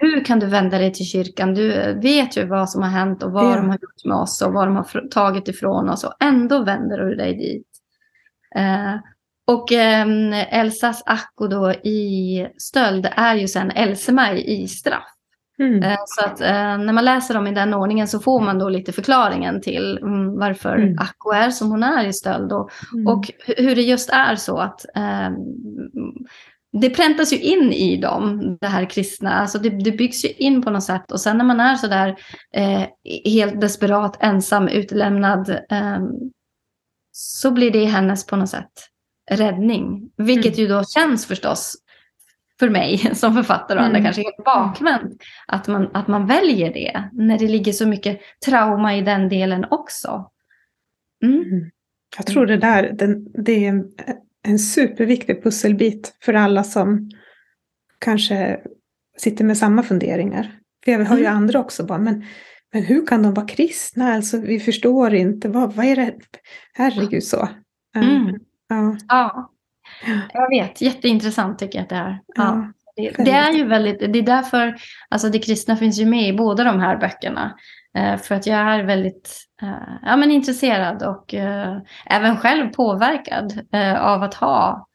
Hur 0.00 0.24
kan 0.24 0.38
du 0.38 0.46
vända 0.46 0.78
dig 0.78 0.92
till 0.92 1.06
kyrkan? 1.06 1.54
Du 1.54 1.94
vet 2.02 2.36
ju 2.36 2.46
vad 2.46 2.70
som 2.70 2.82
har 2.82 2.90
hänt 2.90 3.22
och 3.22 3.32
vad 3.32 3.44
ja. 3.44 3.56
de 3.56 3.68
har 3.68 3.78
gjort 3.82 4.04
med 4.04 4.16
oss 4.16 4.42
och 4.42 4.52
vad 4.52 4.66
de 4.66 4.76
har 4.76 5.08
tagit 5.08 5.48
ifrån 5.48 5.88
oss 5.88 6.04
och 6.04 6.14
ändå 6.20 6.64
vänder 6.64 6.98
du 6.98 7.14
dig 7.14 7.34
dit. 7.34 7.66
Eh, 8.56 8.94
och 9.48 9.72
eh, 9.72 10.06
Elsas 10.60 11.02
Akko 11.06 11.46
då 11.46 11.72
i 11.72 12.46
stöld 12.58 13.08
är 13.16 13.34
ju 13.34 13.48
sen 13.48 13.70
Elsemaj 13.70 14.44
i 14.46 14.68
straff. 14.68 15.08
Mm. 15.58 15.82
Eh, 15.82 15.98
så 16.06 16.24
att 16.24 16.40
eh, 16.40 16.78
när 16.78 16.92
man 16.92 17.04
läser 17.04 17.34
dem 17.34 17.46
i 17.46 17.54
den 17.54 17.74
ordningen 17.74 18.08
så 18.08 18.20
får 18.20 18.40
man 18.40 18.58
då 18.58 18.68
lite 18.68 18.92
förklaringen 18.92 19.60
till 19.60 19.98
mm, 20.02 20.38
varför 20.38 20.76
mm. 20.76 20.98
Akko 20.98 21.30
är 21.30 21.50
som 21.50 21.70
hon 21.70 21.82
är 21.82 22.06
i 22.06 22.12
stöld. 22.12 22.52
Och, 22.52 22.70
mm. 22.94 23.06
och 23.06 23.30
hur 23.46 23.74
det 23.74 23.82
just 23.82 24.10
är 24.10 24.36
så 24.36 24.58
att 24.58 24.84
ehm, 24.94 25.34
det 26.72 26.90
präntas 26.90 27.32
ju 27.32 27.38
in 27.38 27.72
i 27.72 27.96
dem, 27.96 28.56
det 28.60 28.66
här 28.66 28.84
kristna. 28.84 29.32
Alltså 29.32 29.58
det, 29.58 29.70
det 29.70 29.92
byggs 29.92 30.24
ju 30.24 30.28
in 30.28 30.62
på 30.62 30.70
något 30.70 30.84
sätt. 30.84 31.12
Och 31.12 31.20
sen 31.20 31.38
när 31.38 31.44
man 31.44 31.60
är 31.60 31.74
sådär 31.74 32.16
eh, 32.54 32.82
helt 33.24 33.60
desperat, 33.60 34.16
ensam, 34.20 34.68
utlämnad, 34.68 35.50
eh, 35.70 35.98
så 37.12 37.50
blir 37.50 37.70
det 37.70 37.84
hennes 37.84 38.26
på 38.26 38.36
något 38.36 38.48
sätt 38.48 38.72
räddning. 39.30 40.10
Vilket 40.16 40.54
mm. 40.54 40.60
ju 40.60 40.68
då 40.68 40.84
känns 40.84 41.26
förstås 41.26 41.76
för 42.58 42.68
mig 42.70 42.98
som 43.14 43.34
författare 43.34 43.78
och 43.78 43.84
andra 43.84 43.98
mm. 43.98 44.04
kanske 44.04 44.22
helt 44.22 44.44
bakvänt. 44.44 45.22
Att 45.46 45.68
man, 45.68 45.90
att 45.94 46.08
man 46.08 46.26
väljer 46.26 46.72
det 46.72 47.04
när 47.12 47.38
det 47.38 47.48
ligger 47.48 47.72
så 47.72 47.86
mycket 47.86 48.20
trauma 48.46 48.96
i 48.96 49.00
den 49.00 49.28
delen 49.28 49.66
också. 49.70 50.30
Mm. 51.24 51.42
mm. 51.42 51.70
Jag 52.16 52.26
tror 52.26 52.46
det 52.46 52.56
där 52.56 52.92
den, 52.92 53.26
det 53.44 53.64
är 53.64 53.68
en, 53.68 53.84
en 54.42 54.58
superviktig 54.58 55.42
pusselbit 55.42 56.16
för 56.22 56.34
alla 56.34 56.64
som 56.64 57.10
kanske 57.98 58.60
sitter 59.18 59.44
med 59.44 59.58
samma 59.58 59.82
funderingar. 59.82 60.58
För 60.84 60.92
jag 60.92 61.04
har 61.04 61.16
ju 61.16 61.24
mm. 61.24 61.36
andra 61.36 61.60
också 61.60 61.86
bara, 61.86 61.98
men, 61.98 62.24
men 62.72 62.82
hur 62.82 63.06
kan 63.06 63.22
de 63.22 63.34
vara 63.34 63.46
kristna? 63.46 64.14
Alltså 64.14 64.38
vi 64.40 64.60
förstår 64.60 65.14
inte, 65.14 65.48
vad, 65.48 65.72
vad 65.72 65.86
är 65.86 65.96
det? 65.96 66.14
Herregud 66.74 67.24
så. 67.24 67.48
Mm. 67.96 68.38
Ja. 68.68 68.96
ja. 69.08 69.50
Jag 70.32 70.48
vet, 70.48 70.80
jätteintressant 70.80 71.58
tycker 71.58 71.78
jag 71.78 71.82
att 71.82 71.88
det 71.88 71.96
är. 71.96 72.20
Ja. 72.34 72.72
Det, 72.96 73.10
det, 73.24 73.30
är 73.30 73.52
ju 73.52 73.66
väldigt, 73.66 74.12
det 74.12 74.18
är 74.18 74.22
därför, 74.22 74.76
alltså 75.08 75.28
det 75.28 75.38
kristna 75.38 75.76
finns 75.76 75.98
ju 75.98 76.06
med 76.06 76.28
i 76.28 76.32
båda 76.32 76.64
de 76.64 76.80
här 76.80 76.96
böckerna. 76.96 77.54
Eh, 77.98 78.16
för 78.16 78.34
att 78.34 78.46
jag 78.46 78.58
är 78.58 78.84
väldigt 78.84 79.36
eh, 79.62 79.98
ja, 80.02 80.16
men 80.16 80.30
intresserad 80.30 81.02
och 81.02 81.34
eh, 81.34 81.78
även 82.06 82.36
själv 82.36 82.68
påverkad 82.68 83.66
av 83.98 84.22
att 84.22 84.34
ha 84.34 84.87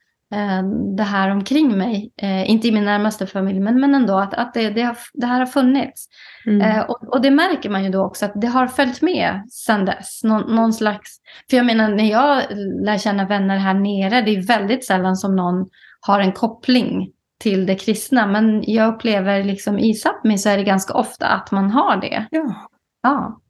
det 0.97 1.03
här 1.03 1.29
omkring 1.29 1.77
mig. 1.77 2.11
Eh, 2.21 2.51
inte 2.51 2.67
i 2.67 2.71
min 2.71 2.86
närmaste 2.86 3.27
familj, 3.27 3.59
men, 3.59 3.79
men 3.79 3.95
ändå 3.95 4.17
att, 4.17 4.34
att 4.34 4.53
det, 4.53 4.69
det, 4.69 4.81
har, 4.81 4.97
det 5.13 5.25
här 5.25 5.39
har 5.39 5.45
funnits. 5.45 6.07
Mm. 6.45 6.86
Och, 6.88 7.13
och, 7.13 7.21
det 7.21 7.31
märker 7.31 7.69
man 7.69 7.84
ju 7.84 7.89
då 7.89 8.05
också 8.05 8.25
att 8.25 8.41
det 8.41 8.47
har 8.47 8.67
följt 8.67 9.01
med 9.01 9.43
sedan 9.49 9.86
dess. 9.86 10.23
Någon, 10.23 10.55
någon 10.55 10.73
slags, 10.73 11.17
för 11.49 11.57
jag 11.57 11.65
menar 11.65 11.89
när 11.89 12.11
jag 12.11 12.43
lär 12.86 12.97
känna 12.97 13.27
vänner 13.27 13.57
här 13.57 13.73
nere, 13.73 14.21
det 14.21 14.36
är 14.36 14.47
väldigt 14.47 14.86
sällan 14.86 15.15
som 15.15 15.36
någon 15.36 15.67
har 16.01 16.19
en 16.19 16.31
koppling 16.31 17.11
till 17.39 17.65
det 17.65 17.75
kristna. 17.75 18.27
Men 18.27 18.63
jag 18.67 18.93
upplever 18.93 19.43
liksom 19.43 19.79
i 19.79 19.93
Sápmi 19.93 20.38
så 20.38 20.49
är 20.49 20.57
det 20.57 20.63
ganska 20.63 20.93
ofta 20.93 21.27
att 21.27 21.51
man 21.51 21.71
har 21.71 21.97
det. 21.97 22.27
Ja. 22.31 22.69
Ja. 23.03 23.41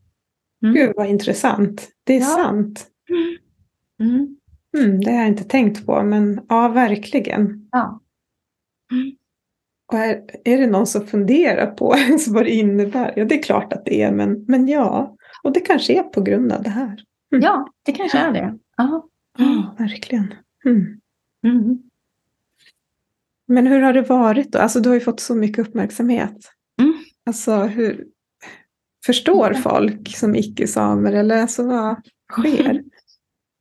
Mm. 0.64 0.76
Gud 0.76 0.94
vad 0.96 1.08
intressant. 1.08 1.88
Det 2.04 2.14
är 2.14 2.20
ja. 2.20 2.26
sant. 2.26 2.86
Mm. 4.00 4.38
Mm, 4.78 5.02
det 5.02 5.12
har 5.12 5.18
jag 5.18 5.28
inte 5.28 5.44
tänkt 5.44 5.86
på, 5.86 6.04
men 6.04 6.42
ja, 6.50 6.68
verkligen. 6.68 7.70
Ja. 7.72 8.02
Och 9.92 10.00
är, 10.00 10.24
är 10.44 10.58
det 10.58 10.68
någon 10.68 10.88
som 10.88 11.08
funderar 11.08 11.72
på 11.72 11.96
vad 12.28 12.44
det 12.44 12.52
innebär? 12.52 13.14
Ja, 13.16 13.26
det 13.26 13.40
är 13.40 13.44
klart 13.44 13.74
att 13.74 13.86
det 13.86 14.02
är, 14.02 14.12
men, 14.12 14.46
men 14.48 14.68
ja. 14.68 15.18
Och 15.44 15.54
det 15.54 15.60
kanske 15.60 16.00
är 16.00 16.04
på 16.04 16.22
grund 16.22 16.52
av 16.52 16.64
det 16.64 16.70
här. 16.70 17.04
Mm. 17.32 17.44
Ja, 17.44 17.68
det 17.84 17.92
kanske 17.92 18.18
är 18.18 18.32
det. 18.32 18.58
Ja, 18.78 19.08
ja 19.38 19.76
verkligen. 19.78 20.34
Mm. 20.66 21.00
Mm. 21.48 21.84
Men 23.48 23.68
hur 23.68 23.82
har 23.82 23.94
det 23.94 24.02
varit 24.02 24.52
då? 24.52 24.60
Alltså 24.60 24.80
du 24.80 24.90
har 24.90 24.94
ju 24.94 25.02
fått 25.02 25.20
så 25.20 25.36
mycket 25.36 25.68
uppmärksamhet. 25.68 26.38
Mm. 26.82 26.94
Alltså 27.26 27.56
hur 27.56 28.06
förstår 29.06 29.54
folk 29.54 30.18
som 30.18 30.36
icke-samer 30.36 31.12
eller 31.12 31.42
alltså 31.42 31.64
vad 31.64 31.96
sker? 32.32 32.83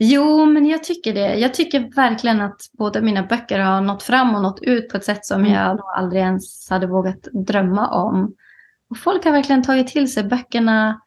Jo, 0.05 0.47
men 0.47 0.67
jag 0.67 0.85
tycker 0.85 1.15
det. 1.15 1.35
Jag 1.35 1.55
tycker 1.55 1.95
verkligen 1.97 2.41
att 2.41 2.61
båda 2.79 3.01
mina 3.01 3.23
böcker 3.23 3.59
har 3.59 3.81
nått 3.81 4.03
fram 4.03 4.35
och 4.35 4.43
nått 4.43 4.63
ut 4.63 4.89
på 4.89 4.97
ett 4.97 5.05
sätt 5.05 5.27
som 5.27 5.41
mm. 5.41 5.53
jag 5.53 5.81
aldrig 5.97 6.23
ens 6.23 6.71
hade 6.71 6.87
vågat 6.87 7.23
drömma 7.33 7.89
om. 7.89 8.35
Och 8.91 8.99
folk 8.99 9.25
har 9.25 9.33
verkligen 9.33 9.63
tagit 9.63 9.87
till 9.87 10.13
sig 10.13 10.25
böckerna, 10.25 11.01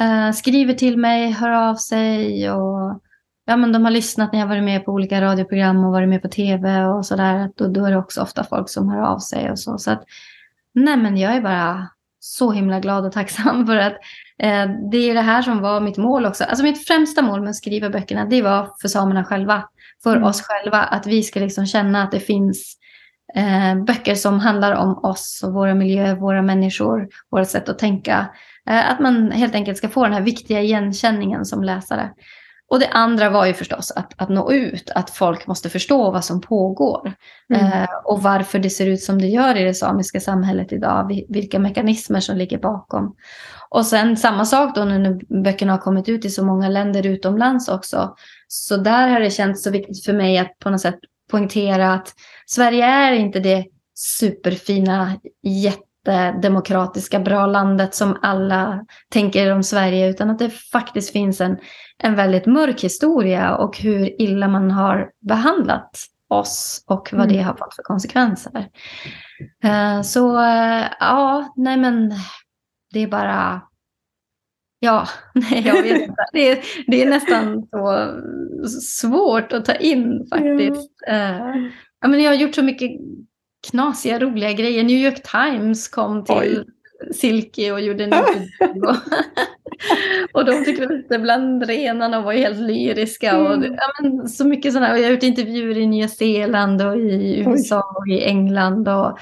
eh, 0.00 0.32
skriver 0.32 0.74
till 0.74 0.98
mig, 0.98 1.30
hör 1.30 1.50
av 1.50 1.74
sig 1.74 2.50
och 2.50 3.00
ja, 3.44 3.56
men 3.56 3.72
de 3.72 3.84
har 3.84 3.90
lyssnat 3.90 4.32
när 4.32 4.40
jag 4.40 4.46
varit 4.46 4.64
med 4.64 4.84
på 4.84 4.92
olika 4.92 5.20
radioprogram 5.20 5.84
och 5.84 5.92
varit 5.92 6.08
med 6.08 6.22
på 6.22 6.28
tv 6.28 6.84
och 6.84 7.06
sådär. 7.06 7.50
Då, 7.56 7.68
då 7.68 7.84
är 7.84 7.90
det 7.90 7.98
också 7.98 8.22
ofta 8.22 8.44
folk 8.44 8.68
som 8.68 8.88
hör 8.88 9.02
av 9.02 9.18
sig 9.18 9.50
och 9.50 9.58
så. 9.58 9.78
så 9.78 9.90
att, 9.90 10.04
nej, 10.74 10.96
men 10.96 11.16
jag 11.16 11.36
är 11.36 11.40
bara 11.40 11.88
så 12.20 12.52
himla 12.52 12.80
glad 12.80 13.06
och 13.06 13.12
tacksam 13.12 13.66
för 13.66 13.76
att 13.76 13.92
eh, 14.42 14.66
det 14.90 15.10
är 15.10 15.14
det 15.14 15.20
här 15.20 15.42
som 15.42 15.60
var 15.60 15.80
mitt 15.80 15.96
mål 15.96 16.26
också. 16.26 16.44
Alltså 16.44 16.64
mitt 16.64 16.86
främsta 16.86 17.22
mål 17.22 17.40
med 17.40 17.50
att 17.50 17.56
skriva 17.56 17.90
böckerna, 17.90 18.24
det 18.24 18.42
var 18.42 18.70
för 18.80 18.88
samerna 18.88 19.24
själva. 19.24 19.64
För 20.02 20.16
mm. 20.16 20.28
oss 20.28 20.42
själva, 20.42 20.78
att 20.78 21.06
vi 21.06 21.22
ska 21.22 21.40
liksom 21.40 21.66
känna 21.66 22.02
att 22.02 22.10
det 22.10 22.20
finns 22.20 22.76
eh, 23.34 23.84
böcker 23.84 24.14
som 24.14 24.40
handlar 24.40 24.72
om 24.72 25.04
oss 25.04 25.40
och 25.44 25.54
våra 25.54 25.74
miljöer, 25.74 26.16
våra 26.16 26.42
människor, 26.42 27.08
vårt 27.30 27.48
sätt 27.48 27.68
att 27.68 27.78
tänka. 27.78 28.26
Eh, 28.70 28.90
att 28.90 29.00
man 29.00 29.30
helt 29.30 29.54
enkelt 29.54 29.78
ska 29.78 29.88
få 29.88 30.04
den 30.04 30.12
här 30.12 30.20
viktiga 30.20 30.60
igenkänningen 30.60 31.44
som 31.44 31.64
läsare. 31.64 32.10
Och 32.70 32.80
det 32.80 32.88
andra 32.88 33.30
var 33.30 33.46
ju 33.46 33.54
förstås 33.54 33.90
att, 33.90 34.12
att 34.16 34.28
nå 34.28 34.52
ut, 34.52 34.90
att 34.94 35.10
folk 35.10 35.46
måste 35.46 35.70
förstå 35.70 36.10
vad 36.10 36.24
som 36.24 36.40
pågår. 36.40 37.12
Mm. 37.54 37.66
Eh, 37.66 37.88
och 38.04 38.22
varför 38.22 38.58
det 38.58 38.70
ser 38.70 38.86
ut 38.86 39.02
som 39.02 39.20
det 39.20 39.26
gör 39.26 39.56
i 39.56 39.64
det 39.64 39.74
samiska 39.74 40.20
samhället 40.20 40.72
idag, 40.72 41.24
vilka 41.28 41.58
mekanismer 41.58 42.20
som 42.20 42.36
ligger 42.36 42.58
bakom. 42.58 43.14
Och 43.68 43.86
sen 43.86 44.16
samma 44.16 44.44
sak 44.44 44.74
då 44.74 44.84
nu 44.84 44.98
när 44.98 45.42
böckerna 45.42 45.72
har 45.72 45.78
kommit 45.78 46.08
ut 46.08 46.24
i 46.24 46.30
så 46.30 46.44
många 46.44 46.68
länder 46.68 47.06
utomlands 47.06 47.68
också. 47.68 48.14
Så 48.48 48.76
där 48.76 49.08
har 49.08 49.20
det 49.20 49.30
känts 49.30 49.62
så 49.62 49.70
viktigt 49.70 50.04
för 50.04 50.12
mig 50.12 50.38
att 50.38 50.58
på 50.58 50.70
något 50.70 50.80
sätt 50.80 50.98
poängtera 51.30 51.94
att 51.94 52.14
Sverige 52.46 52.84
är 52.84 53.12
inte 53.12 53.40
det 53.40 53.64
superfina, 53.94 55.20
jätte 55.42 55.89
demokratiska, 56.42 57.20
bra 57.20 57.46
landet 57.46 57.94
som 57.94 58.18
alla 58.22 58.84
tänker 59.08 59.52
om 59.52 59.62
Sverige, 59.62 60.08
utan 60.10 60.30
att 60.30 60.38
det 60.38 60.50
faktiskt 60.50 61.12
finns 61.12 61.40
en, 61.40 61.58
en 61.98 62.14
väldigt 62.14 62.46
mörk 62.46 62.84
historia 62.84 63.56
och 63.56 63.78
hur 63.78 64.22
illa 64.22 64.48
man 64.48 64.70
har 64.70 65.10
behandlat 65.20 65.90
oss 66.30 66.84
och 66.86 67.08
vad 67.12 67.24
mm. 67.24 67.32
det 67.36 67.42
har 67.42 67.54
fått 67.54 67.74
för 67.74 67.82
konsekvenser. 67.82 68.68
Uh, 69.64 70.02
så 70.02 70.36
uh, 70.36 70.86
ja, 71.00 71.54
nej 71.56 71.76
men 71.76 72.12
det 72.92 73.00
är 73.00 73.06
bara... 73.06 73.62
Ja, 74.80 75.08
nej 75.34 75.62
jag 75.66 75.82
vet 75.82 76.02
inte. 76.02 76.24
Det 76.32 76.50
är, 76.50 76.58
det 76.86 77.02
är 77.02 77.10
nästan 77.10 77.68
så 77.70 78.10
svårt 78.80 79.52
att 79.52 79.64
ta 79.64 79.74
in 79.74 80.26
faktiskt. 80.30 80.90
Uh, 81.10 81.68
ja, 82.00 82.08
men 82.08 82.22
jag 82.22 82.30
har 82.30 82.36
gjort 82.36 82.54
så 82.54 82.62
mycket 82.62 82.90
knasiga, 83.70 84.18
roliga 84.18 84.52
grejer. 84.52 84.84
New 84.84 84.96
York 84.96 85.22
Times 85.22 85.88
kom 85.88 86.24
till 86.24 86.36
Oj. 86.36 86.64
Silke 87.14 87.72
och 87.72 87.80
gjorde 87.80 88.04
en 88.04 88.12
intervju. 88.12 88.86
och 90.32 90.44
de 90.44 90.64
tyckte 90.64 90.86
lite 90.86 91.18
bland 91.18 91.62
renarna 91.62 92.20
var 92.20 92.32
helt 92.32 92.58
lyriska. 92.58 93.38
Och, 93.38 93.54
mm. 93.54 93.74
ja, 93.74 94.02
men, 94.02 94.28
så 94.28 94.44
mycket 94.44 94.72
sådana. 94.72 94.92
Och 94.92 94.98
jag 94.98 95.04
har 95.04 95.10
gjort 95.10 95.22
intervjuer 95.22 95.78
i 95.78 95.86
Nya 95.86 96.08
Zeeland 96.08 96.82
och 96.82 96.96
i 96.96 97.44
USA 97.46 97.78
Oj. 97.78 97.96
och 97.96 98.08
i 98.08 98.24
England. 98.24 98.88
Och, 98.88 99.18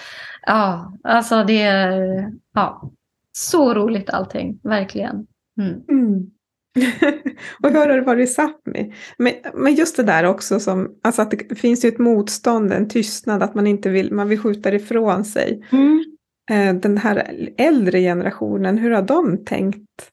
ja, 0.47 0.93
alltså 1.05 1.45
det 1.45 1.63
är 1.63 2.25
ja, 2.55 2.91
så 3.33 3.75
roligt 3.75 4.11
allting, 4.11 4.61
verkligen. 4.63 5.27
Mm. 5.61 5.83
Mm. 5.89 6.31
och 7.63 7.71
hur 7.71 7.79
har 7.79 7.89
det 7.89 8.01
varit 8.01 8.29
i 8.29 8.33
Sápmi? 8.33 8.95
Men, 9.19 9.33
men 9.55 9.75
just 9.75 9.97
det 9.97 10.03
där 10.03 10.25
också 10.25 10.61
som, 10.61 10.99
alltså 11.03 11.23
att 11.23 11.31
det 11.31 11.55
finns 11.55 11.85
ju 11.85 11.89
ett 11.89 11.99
motstånd, 11.99 12.73
en 12.73 12.89
tystnad, 12.89 13.43
att 13.43 13.55
man 13.55 13.67
inte 13.67 13.89
vill, 13.89 14.13
man 14.13 14.29
vill 14.29 14.41
skjuta 14.41 14.75
ifrån 14.75 15.25
sig. 15.25 15.67
Mm. 15.71 16.05
Eh, 16.51 16.75
den 16.75 16.99
här 16.99 17.31
äldre 17.57 18.01
generationen, 18.01 18.79
hur 18.79 18.91
har 18.91 19.03
de 19.03 19.45
tänkt 19.45 20.11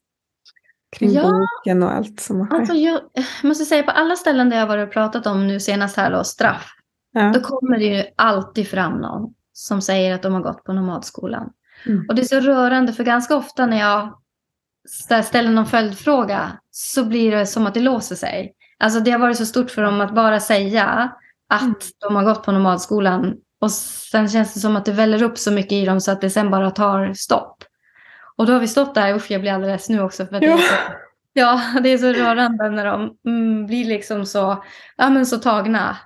kring 0.97 1.11
ja, 1.11 1.31
boken 1.31 1.83
och 1.83 1.93
allt 1.93 2.19
som 2.19 2.39
har 2.39 2.47
skett? 2.47 2.59
Alltså 2.59 2.75
jag 2.75 3.01
måste 3.43 3.65
säga 3.65 3.83
på 3.83 3.91
alla 3.91 4.15
ställen 4.15 4.49
där 4.49 4.57
jag 4.57 4.67
varit 4.67 4.87
och 4.87 4.93
pratat 4.93 5.27
om 5.27 5.47
nu 5.47 5.59
senast 5.59 5.97
här 5.97 6.11
då, 6.11 6.23
straff, 6.23 6.71
ja. 7.11 7.31
då 7.33 7.39
kommer 7.39 7.79
det 7.79 7.85
ju 7.85 8.03
alltid 8.15 8.67
fram 8.67 8.93
någon 8.93 9.33
som 9.53 9.81
säger 9.81 10.15
att 10.15 10.21
de 10.21 10.33
har 10.33 10.41
gått 10.41 10.63
på 10.63 10.73
nomadskolan. 10.73 11.49
Mm. 11.85 12.05
Och 12.09 12.15
det 12.15 12.21
är 12.21 12.25
så 12.25 12.39
rörande 12.39 12.93
för 12.93 13.03
ganska 13.03 13.35
ofta 13.35 13.65
när 13.65 13.79
jag 13.79 14.13
ställer 15.23 15.51
någon 15.51 15.65
följdfråga 15.65 16.51
så 16.71 17.05
blir 17.05 17.31
det 17.31 17.45
som 17.45 17.67
att 17.67 17.73
det 17.73 17.79
låser 17.79 18.15
sig. 18.15 18.53
Alltså 18.79 18.99
det 18.99 19.11
har 19.11 19.19
varit 19.19 19.37
så 19.37 19.45
stort 19.45 19.71
för 19.71 19.81
dem 19.81 20.01
att 20.01 20.15
bara 20.15 20.39
säga 20.39 21.11
att 21.49 21.61
mm. 21.61 21.75
de 21.99 22.15
har 22.15 22.23
gått 22.23 22.43
på 22.43 22.51
nomadskolan 22.51 23.33
och 23.61 23.71
sen 23.71 24.29
känns 24.29 24.53
det 24.53 24.59
som 24.59 24.75
att 24.75 24.85
det 24.85 24.91
väller 24.91 25.23
upp 25.23 25.37
så 25.37 25.51
mycket 25.51 25.71
i 25.71 25.85
dem 25.85 26.01
så 26.01 26.11
att 26.11 26.21
det 26.21 26.29
sen 26.29 26.51
bara 26.51 26.71
tar 26.71 27.13
stopp. 27.13 27.63
Och 28.37 28.45
då 28.45 28.53
har 28.53 28.59
vi 28.59 28.67
stått 28.67 28.95
där, 28.95 29.15
usch 29.15 29.31
jag 29.31 29.41
blir 29.41 29.51
alldeles 29.51 29.89
nu 29.89 30.01
också 30.01 30.25
för 30.25 30.35
att 30.35 30.43
ja. 30.43 30.49
det 30.49 30.53
är 30.53 30.67
så, 30.67 30.75
ja, 31.33 31.61
det 31.83 31.89
är 31.89 31.97
så 31.97 32.13
rörande 32.13 32.69
när 32.69 32.85
de 32.85 33.17
mm, 33.25 33.65
blir 33.65 33.85
liksom 33.85 34.25
så, 34.25 34.63
ja, 34.97 35.09
men 35.09 35.25
så 35.25 35.37
tagna. 35.37 35.97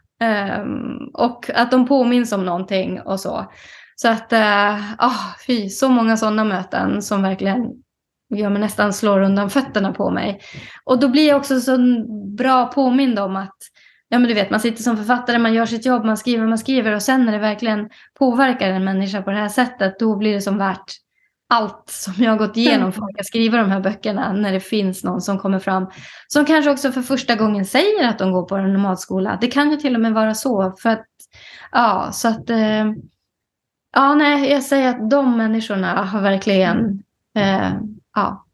Um, 0.60 1.12
och 1.14 1.50
att 1.56 1.72
de 1.72 1.88
påminns 1.88 2.32
om 2.32 2.46
någonting 2.46 3.02
och 3.02 3.20
så. 3.20 3.52
Så 3.96 4.08
att, 4.08 4.34
uh, 4.34 5.08
oh, 5.08 5.38
fy, 5.48 5.70
så 5.70 5.90
många 5.90 6.18
sådana 6.18 6.44
möten 6.44 7.02
som 7.02 7.24
verkligen 7.24 7.84
gör 8.30 8.50
mig 8.50 8.62
nästan 8.62 8.94
slår 8.94 9.22
undan 9.22 9.50
fötterna 9.50 9.94
på 9.94 10.10
mig. 10.10 10.42
Och 10.84 11.00
då 11.00 11.08
blir 11.08 11.28
jag 11.28 11.38
också 11.38 11.60
så 11.60 11.78
bra 12.38 12.66
påmind 12.66 13.20
om 13.20 13.36
att 13.36 13.58
Ja 14.12 14.20
men 14.20 14.28
du 14.28 14.34
vet, 14.34 14.50
man 14.50 14.60
sitter 14.60 14.84
som 14.84 14.98
författare, 14.98 15.38
man 15.38 15.54
gör 15.54 15.66
sitt 15.66 15.86
jobb, 15.86 16.06
man 16.06 16.18
skriver, 16.18 16.48
man 16.48 16.58
skriver 16.58 16.96
och 16.96 17.02
sen 17.02 17.26
när 17.26 17.32
det 17.32 17.40
verkligen 17.40 17.90
påverkar 18.20 18.70
en 18.70 18.84
människa 18.84 19.22
på 19.22 19.32
det 19.32 19.38
här 19.38 19.50
sättet, 19.50 20.00
då 20.00 20.16
blir 20.16 20.34
det 20.34 20.42
som 20.42 20.58
värt 20.58 20.94
allt 21.50 21.84
som 21.90 22.14
jag 22.18 22.32
har 22.32 22.38
gått 22.38 22.58
igenom 22.58 22.92
för 22.92 23.02
att 23.20 23.26
skriva 23.26 23.58
de 23.58 23.72
här 23.72 23.80
böckerna 23.80 24.34
när 24.34 24.52
det 24.52 24.60
finns 24.60 25.04
någon 25.04 25.22
som 25.22 25.40
kommer 25.40 25.60
fram 25.60 25.88
som 26.28 26.46
kanske 26.46 26.72
också 26.72 26.92
för 26.92 27.02
första 27.02 27.36
gången 27.36 27.66
säger 27.66 28.08
att 28.08 28.20
de 28.20 28.32
går 28.32 28.46
på 28.46 28.56
en 28.56 28.74
nomadskola. 28.74 29.38
Det 29.42 29.48
kan 29.48 29.72
ju 29.72 29.78
till 29.78 29.96
och 29.96 30.02
med 30.02 30.14
vara 30.14 30.34
så 30.34 30.72
för 30.82 30.90
att 30.90 31.06
ja, 31.72 32.10
så 32.12 32.28
att 32.28 32.50
eh, 32.50 32.86
ja, 33.96 34.16
nej, 34.16 34.52
jag 34.52 34.64
säger 34.64 34.90
att 34.90 35.10
de 35.10 35.38
människorna 35.38 36.04
har 36.04 36.22
verkligen 36.22 37.04
eh, 37.36 37.72
ja, 38.16 38.46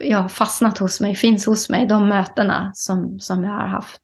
ja, 0.00 0.28
fastnat 0.28 0.78
hos 0.78 1.00
mig, 1.00 1.14
finns 1.14 1.46
hos 1.46 1.70
mig, 1.70 1.86
de 1.86 2.08
mötena 2.08 2.72
som, 2.74 3.20
som 3.20 3.44
jag 3.44 3.52
har 3.52 3.66
haft. 3.66 4.00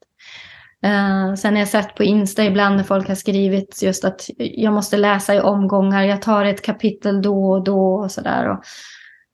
Uh, 0.87 1.35
sen 1.35 1.55
har 1.55 1.59
jag 1.59 1.69
sett 1.69 1.95
på 1.95 2.05
Insta 2.05 2.45
ibland 2.45 2.77
när 2.77 2.85
folk 2.85 3.09
har 3.09 3.15
skrivit 3.15 3.83
just 3.83 4.05
att 4.05 4.31
jag 4.39 4.73
måste 4.73 4.97
läsa 4.97 5.35
i 5.35 5.41
omgångar, 5.41 6.03
jag 6.03 6.23
tar 6.23 6.45
ett 6.45 6.63
kapitel 6.63 7.23
då 7.23 7.51
och 7.51 7.65
då 7.65 7.95
och 7.95 8.11
sådär. 8.11 8.51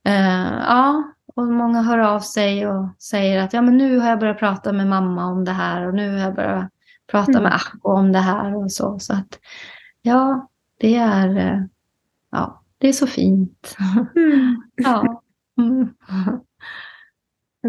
Uh, 0.08 0.62
ja, 0.68 1.02
och 1.36 1.46
många 1.46 1.82
hör 1.82 1.98
av 1.98 2.20
sig 2.20 2.66
och 2.66 2.88
säger 2.98 3.42
att 3.42 3.52
ja, 3.52 3.62
men 3.62 3.76
nu 3.76 3.98
har 3.98 4.08
jag 4.08 4.18
börjat 4.18 4.38
prata 4.38 4.72
med 4.72 4.86
mamma 4.86 5.26
om 5.26 5.44
det 5.44 5.52
här 5.52 5.86
och 5.86 5.94
nu 5.94 6.12
har 6.12 6.18
jag 6.18 6.34
börjat 6.34 6.70
prata 7.10 7.30
mm. 7.30 7.42
med 7.42 7.54
Ahko 7.54 7.92
om 7.92 8.12
det 8.12 8.18
här 8.18 8.56
och 8.56 8.72
så. 8.72 8.98
Så 8.98 9.12
att 9.12 9.38
ja, 10.02 10.48
det 10.80 10.96
är, 10.96 11.28
uh, 11.28 11.64
ja, 12.30 12.63
det 12.84 12.88
är 12.88 12.92
så 12.92 13.06
fint. 13.06 13.76
Mm. 14.16 14.62
ja. 14.76 15.22
Mm. 15.60 15.88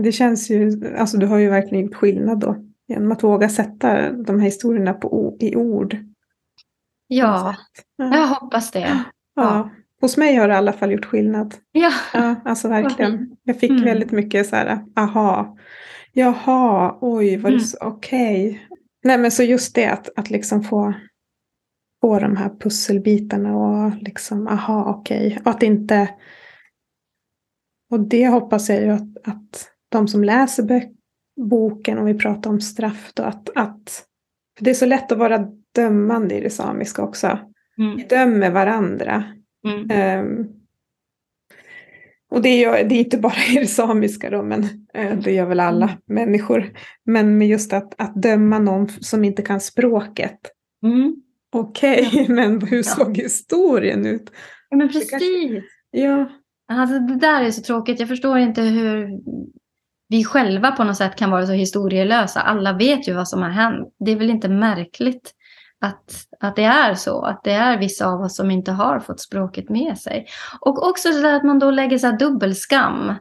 Det 0.04 0.12
känns 0.12 0.50
ju, 0.50 0.82
alltså 0.98 1.18
du 1.18 1.26
har 1.26 1.38
ju 1.38 1.50
verkligen 1.50 1.86
gjort 1.86 1.96
skillnad 1.96 2.40
då. 2.40 2.56
Genom 2.88 3.12
att 3.12 3.24
våga 3.24 3.50
sätta 3.50 4.12
de 4.12 4.40
här 4.40 4.46
historierna 4.46 4.94
på, 4.94 5.38
i 5.40 5.56
ord. 5.56 5.98
Ja, 7.08 7.56
Ja. 7.98 8.18
jag 8.18 8.28
hoppas 8.28 8.72
det. 8.72 9.04
ja. 9.36 9.70
Hos 10.02 10.18
mig 10.18 10.36
har 10.36 10.48
det 10.48 10.54
i 10.54 10.58
alla 10.58 10.74
fall 10.74 10.92
gjort 10.92 11.06
skillnad. 11.06 11.56
Ja, 11.72 11.92
Ja, 12.14 12.36
alltså 12.46 12.68
verkligen. 12.68 13.36
Jag 13.44 13.60
fick 13.60 13.72
Mm. 13.72 13.84
väldigt 13.84 14.12
mycket 14.12 14.48
så 14.48 14.56
här, 14.56 14.80
aha, 14.96 15.58
jaha, 16.14 16.98
oj, 17.02 17.38
var 17.38 17.50
det 17.50 17.56
Mm. 17.56 17.66
så, 17.66 17.78
okej. 17.82 18.68
Nej 19.04 19.18
men 19.18 19.32
så 19.32 19.44
just 19.44 19.76
det 19.76 19.86
att, 19.86 20.10
att 20.16 20.30
liksom 20.30 20.64
få, 20.64 20.94
få 22.06 22.20
de 22.20 22.38
här 22.38 22.50
pusselbitarna 22.60 23.58
och 23.58 23.92
liksom, 24.02 24.48
aha, 24.48 24.96
okej. 25.00 25.40
Och 25.46 25.52
att 25.52 25.64
inte, 25.64 26.10
och 27.92 28.00
det 28.00 28.28
hoppas 28.28 28.70
jag 28.70 28.82
ju 28.82 28.90
att, 28.90 29.18
att 29.28 29.72
de 29.90 30.08
som 30.08 30.24
läser 30.24 30.84
boken, 31.50 31.98
om 31.98 32.06
vi 32.06 32.14
pratar 32.14 32.50
om 32.50 32.62
straff 32.62 33.12
då, 33.14 33.24
att, 33.24 33.50
att 33.56 34.06
för 34.58 34.66
det 34.66 34.70
är 34.70 34.74
så 34.76 34.86
lätt 34.86 35.12
att 35.12 35.18
vara 35.18 35.48
dömande 35.76 36.36
i 36.36 36.42
det 36.42 36.50
samiska 36.50 37.04
också. 37.04 37.40
mm. 37.78 37.98
Vi 37.98 38.04
dömer 38.04 38.52
varandra. 38.52 39.24
Mm. 39.68 39.88
Ehm, 39.92 40.48
och 42.32 42.42
det 42.42 42.64
är, 42.64 42.90
det 42.90 42.96
är 42.96 43.00
inte 43.00 43.18
bara 43.18 43.44
i 43.56 43.60
det 43.60 43.68
samiska 43.68 44.30
då, 44.30 44.44
men 44.44 44.64
eh, 44.94 45.18
det 45.18 45.32
gör 45.32 45.46
väl 45.46 45.60
alla 45.60 45.86
Mm. 45.86 45.98
människor. 46.06 46.72
Men 47.06 47.38
med 47.38 47.48
just 47.48 47.74
att, 47.74 48.02
att 48.02 48.22
döma 48.22 48.60
någon 48.60 48.90
som 48.90 49.24
inte 49.24 49.42
kan 49.42 49.60
språket. 49.62 50.40
Mm. 50.84 51.16
Okej, 51.60 52.26
men 52.30 52.62
hur 52.62 52.84
såg 52.84 53.18
historien 53.18 54.06
ut? 54.06 54.32
Ja, 54.70 54.78
men 54.78 54.88
precis. 54.90 55.64
Ja, 55.92 56.30
Alltså, 56.68 57.00
det 57.00 57.16
där 57.16 57.44
är 57.44 57.52
så 57.52 57.62
tråkigt. 57.62 58.00
Jag 58.00 58.10
förstår 58.10 58.38
inte 58.38 58.62
hur 58.62 59.10
vi 60.10 60.24
själva 60.24 60.72
på 60.72 60.84
något 60.84 60.98
sätt 60.98 61.16
kan 61.16 61.32
vara 61.32 61.46
så 61.46 61.52
historielösa. 61.52 62.42
Alla 62.42 62.74
vet 62.74 63.08
ju 63.08 63.14
vad 63.14 63.28
som 63.28 63.42
har 63.42 63.50
hänt. 63.50 63.94
Det 64.06 64.12
är 64.12 64.16
väl 64.16 64.30
inte 64.30 64.50
märkligt 64.50 65.32
att, 65.82 66.12
att 66.40 66.56
det 66.56 66.64
är 66.64 66.94
så. 66.94 67.22
Att 67.22 67.44
det 67.44 67.52
är 67.52 67.80
vissa 67.80 68.08
av 68.08 68.22
oss 68.22 68.36
som 68.36 68.52
inte 68.52 68.72
har 68.72 69.00
fått 69.00 69.20
språket 69.20 69.70
med 69.70 69.98
sig. 69.98 70.26
Och 70.62 70.88
också 70.88 71.12
så 71.12 71.28
att 71.28 71.44
man 71.44 71.60
då 71.60 71.72
lägger 71.72 71.98
så 71.98 72.08
här 72.08 72.18
dubbelskam 72.20 73.14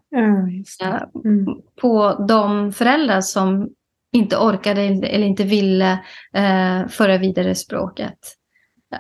det. 0.81 0.87
eh, 0.87 1.03
Mm. 1.25 1.47
på 1.81 2.25
de 2.29 2.73
föräldrar 2.73 3.21
som 3.21 3.69
inte 4.15 4.37
orkade 4.37 4.81
eller 4.83 5.27
inte 5.27 5.45
ville 5.45 5.93
eh, 6.35 6.89
föra 6.89 7.19
vidare 7.19 7.55
språket. 7.55 8.19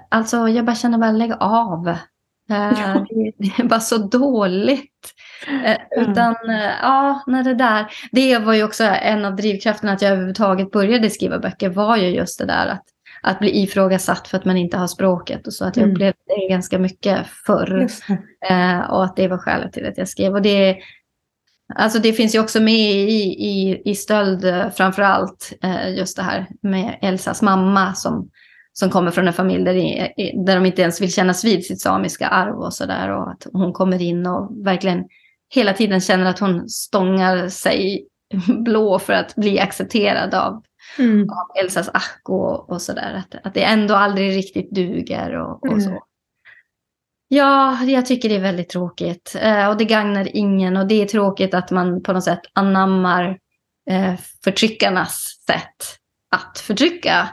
Alltså 0.08 0.48
jag 0.48 0.64
bara 0.64 0.76
känner 0.76 0.98
bara 0.98 1.12
lägg 1.12 1.32
av. 1.40 1.88
Eh, 1.88 1.96
Ja. 2.50 3.06
det, 3.08 3.32
det 3.38 3.62
är 3.62 3.64
bara 3.68 3.80
så 3.80 3.98
dåligt. 3.98 5.12
Eh, 5.64 5.76
utan 6.02 6.34
eh, 6.50 6.70
ja, 6.82 7.22
när 7.26 7.44
det 7.44 7.54
där. 7.54 7.86
Det 8.12 8.38
var 8.38 8.54
ju 8.54 8.64
också 8.64 8.84
en 8.84 9.24
av 9.24 9.36
drivkrafterna 9.36 9.92
att 9.92 10.02
jag 10.02 10.10
överhuvudtaget 10.10 10.70
började 10.70 11.10
skriva 11.10 11.38
böcker 11.38 11.68
var 11.68 11.96
ju 11.96 12.08
just 12.08 12.38
det 12.38 12.46
där 12.46 12.66
att, 12.66 12.82
att 13.22 13.38
bli 13.38 13.62
ifrågasatt 13.62 14.28
för 14.28 14.38
att 14.38 14.44
man 14.44 14.56
inte 14.56 14.76
har 14.76 14.86
språket 14.86 15.46
och 15.46 15.52
så 15.52 15.64
att 15.64 15.76
jag 15.76 15.82
Mm. 15.84 15.94
upplevde 15.94 16.18
det 16.26 16.48
ganska 16.48 16.78
mycket 16.78 17.26
förr. 17.46 17.88
Eh, 18.50 18.80
och 18.90 19.04
att 19.04 19.16
det 19.16 19.28
var 19.28 19.38
skälet 19.38 19.72
till 19.72 19.86
att 19.86 19.98
jag 19.98 20.08
skrev. 20.08 20.32
Och 20.32 20.42
det, 20.42 20.76
alltså 21.74 21.98
det 21.98 22.12
finns 22.12 22.34
ju 22.34 22.40
också 22.40 22.60
med 22.60 22.90
i, 22.90 23.22
i, 23.48 23.82
i 23.84 23.94
stöld 23.94 24.44
eh, 24.44 24.70
framför 24.70 25.02
allt 25.02 25.52
eh, 25.62 25.96
just 25.96 26.16
det 26.16 26.22
här 26.22 26.46
med 26.62 26.98
Elsas 27.02 27.42
mamma 27.42 27.94
som, 27.94 28.30
som 28.72 28.90
kommer 28.90 29.10
från 29.10 29.26
en 29.28 29.32
familj 29.34 29.64
där, 29.64 29.74
där 30.46 30.54
de 30.54 30.66
inte 30.66 30.82
ens 30.82 31.00
vill 31.00 31.12
kännas 31.12 31.44
vid 31.44 31.66
sitt 31.66 31.80
samiska 31.80 32.28
arv 32.28 32.58
och 32.58 32.74
sådär. 32.74 33.10
Och 33.10 33.30
att 33.30 33.46
hon 33.52 33.72
kommer 33.72 34.02
in 34.02 34.26
och 34.26 34.66
verkligen 34.66 35.04
hela 35.54 35.72
tiden 35.72 36.00
känner 36.00 36.24
att 36.24 36.38
hon 36.38 36.68
stångar 36.68 37.48
sig 37.48 38.06
blå 38.64 38.98
för 38.98 39.12
att 39.12 39.34
bli 39.34 39.60
accepterad 39.60 40.34
av, 40.34 40.62
Mm. 40.98 41.30
av 41.30 41.62
Elsas 41.64 41.88
ack 41.88 42.20
och, 42.28 42.70
och 42.70 42.82
sådär. 42.82 43.14
Att, 43.14 43.46
att 43.46 43.54
det 43.54 43.62
ändå 43.64 43.94
aldrig 43.94 44.36
riktigt 44.36 44.70
duger 44.70 45.40
och, 45.40 45.62
och 45.62 45.68
Mm. 45.72 45.80
så. 45.80 46.02
Ja, 47.34 47.84
jag 47.84 48.06
tycker 48.06 48.28
det 48.28 48.36
är 48.36 48.40
väldigt 48.40 48.68
tråkigt. 48.68 49.36
Eh, 49.40 49.68
och 49.68 49.76
det 49.76 49.84
gagnar 49.84 50.36
ingen. 50.36 50.76
Och 50.76 50.86
det 50.86 51.02
är 51.02 51.06
tråkigt 51.06 51.54
att 51.54 51.70
man 51.70 52.02
på 52.02 52.12
något 52.12 52.24
sätt 52.24 52.40
anammar 52.52 53.38
eh, 53.90 54.14
förtryckarnas 54.44 55.42
sätt 55.46 55.98
att 56.30 56.58
förtrycka. 56.58 57.28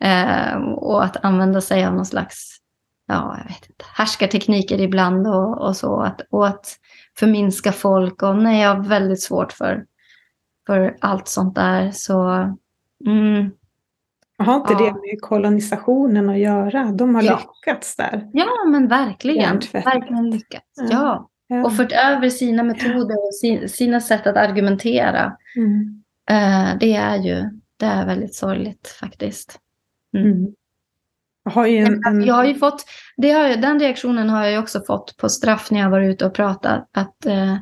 Eh, 0.00 0.56
och 0.76 1.04
att 1.04 1.24
använda 1.24 1.60
sig 1.60 1.84
av 1.84 1.94
någon 1.94 2.06
slags, 2.06 2.56
ja, 3.08 3.38
jag 3.38 3.48
vet 3.48 3.70
inte, 3.70 3.84
härskartekniker 3.94 4.80
ibland 4.80 5.26
och, 5.26 5.66
och 5.66 5.76
så. 5.76 6.00
Att, 6.00 6.20
och 6.30 6.46
att 6.46 6.76
förminska 7.18 7.72
folk. 7.72 8.22
Och 8.22 8.36
nej, 8.36 8.62
jag 8.62 8.74
har 8.74 8.82
väldigt 8.82 9.22
svårt 9.22 9.52
för, 9.52 9.84
för 10.66 10.96
allt 11.00 11.28
sånt 11.28 11.54
där. 11.54 11.90
Så 11.90 12.30
mm, 13.06 13.50
har 14.38 14.56
inte 14.56 14.72
Ja. 14.72 14.78
det 14.78 14.92
med 14.92 15.20
kolonisationen 15.20 16.30
att 16.30 16.38
göra? 16.38 16.84
De 16.84 17.14
har 17.14 17.22
Ja. 17.22 17.54
lyckats 17.64 17.96
där. 17.96 18.28
ja, 18.32 18.64
men 18.66 18.88
verkligen. 18.88 19.60
Verkligen 19.72 20.30
lyckats. 20.30 20.66
Ja. 20.90 21.30
Ja. 21.48 21.64
Och 21.64 21.76
fört 21.76 21.92
över 21.92 22.28
sina 22.30 22.62
metoder 22.62 23.26
och 23.26 23.34
sin, 23.34 23.68
sina 23.68 24.00
sätt 24.00 24.26
att 24.26 24.36
argumentera. 24.36 25.36
Mm. 25.56 26.02
Eh, 26.30 26.78
det 26.80 26.94
är 26.96 27.16
ju 27.16 27.44
det 27.76 27.86
är 27.86 28.06
väldigt 28.06 28.34
sorgligt 28.34 28.88
faktiskt. 29.00 29.58
Mm. 30.16 30.46
Jag 31.44 31.52
har 31.52 31.66
en. 31.66 32.24
Jag 32.24 32.34
har 32.34 32.44
ju 32.44 32.54
fått, 32.54 32.84
det 33.16 33.30
har, 33.30 33.48
den 33.56 33.80
reaktionen 33.80 34.30
har 34.30 34.44
jag 34.44 34.62
också 34.62 34.80
fått 34.86 35.16
på 35.16 35.28
straff 35.28 35.70
när 35.70 35.80
jag 35.80 35.90
varit 35.90 36.14
ute 36.14 36.26
och 36.26 36.34
pratat. 36.34 36.88
Att 36.92 37.26
eh, 37.26 37.56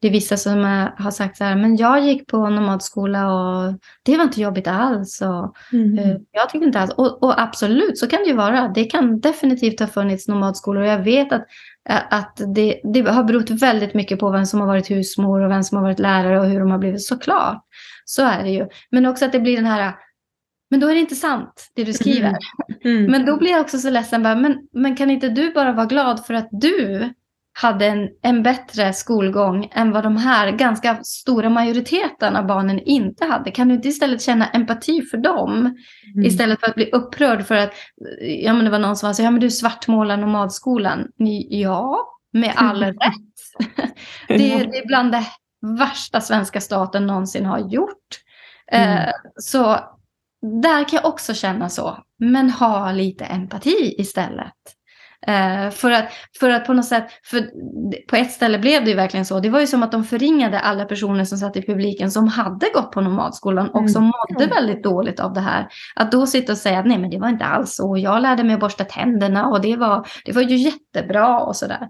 det 0.00 0.08
är 0.08 0.12
vissa 0.12 0.36
som 0.36 0.64
har 0.98 1.10
sagt 1.10 1.36
så 1.36 1.44
här, 1.44 1.56
men 1.56 1.76
jag 1.76 2.00
gick 2.04 2.26
på 2.26 2.50
nomadskola 2.50 3.32
och 3.32 3.74
det 4.02 4.16
var 4.16 4.24
inte 4.24 4.40
jobbigt 4.40 4.66
alls. 4.66 5.22
Och, 5.22 5.56
Mm. 5.72 5.98
Eh, 5.98 6.16
Jag 6.32 6.48
tycker 6.50 6.66
inte 6.66 6.80
alls, 6.80 6.90
och, 6.96 7.22
och 7.22 7.40
absolut 7.42 7.98
så 7.98 8.06
kan 8.06 8.18
det 8.20 8.28
ju 8.28 8.36
vara. 8.36 8.68
Det 8.68 8.84
kan 8.84 9.20
definitivt 9.20 9.80
ha 9.80 9.86
funnits 9.86 10.28
nomadskolor 10.28 10.82
och 10.82 10.88
jag 10.88 10.98
vet 11.04 11.32
att, 11.32 11.44
eh, 11.88 12.00
att 12.10 12.40
det, 12.54 12.80
det 12.84 13.10
har 13.10 13.24
berott 13.24 13.50
väldigt 13.50 13.94
mycket 13.94 14.18
på 14.20 14.30
vem 14.30 14.46
som 14.46 14.60
har 14.60 14.66
varit 14.66 14.90
husmor 14.90 15.40
och 15.40 15.50
vem 15.50 15.62
som 15.62 15.76
har 15.76 15.82
varit 15.84 15.98
lärare 15.98 16.40
och 16.40 16.46
hur 16.46 16.60
de 16.60 16.70
har 16.70 16.78
blivit. 16.78 17.02
Såklart, 17.02 17.64
så 18.04 18.22
är 18.22 18.42
det 18.42 18.50
ju. 18.50 18.66
Men 18.90 19.06
också 19.06 19.24
att 19.24 19.32
det 19.32 19.40
blir 19.40 19.56
den 19.56 19.66
här, 19.66 19.94
men 20.70 20.80
då 20.80 20.86
är 20.86 20.94
det 20.94 21.00
inte 21.00 21.14
sant 21.14 21.70
det 21.74 21.84
du 21.84 21.92
skriver. 21.92 22.36
Mm. 22.84 23.04
Men 23.10 23.26
då 23.26 23.36
blir 23.36 23.50
jag 23.50 23.60
också 23.60 23.78
så 23.78 23.90
ledsen, 23.90 24.22
bara, 24.22 24.34
men, 24.34 24.58
men 24.72 24.96
kan 24.96 25.10
inte 25.10 25.28
du 25.28 25.52
bara 25.52 25.72
vara 25.72 25.86
glad 25.86 26.26
för 26.26 26.34
att 26.34 26.48
du 26.50 27.08
hade 27.52 27.86
en, 27.86 28.08
en 28.22 28.42
bättre 28.42 28.92
skolgång 28.92 29.68
än 29.72 29.90
vad 29.90 30.02
de 30.02 30.16
här 30.16 30.50
ganska 30.50 31.04
stora 31.04 31.48
majoriteten 31.50 32.36
av 32.36 32.46
barnen 32.46 32.78
inte 32.78 33.24
hade? 33.24 33.50
Kan 33.50 33.68
du 33.68 33.74
inte 33.74 33.88
istället 33.88 34.22
känna 34.22 34.46
empati 34.48 35.02
för 35.02 35.18
dem? 35.18 35.50
Mm. 36.14 36.26
Istället 36.26 36.60
för 36.60 36.66
att 36.66 36.74
bli 36.74 36.90
upprörd 36.90 37.46
för 37.46 37.54
att 37.56 37.72
ja, 38.20 38.52
men 38.52 38.64
det 38.64 38.70
var 38.70 38.78
någon 38.78 38.96
som 38.96 39.14
sa 39.14 39.22
ja 39.22 39.30
men 39.30 39.40
du 39.40 39.50
svartmålar 39.50 40.16
nomadskolan. 40.16 41.08
Ni- 41.18 41.46
Ja, 41.62 41.98
med 42.32 42.52
all 42.56 42.82
rätt. 42.84 42.96
Det, 44.28 44.36
det 44.38 44.78
är 44.78 44.86
bland 44.86 45.12
det 45.12 45.24
värsta 45.78 46.20
svenska 46.20 46.60
staten 46.60 47.06
någonsin 47.06 47.46
har 47.46 47.58
gjort. 47.58 48.08
Mm. 48.72 48.98
Eh, 48.98 49.12
så 49.36 49.62
där 50.62 50.88
kan 50.88 50.96
jag 50.96 51.04
också 51.04 51.34
känna 51.34 51.68
så. 51.68 51.98
Men 52.18 52.50
ha 52.50 52.92
lite 52.92 53.24
empati 53.24 53.94
istället. 53.98 54.54
Eh, 55.26 55.70
för, 55.70 55.90
att, 55.90 56.04
för 56.40 56.50
att 56.50 56.64
på 56.66 56.72
något 56.72 56.84
sätt, 56.86 57.06
för 57.24 57.50
på 58.08 58.16
ett 58.16 58.30
ställe 58.30 58.58
blev 58.58 58.84
det 58.84 58.90
ju 58.90 58.96
verkligen 58.96 59.26
så. 59.26 59.40
Det 59.40 59.50
var 59.50 59.60
ju 59.60 59.66
som 59.66 59.82
att 59.82 59.92
de 59.92 60.04
förringade 60.04 60.60
alla 60.60 60.84
personer 60.84 61.24
som 61.24 61.38
satt 61.38 61.56
i 61.56 61.62
publiken 61.62 62.10
som 62.10 62.28
hade 62.28 62.66
gått 62.74 62.92
på 62.92 63.00
nomadskolan 63.00 63.68
och 63.70 63.78
Mm. 63.80 63.88
som 63.88 64.04
mådde 64.04 64.46
väldigt 64.46 64.82
dåligt 64.82 65.20
av 65.20 65.32
det 65.32 65.40
här. 65.40 65.66
Att 65.96 66.12
då 66.12 66.26
sitta 66.26 66.52
och 66.52 66.58
säga 66.58 66.78
att 66.78 66.86
nej 66.86 66.98
men 66.98 67.10
det 67.10 67.18
var 67.18 67.28
inte 67.28 67.44
alls 67.44 67.74
så. 67.74 67.96
Jag 67.96 68.22
lärde 68.22 68.44
mig 68.44 68.54
att 68.54 68.60
borsta 68.60 68.84
tänderna 68.84 69.46
och 69.46 69.60
det 69.60 69.76
var, 69.76 70.06
det 70.24 70.32
var 70.32 70.42
ju 70.42 70.56
jättebra 70.56 71.40
och 71.40 71.56
sådär. 71.56 71.88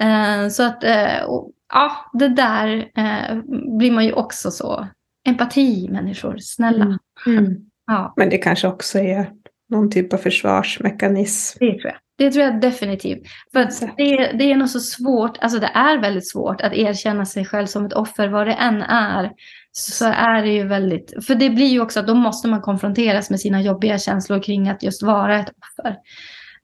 Eh, 0.00 0.48
så 0.48 0.62
att, 0.62 0.84
eh, 0.84 1.22
och, 1.26 1.50
ja, 1.72 2.10
det 2.12 2.28
där 2.28 2.76
eh, 2.96 3.36
blir 3.78 3.90
man 3.90 4.04
ju 4.04 4.12
också 4.12 4.50
så. 4.50 4.88
Empati 5.28 5.88
människor, 5.90 6.36
snälla. 6.38 6.84
Mm. 6.84 6.98
Mm. 7.38 7.56
Ja, 7.86 8.12
Men 8.16 8.30
det 8.30 8.38
kanske 8.38 8.68
också 8.68 8.98
är 8.98 9.30
någon 9.70 9.90
typ 9.90 10.12
av 10.12 10.18
försvarsmekanism. 10.18 11.58
det 11.60 11.70
tror 11.70 11.84
jag. 11.86 11.94
Det 12.16 12.30
tror 12.30 12.44
jag 12.44 12.60
definitivt. 12.60 13.22
För 13.52 13.68
det, 13.96 14.32
det 14.38 14.52
är 14.52 14.56
nog 14.56 14.68
så 14.68 14.80
svårt, 14.80 15.38
alltså 15.40 15.58
det 15.58 15.70
är 15.74 15.98
väldigt 15.98 16.30
svårt 16.30 16.60
att 16.60 16.72
erkänna 16.72 17.26
sig 17.26 17.44
själv 17.44 17.66
som 17.66 17.86
ett 17.86 17.92
offer, 17.92 18.28
vad 18.28 18.46
det 18.46 18.52
än 18.52 18.82
är. 18.82 19.30
Så 19.72 20.04
är 20.04 20.42
det 20.42 20.52
ju 20.52 20.64
väldigt, 20.66 21.26
för 21.26 21.34
det 21.34 21.50
blir 21.50 21.66
ju 21.66 21.80
också 21.80 22.00
att 22.00 22.06
då 22.06 22.14
måste 22.14 22.48
man 22.48 22.60
konfronteras 22.60 23.30
med 23.30 23.40
sina 23.40 23.62
jobbiga 23.62 23.98
känslor 23.98 24.42
kring 24.42 24.68
att 24.68 24.82
just 24.82 25.02
vara 25.02 25.38
ett 25.38 25.48
offer. 25.48 25.96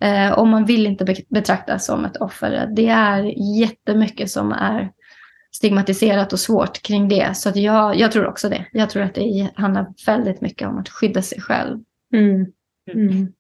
Eh, 0.01 0.33
och 0.33 0.47
man 0.47 0.65
vill 0.65 0.87
inte 0.87 1.05
be- 1.05 1.25
betraktas 1.29 1.87
som 1.87 2.05
ett 2.05 2.17
offer. 2.17 2.69
Det 2.77 2.89
är 2.89 3.23
jättemycket 3.61 4.31
som 4.31 4.53
är 4.53 4.91
stigmatiserat 5.53 6.33
och 6.33 6.41
svårt 6.41 6.83
kring 6.83 7.09
det. 7.09 7.37
Så 7.37 7.49
att 7.49 7.57
jag, 7.57 7.97
jag 7.97 8.13
tror 8.13 8.27
också 8.27 8.49
det. 8.49 8.67
Jag 8.73 8.91
tror 8.91 9.03
att 9.03 9.15
det 9.15 9.49
handlar 9.55 9.87
väldigt 10.07 10.41
mycket 10.41 10.69
om 10.69 10.79
att 10.79 10.89
skydda 10.89 11.23
sig 11.23 11.41
själv. 11.41 11.79
Mm. 12.15 12.47
Mm. 12.93 13.33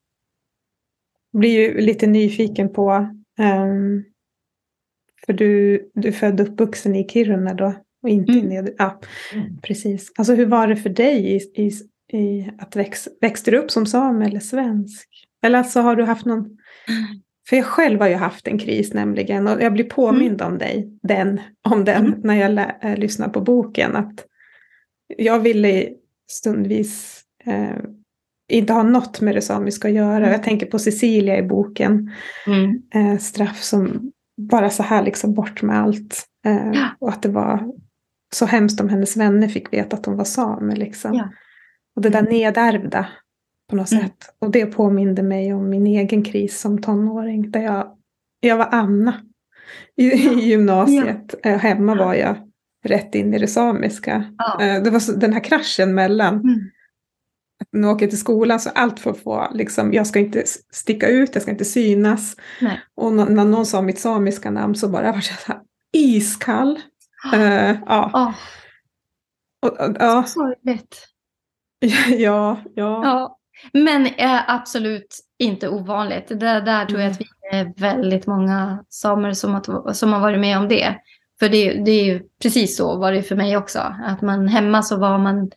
Blir 1.32 1.60
ju 1.60 1.80
lite 1.80 2.06
nyfiken 2.06 2.72
på, 2.72 3.08
ehm, 3.38 4.04
för 5.26 5.32
du, 5.32 5.82
du 5.94 6.08
är 6.08 6.12
född 6.12 6.40
och 6.40 6.48
uppvuxen 6.48 6.96
i 6.96 7.08
Kiruna 7.08 7.54
då 7.54 7.74
och 8.02 8.08
inte 8.08 8.32
Mm. 8.32 8.44
i 8.44 8.48
Neder... 8.48 8.74
Ja, 8.78 9.00
precis. 9.62 10.12
Alltså 10.18 10.34
hur 10.34 10.46
var 10.46 10.66
det 10.66 10.76
för 10.76 10.90
dig 10.90 11.36
i, 11.36 11.62
i, 11.62 11.70
i 12.18 12.50
att 12.58 12.76
väx, 12.76 13.08
växte 13.20 13.50
du 13.50 13.58
upp 13.58 13.70
som 13.70 13.86
same 13.86 14.26
eller 14.26 14.40
svensk? 14.40 15.08
Eller 15.42 15.58
alltså 15.58 15.80
har 15.80 15.96
du 15.96 16.04
haft 16.04 16.26
någon... 16.26 16.58
För 17.48 17.56
jag 17.56 17.66
själv 17.66 18.00
har 18.00 18.08
ju 18.08 18.14
haft 18.14 18.48
en 18.48 18.58
kris 18.58 18.94
nämligen 18.94 19.48
och 19.48 19.62
jag 19.62 19.72
blir 19.72 19.84
påmind 19.84 20.42
om 20.42 20.58
dig, 20.58 20.98
den, 21.02 21.40
om 21.68 21.84
den, 21.84 22.06
Mm. 22.06 22.20
när 22.24 22.34
jag 22.34 22.50
lä, 22.52 22.76
äh, 22.82 22.96
lyssnar 22.96 23.28
på 23.28 23.40
boken. 23.40 23.96
Att 23.96 24.26
jag 25.16 25.40
ville 25.40 25.88
stundvis 26.30 27.22
eh, 27.44 27.76
inte 28.50 28.72
ha 28.72 28.82
något 28.82 29.20
med 29.20 29.34
det 29.34 29.42
samiska 29.42 29.88
att 29.88 29.94
göra. 29.94 30.16
Mm. 30.16 30.30
Jag 30.30 30.42
tänker 30.42 30.66
på 30.66 30.78
Cecilia 30.78 31.38
i 31.38 31.42
boken, 31.42 32.10
Mm. 32.46 32.82
eh, 32.94 33.18
straff 33.18 33.62
som 33.62 34.12
bara 34.50 34.70
så 34.70 34.82
här 34.82 35.02
liksom 35.02 35.34
bort 35.34 35.62
med 35.62 35.78
allt. 35.80 36.24
Eh, 36.46 36.70
Ja. 36.72 36.86
Och 36.98 37.08
att 37.08 37.22
det 37.22 37.28
var 37.28 37.72
så 38.34 38.46
hemskt 38.46 38.80
om 38.80 38.88
hennes 38.88 39.16
vänner 39.16 39.48
fick 39.48 39.72
veta 39.72 39.96
att 39.96 40.06
hon 40.06 40.16
var 40.16 40.24
same. 40.24 40.74
Liksom. 40.76 41.14
Ja. 41.14 41.28
Och 41.96 42.02
det 42.02 42.08
där 42.08 42.22
nedärvda 42.22 43.06
på 43.70 43.76
något 43.76 43.92
Mm. 43.92 44.04
sätt. 44.04 44.16
Och 44.38 44.50
det 44.50 44.66
påminde 44.66 45.22
mig 45.22 45.54
om 45.54 45.70
min 45.70 45.86
egen 45.86 46.22
kris 46.22 46.60
som 46.60 46.82
tonåring. 46.82 47.50
Där 47.50 47.60
jag, 47.60 47.96
jag 48.40 48.56
var 48.56 48.68
Anna 48.72 49.14
i, 49.96 50.04
i 50.12 50.40
gymnasiet. 50.48 51.34
Eh, 51.44 51.56
Hemma 51.58 51.94
var 51.94 52.14
jag 52.14 52.36
rätt 52.84 53.14
in 53.14 53.34
i 53.34 53.38
det 53.38 53.46
samiska. 53.46 54.24
Ja. 54.38 54.62
Eh, 54.64 54.82
Det 54.82 54.90
var 54.90 54.98
så, 55.00 55.12
den 55.12 55.32
här 55.32 55.44
kraschen 55.44 55.94
mellan 55.94 56.34
Mm. 56.34 56.60
När 57.72 57.88
jag 57.88 57.96
åker 57.96 58.06
till 58.06 58.18
skolan 58.18 58.60
så 58.60 58.70
allt 58.74 59.00
för 59.00 59.10
att 59.10 59.22
få, 59.22 59.48
liksom, 59.54 59.92
jag 59.92 60.06
ska 60.06 60.18
inte 60.18 60.44
sticka 60.72 61.08
ut, 61.08 61.30
jag 61.34 61.42
ska 61.42 61.50
inte 61.50 61.64
synas. 61.64 62.36
Nej. 62.60 62.80
Och 62.94 63.12
när 63.12 63.44
någon 63.44 63.66
sa 63.66 63.82
mitt 63.82 63.98
samiska 63.98 64.50
namn 64.50 64.74
så 64.74 64.88
bara 64.88 65.06
jag 65.06 65.12
var 65.12 65.20
så 65.20 65.34
här 65.46 65.60
iskall. 65.92 66.78
Eh, 67.34 67.76
ja, 67.86 68.10
Åh, 68.14 68.32
och, 69.62 69.80
och, 69.80 69.96
ja, 69.98 70.22
sorgligt. 70.22 71.06
ja, 72.08 72.60
ja. 72.74 73.04
Ja, 73.04 73.38
men 73.72 74.06
är 74.06 74.44
absolut 74.46 75.16
inte 75.38 75.68
ovanligt. 75.68 76.28
Det 76.28 76.60
där 76.60 76.86
tror 76.86 77.00
jag 77.00 77.10
att 77.10 77.20
vi 77.20 77.26
är 77.52 77.80
väldigt 77.80 78.26
många 78.26 78.84
samer 78.88 79.32
som 79.32 79.54
har, 79.54 79.92
som 79.92 80.12
har 80.12 80.20
varit 80.20 80.40
med 80.40 80.58
om 80.58 80.68
det. 80.68 80.96
För 81.38 81.48
det, 81.48 81.72
det 81.84 81.90
är 81.90 82.04
ju 82.04 82.22
precis 82.42 82.76
så 82.76 82.98
var 82.98 83.12
det 83.12 83.22
för 83.22 83.36
mig 83.36 83.56
också. 83.56 83.94
Att 84.04 84.22
man 84.22 84.48
hemma 84.48 84.82
så 84.82 84.96
var 84.96 85.18
man 85.18 85.50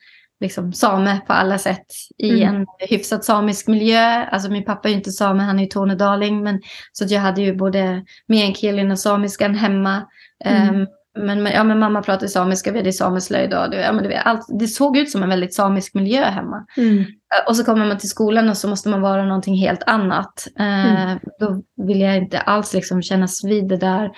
liksom 0.44 0.74
same 0.74 1.20
på 1.28 1.34
alla 1.34 1.58
sätt 1.58 1.86
i 2.18 2.44
Mm. 2.44 2.56
en 2.56 2.66
hyfsat 2.90 3.26
samisk 3.26 3.68
miljö. 3.68 4.26
Alltså 4.26 4.50
min 4.52 4.66
pappa 4.66 4.88
är 4.88 4.92
ju 4.92 4.98
inte 4.98 5.12
same, 5.12 5.44
han 5.44 5.60
är 5.60 5.64
ju 5.64 5.70
tornedaling. 5.70 6.44
Men, 6.44 6.62
så 6.92 7.06
jag 7.08 7.22
hade 7.22 7.42
ju 7.42 7.56
både 7.56 8.04
meänkielin 8.28 8.92
och 8.92 9.00
samiskan 9.00 9.56
hemma. 9.56 10.02
Mm. 10.46 10.76
Ehm, 10.76 10.88
men, 11.20 11.46
ja, 11.46 11.64
men 11.64 11.80
mamma 11.80 12.02
pratade 12.02 12.30
samiska, 12.30 12.72
vi 12.72 12.78
hade 12.80 12.94
sameslöjd. 12.94 13.54
Och 13.54 13.70
det, 13.70 13.82
ja, 13.82 13.92
men 13.92 14.04
det, 14.04 14.18
allt, 14.20 14.46
det 14.60 14.68
såg 14.68 14.98
ut 14.98 15.10
som 15.12 15.24
en 15.24 15.30
väldigt 15.30 15.54
samisk 15.54 15.94
miljö 15.94 16.24
hemma. 16.24 16.66
Mm. 16.78 17.00
Eh, 17.00 17.48
Och 17.48 17.56
så 17.56 17.64
kommer 17.64 17.86
man 17.86 17.98
till 17.98 18.10
skolan 18.10 18.50
och 18.50 18.58
så 18.58 18.68
måste 18.68 18.90
man 18.90 19.02
vara 19.02 19.26
någonting 19.26 19.56
helt 19.56 19.84
annat. 19.84 20.48
Mm. 20.60 21.20
Då 21.40 21.62
vill 21.88 22.02
jag 22.02 22.18
inte 22.18 22.40
alls 22.40 22.74
liksom 22.74 23.02
kännas 23.02 23.44
vid 23.44 23.68
det 23.68 23.78
där. 23.78 24.12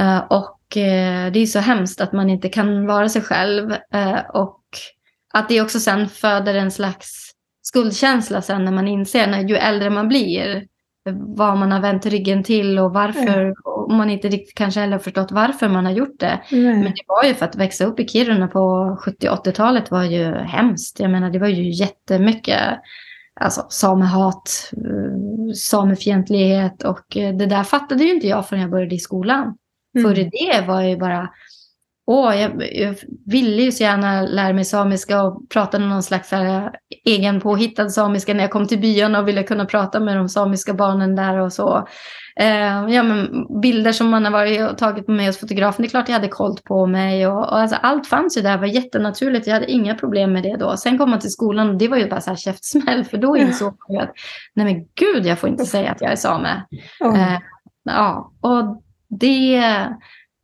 Eh, 0.00 0.18
och 0.18 0.76
eh, 0.76 1.32
det 1.32 1.38
är 1.40 1.46
så 1.46 1.58
hemskt 1.58 2.00
att 2.00 2.12
man 2.12 2.30
inte 2.30 2.48
kan 2.48 2.86
vara 2.86 3.08
sig 3.08 3.22
själv. 3.22 3.74
Och 4.32 4.57
att 5.34 5.48
det 5.48 5.60
också 5.60 5.80
sen 5.80 6.08
föder 6.08 6.54
en 6.54 6.70
slags 6.70 7.30
skuldkänsla 7.62 8.42
sen 8.42 8.64
när 8.64 8.72
man 8.72 8.88
inser, 8.88 9.26
när, 9.26 9.40
ju 9.48 9.56
äldre 9.56 9.90
man 9.90 10.08
blir, 10.08 10.66
vad 11.10 11.58
man 11.58 11.72
har 11.72 11.80
vänt 11.80 12.06
ryggen 12.06 12.42
till 12.44 12.78
och 12.78 12.92
varför. 12.92 13.54
Och 13.64 13.92
man 13.92 14.10
inte 14.10 14.28
riktigt 14.28 14.54
kanske 14.54 14.80
heller 14.80 14.98
förstått 14.98 15.32
varför 15.32 15.68
man 15.68 15.84
har 15.84 15.92
gjort 15.92 16.20
det. 16.20 16.40
Nej. 16.50 16.74
Men 16.74 16.84
det 16.84 17.04
var 17.06 17.24
ju 17.24 17.34
för 17.34 17.46
att 17.46 17.56
växa 17.56 17.84
upp 17.84 18.00
i 18.00 18.08
Kiruna 18.08 18.48
på 18.48 18.58
70-80-talet 19.06 19.90
var 19.90 20.04
ju 20.04 20.34
hemskt. 20.34 21.00
Jag 21.00 21.10
menar 21.10 21.30
det 21.30 21.38
var 21.38 21.48
ju 21.48 21.70
jättemycket 21.70 22.60
alltså, 23.40 23.66
samehat, 23.68 24.70
eh, 24.72 25.52
samefientlighet 25.54 26.82
och 26.82 27.16
eh, 27.16 27.36
det 27.36 27.46
där 27.46 27.64
fattade 27.64 28.04
ju 28.04 28.14
inte 28.14 28.26
jag 28.26 28.48
förrän 28.48 28.62
jag 28.62 28.70
började 28.70 28.94
i 28.94 28.98
skolan. 28.98 29.56
Mm. 29.98 30.14
Före 30.14 30.30
det 30.32 30.66
var 30.66 30.80
jag 30.80 30.90
ju 30.90 30.96
bara, 30.96 31.28
åh, 32.10 32.40
jag, 32.40 32.76
jag 32.76 32.94
ville 33.26 33.62
ju 33.62 33.72
så 33.72 33.82
gärna 33.82 34.22
lära 34.22 34.52
mig 34.52 34.64
samiska 34.64 35.22
och 35.22 35.48
prata 35.48 35.78
någon 35.78 36.02
slags 36.02 36.30
här, 36.30 36.70
egen 37.04 37.40
påhittad 37.40 37.90
samiska 37.90 38.34
när 38.34 38.40
jag 38.40 38.50
kom 38.50 38.66
till 38.66 38.78
byarna 38.78 39.18
och 39.18 39.28
ville 39.28 39.42
kunna 39.42 39.64
prata 39.64 40.00
med 40.00 40.16
de 40.16 40.28
samiska 40.28 40.74
barnen 40.74 41.16
där 41.16 41.38
och 41.38 41.52
så. 41.52 41.88
Eh, 42.40 42.88
ja, 42.88 43.02
men 43.02 43.46
bilder 43.62 43.92
som 43.92 44.08
man 44.08 44.24
har 44.24 44.32
varit 44.32 44.70
och 44.70 44.78
tagit 44.78 45.08
med 45.08 45.26
hos 45.26 45.38
fotografen, 45.38 45.82
det 45.82 45.86
är 45.86 45.90
klart 45.90 46.08
jag 46.08 46.14
hade 46.14 46.28
koll 46.28 46.56
på 46.64 46.86
mig. 46.86 47.26
Och, 47.26 47.38
och 47.38 47.58
alltså, 47.58 47.76
allt 47.82 48.06
fanns 48.06 48.38
ju 48.38 48.42
där, 48.42 48.52
det 48.52 48.60
var 48.60 48.66
jättenaturligt, 48.66 49.46
jag 49.46 49.54
hade 49.54 49.70
inga 49.70 49.94
problem 49.94 50.32
med 50.32 50.42
det 50.42 50.56
då. 50.56 50.76
Sen 50.76 50.98
kom 50.98 51.10
man 51.10 51.20
till 51.20 51.32
skolan 51.32 51.70
och 51.70 51.76
det 51.76 51.88
var 51.88 51.96
ju 51.96 52.08
bara 52.08 52.20
så 52.20 52.30
här 52.30 52.36
käftsmäll, 52.36 53.04
för 53.04 53.18
då 53.18 53.36
insåg 53.36 53.76
man 53.88 53.96
ju 53.96 54.02
att 54.02 54.12
nej 54.54 54.66
men 54.66 54.86
gud, 54.94 55.26
jag 55.26 55.38
får 55.38 55.48
inte 55.48 55.66
säga 55.66 55.90
att 55.90 56.00
jag 56.00 56.12
är 56.12 56.16
same. 56.16 56.64
Eh, 57.04 57.38
ja, 57.84 58.32
och 58.40 58.82
det, 59.08 59.62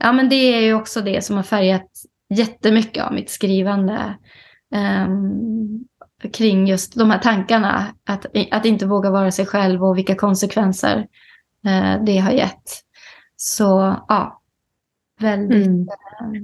ja, 0.04 0.12
men 0.12 0.28
det 0.28 0.34
är 0.54 0.60
ju 0.60 0.74
också 0.74 1.00
det 1.00 1.24
som 1.24 1.36
har 1.36 1.42
färgat 1.42 1.90
jättemycket 2.34 3.04
av 3.04 3.12
mitt 3.12 3.30
skrivande. 3.30 4.18
ehm, 4.74 5.84
kring 6.32 6.66
just 6.66 6.94
de 6.94 7.10
här 7.10 7.18
tankarna. 7.18 7.94
Att, 8.06 8.26
att 8.50 8.64
inte 8.64 8.86
våga 8.86 9.10
vara 9.10 9.30
sig 9.30 9.46
själv 9.46 9.84
och 9.84 9.98
vilka 9.98 10.14
konsekvenser 10.14 11.06
eh, 11.66 12.04
det 12.04 12.18
har 12.18 12.30
gett. 12.30 12.62
Så 13.36 13.96
ja, 14.08 14.40
väldigt, 15.20 15.66
Mm. 15.66 15.88
eh, 15.88 16.42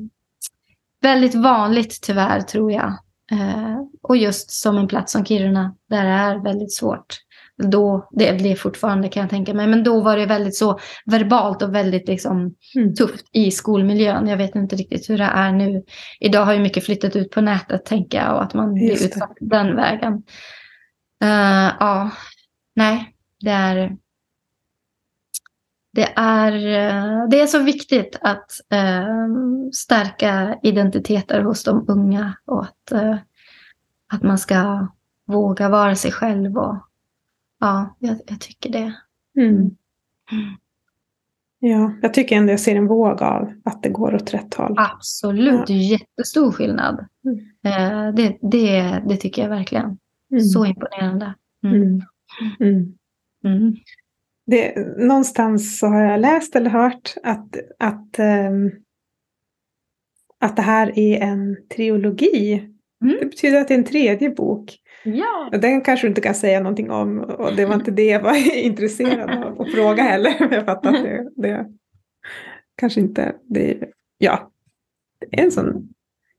väldigt 1.03 1.35
vanligt 1.35 1.99
tyvärr 2.03 2.41
tror 2.41 2.73
jag. 2.73 2.99
Eh, 3.33 3.79
och 4.03 4.17
just 4.17 4.51
som 4.51 4.79
en 4.79 4.89
plats 4.89 5.13
som 5.13 5.25
Kiruna, 5.25 5.75
där 5.91 6.05
det 6.05 6.11
är 6.11 6.37
väldigt 6.39 6.75
svårt. 6.75 7.17
Då, 7.63 8.09
det 8.11 8.31
det 8.33 8.57
fortfarande 8.57 9.09
kan 9.09 9.21
jag 9.21 9.31
tänka 9.31 9.55
mig, 9.55 9.67
men 9.67 9.85
då 9.85 10.01
var 10.01 10.17
det 10.17 10.27
väldigt 10.27 10.57
så 10.57 10.79
verbalt 11.07 11.63
och 11.63 11.75
väldigt 11.75 12.09
liksom, 12.09 12.55
Mm. 12.77 12.95
tufft 12.95 13.27
i 13.33 13.51
skolmiljön. 13.51 14.27
Jag 14.29 14.37
vet 14.37 14.55
inte 14.55 14.77
riktigt 14.77 15.11
hur 15.11 15.19
det 15.19 15.25
är 15.25 15.53
nu. 15.53 15.83
Idag 16.21 16.45
har 16.45 16.53
ju 16.53 16.59
mycket 16.61 16.85
flyttat 16.85 17.17
ut 17.17 17.31
på 17.31 17.41
nätet 17.41 17.85
tänker 17.85 18.19
jag 18.19 18.35
och 18.35 18.43
att 18.43 18.55
man 18.55 18.75
blir 18.75 18.89
Just 18.91 19.01
det. 19.03 19.07
utsatt 19.09 19.37
den 19.41 19.77
vägen. 19.77 20.23
Eh, 21.23 21.73
ja, 21.81 22.11
nej, 22.77 23.15
det 23.41 23.51
är 23.51 23.97
det 25.93 26.13
är, 26.17 26.53
eh, 26.53 27.29
det 27.29 27.41
är 27.41 27.47
så 27.47 27.59
viktigt 27.63 28.19
att 28.21 28.51
eh, 28.73 29.07
stärka 29.73 30.59
identiteter 30.63 31.41
hos 31.41 31.65
de 31.65 31.85
unga 31.89 32.35
och 32.47 32.63
att, 32.63 32.93
eh, 32.93 33.17
att 34.13 34.23
man 34.23 34.39
ska 34.39 34.89
våga 35.27 35.69
vara 35.69 35.95
sig 35.95 36.13
själv. 36.13 36.57
Och, 36.59 36.77
ja, 37.61 37.97
jag, 37.99 38.17
jag 38.27 38.41
tycker 38.41 38.71
det. 38.71 38.95
Mm. 39.41 39.71
Ja, 41.59 41.95
jag 42.03 42.15
tycker 42.15 42.37
ändå 42.37 42.53
jag 42.53 42.61
ser 42.61 42.77
en 42.77 42.87
våg 42.87 43.23
av 43.23 43.53
att 43.65 43.83
det 43.83 43.89
går 43.89 44.15
åt 44.15 44.35
rätt 44.35 44.55
håll. 44.55 44.75
Absolut, 44.77 45.55
Ja. 45.55 45.65
det 45.67 45.73
är 45.73 45.91
jättestor 45.93 46.53
skillnad. 46.53 47.07
Mm. 47.25 47.39
Eh, 47.65 48.15
det, 48.15 48.39
det, 48.51 49.03
det 49.09 49.17
tycker 49.17 49.43
jag 49.43 49.49
verkligen. 49.49 49.99
Mm. 50.33 50.45
Så 50.45 50.67
imponerande. 50.67 51.35
Mm. 51.65 51.83
Mm. 51.83 52.03
Mm. 52.61 52.95
Mm. 53.45 53.77
Det, 54.47 54.75
någonstans 54.99 55.79
så 55.79 55.87
har 55.87 56.03
jag 56.03 56.21
läst 56.21 56.57
eller 56.57 56.71
hört 56.71 57.15
att, 57.23 57.57
att, 57.79 58.19
ehm, 58.19 58.71
att 60.41 60.57
det 60.57 60.63
här 60.63 60.99
är 60.99 61.21
en 61.21 61.57
trilogi. 61.69 62.55
Mm. 63.05 63.17
Det 63.21 63.27
betyder 63.27 63.61
att 63.61 63.69
det 63.69 63.75
är 63.75 63.79
en 63.79 63.85
tredje 63.85 64.31
bok. 64.31 64.77
Ja. 65.05 65.49
Den 65.53 65.81
kanske 65.81 66.07
du 66.07 66.09
inte 66.09 66.21
kan 66.21 66.35
säga 66.35 66.61
någonting 66.61 66.91
om. 66.91 67.19
Och 67.19 67.57
det 67.57 67.67
var 67.67 67.75
inte 67.75 67.91
det 67.91 68.05
jag 68.07 68.21
var 68.21 68.57
intresserad 68.57 69.45
av 69.45 69.61
att 69.61 69.73
fråga 69.73 70.03
heller. 70.03 70.35
Jag 70.55 70.65
fattar 70.65 70.95
att 70.95 71.03
det, 71.05 71.29
det 71.37 71.67
kanske 72.77 73.01
inte... 73.01 73.35
Det, 73.49 73.79
ja, 74.19 74.51
det 75.31 75.41
är 75.41 75.45
en 75.45 75.51
sån 75.53 75.89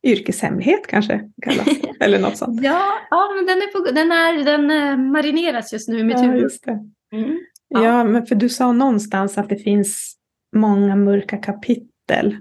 yrkeshemlighet 0.04 0.88
kanske. 0.88 1.30
Kallas, 1.42 1.68
eller 2.00 2.20
något 2.20 2.38
sånt. 2.38 2.64
Ja, 2.64 2.82
ja 3.10 3.30
men 3.36 3.46
den, 3.46 3.58
är 3.58 3.68
på, 3.72 3.92
den, 3.92 4.12
är, 4.12 4.44
den 4.46 4.72
eh, 4.72 4.98
marineras 5.12 5.74
just 5.74 5.90
nu 5.90 6.00
i 6.00 6.04
mitt 6.04 6.18
Ja, 6.20 6.24
huvud. 6.24 6.42
just 6.42 6.66
det. 6.66 6.80
Mm. 7.14 7.40
Ja. 7.68 7.84
Ja. 7.84 8.04
men 8.04 8.26
för 8.26 8.36
du 8.36 8.50
sa 8.50 8.72
någonstans 8.72 9.38
att 9.38 9.50
det 9.50 9.58
finns 9.58 10.16
många 10.56 10.96
mörka 10.96 11.38
kapitel 11.38 12.38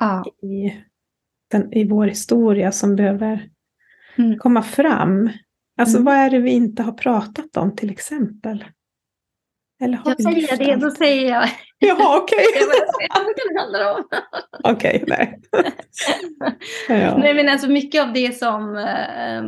Ja. 0.00 0.24
i, 0.42 0.76
den, 1.50 1.72
i 1.72 1.88
vår 1.88 2.06
historia 2.06 2.72
som 2.72 2.96
behöver 2.96 3.48
Mm. 4.18 4.38
komma 4.38 4.62
fram. 4.62 5.30
Alltså 5.78 5.96
Mm. 5.96 6.04
vad 6.04 6.14
är 6.14 6.30
det 6.30 6.38
vi 6.38 6.50
inte 6.50 6.82
har 6.82 6.92
pratat 6.92 7.56
om 7.56 7.76
till 7.76 7.90
exempel? 7.90 8.64
Eller 9.82 9.96
har 9.98 10.10
Jag 10.18 10.22
säger 10.22 10.56
det, 10.56 10.76
då 10.76 10.86
allt? 10.86 10.98
säger 10.98 11.30
jag. 11.30 11.48
Jaha, 11.78 12.18
okej. 12.18 12.38
Kan 13.54 13.72
det? 13.72 14.04
Okej, 14.72 15.04
nej. 15.06 15.40
ja. 16.88 17.18
Nej, 17.18 17.34
men 17.34 17.48
alltså 17.48 17.68
mycket 17.68 18.02
av 18.02 18.12
det 18.12 18.38
som, 18.38 18.76
eh, 18.76 19.42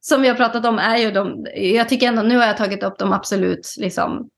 som 0.00 0.22
vi 0.22 0.28
har 0.28 0.34
pratat 0.34 0.66
om 0.66 0.78
är 0.78 0.96
ju 0.96 1.10
de, 1.10 1.46
jag 1.54 1.88
tycker 1.88 2.08
ändå, 2.08 2.22
nu 2.22 2.36
har 2.36 2.46
jag 2.46 2.56
tagit 2.56 2.82
upp 2.82 2.98
de 2.98 3.12
absolut 3.12 3.74
liksom, 3.78 4.28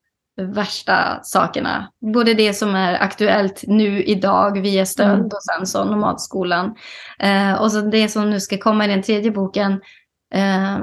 värsta 0.41 1.21
sakerna. 1.23 1.91
Både 2.15 2.35
det 2.35 2.55
som 2.55 2.75
är 2.75 3.03
aktuellt 3.03 3.65
nu 3.67 4.03
idag 4.03 4.61
via 4.61 4.87
stöld 4.87 5.13
mm. 5.21 5.27
och 5.27 5.43
sen 5.43 5.67
så 5.67 5.85
nomadskolan. 5.85 6.75
Eh, 7.19 7.63
och 7.63 7.73
så 7.73 7.81
det 7.81 8.09
som 8.09 8.31
nu 8.31 8.41
ska 8.41 8.59
komma 8.59 8.85
i 8.85 8.89
den 8.89 9.03
tredje 9.03 9.31
boken. 9.31 9.81
Eh, 10.35 10.79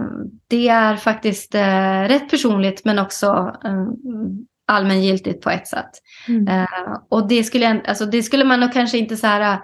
det 0.48 0.68
är 0.68 0.96
faktiskt 0.96 1.56
eh, 1.56 2.02
rätt 2.02 2.30
personligt 2.30 2.86
men 2.86 3.00
också 3.00 3.56
eh, 3.66 3.88
allmängiltigt 4.68 5.44
på 5.44 5.50
ett 5.50 5.68
sätt. 5.68 5.92
Mm. 6.28 6.48
Eh, 6.48 6.98
och 7.10 7.28
det 7.28 7.44
skulle, 7.44 7.82
alltså, 7.82 8.06
det 8.06 8.24
skulle 8.24 8.46
man 8.46 8.60
nog 8.60 8.74
kanske 8.74 8.98
inte 8.98 9.18
så 9.18 9.28
här 9.28 9.60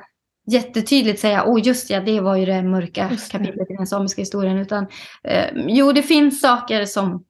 jättetydligt 0.52 1.20
säga, 1.20 1.44
åh 1.46 1.56
oh, 1.56 1.68
just 1.68 1.90
ja, 1.90 2.00
det 2.00 2.22
var 2.22 2.36
ju 2.36 2.46
det 2.46 2.64
mörka 2.64 3.08
det. 3.10 3.32
kapitlet 3.32 3.72
i 3.72 3.76
den 3.76 3.88
samiska 3.88 4.22
historien. 4.22 4.58
Utan, 4.58 4.88
eh, 5.24 5.46
jo, 5.54 5.92
det 5.92 6.04
finns 6.04 6.42
saker 6.42 6.86
som, 6.86 7.24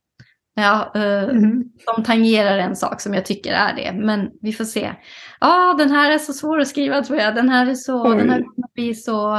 ja, 0.56 0.92
eh, 0.96 1.24
mm. 1.24 1.64
som 1.86 2.04
tangerar 2.04 2.58
en 2.58 2.76
sak 2.76 3.02
som 3.02 3.14
jag 3.14 3.26
tycker 3.26 3.54
är 3.54 3.76
det. 3.76 3.94
Men 3.94 4.30
vi 4.42 4.54
får 4.54 4.66
se. 4.66 4.92
Ja, 5.40 5.72
ah, 5.72 5.74
den 5.74 5.92
här 5.92 6.12
är 6.12 6.18
så 6.18 6.34
svår 6.34 6.60
att 6.60 6.68
skriva 6.68 7.04
tror 7.04 7.20
jag. 7.20 7.36
Den 7.36 7.50
här 7.50 7.68
är 7.68 7.76
så, 7.76 8.14
den 8.14 8.30
här 8.30 8.44
blir 8.74 8.94
så, 8.94 9.38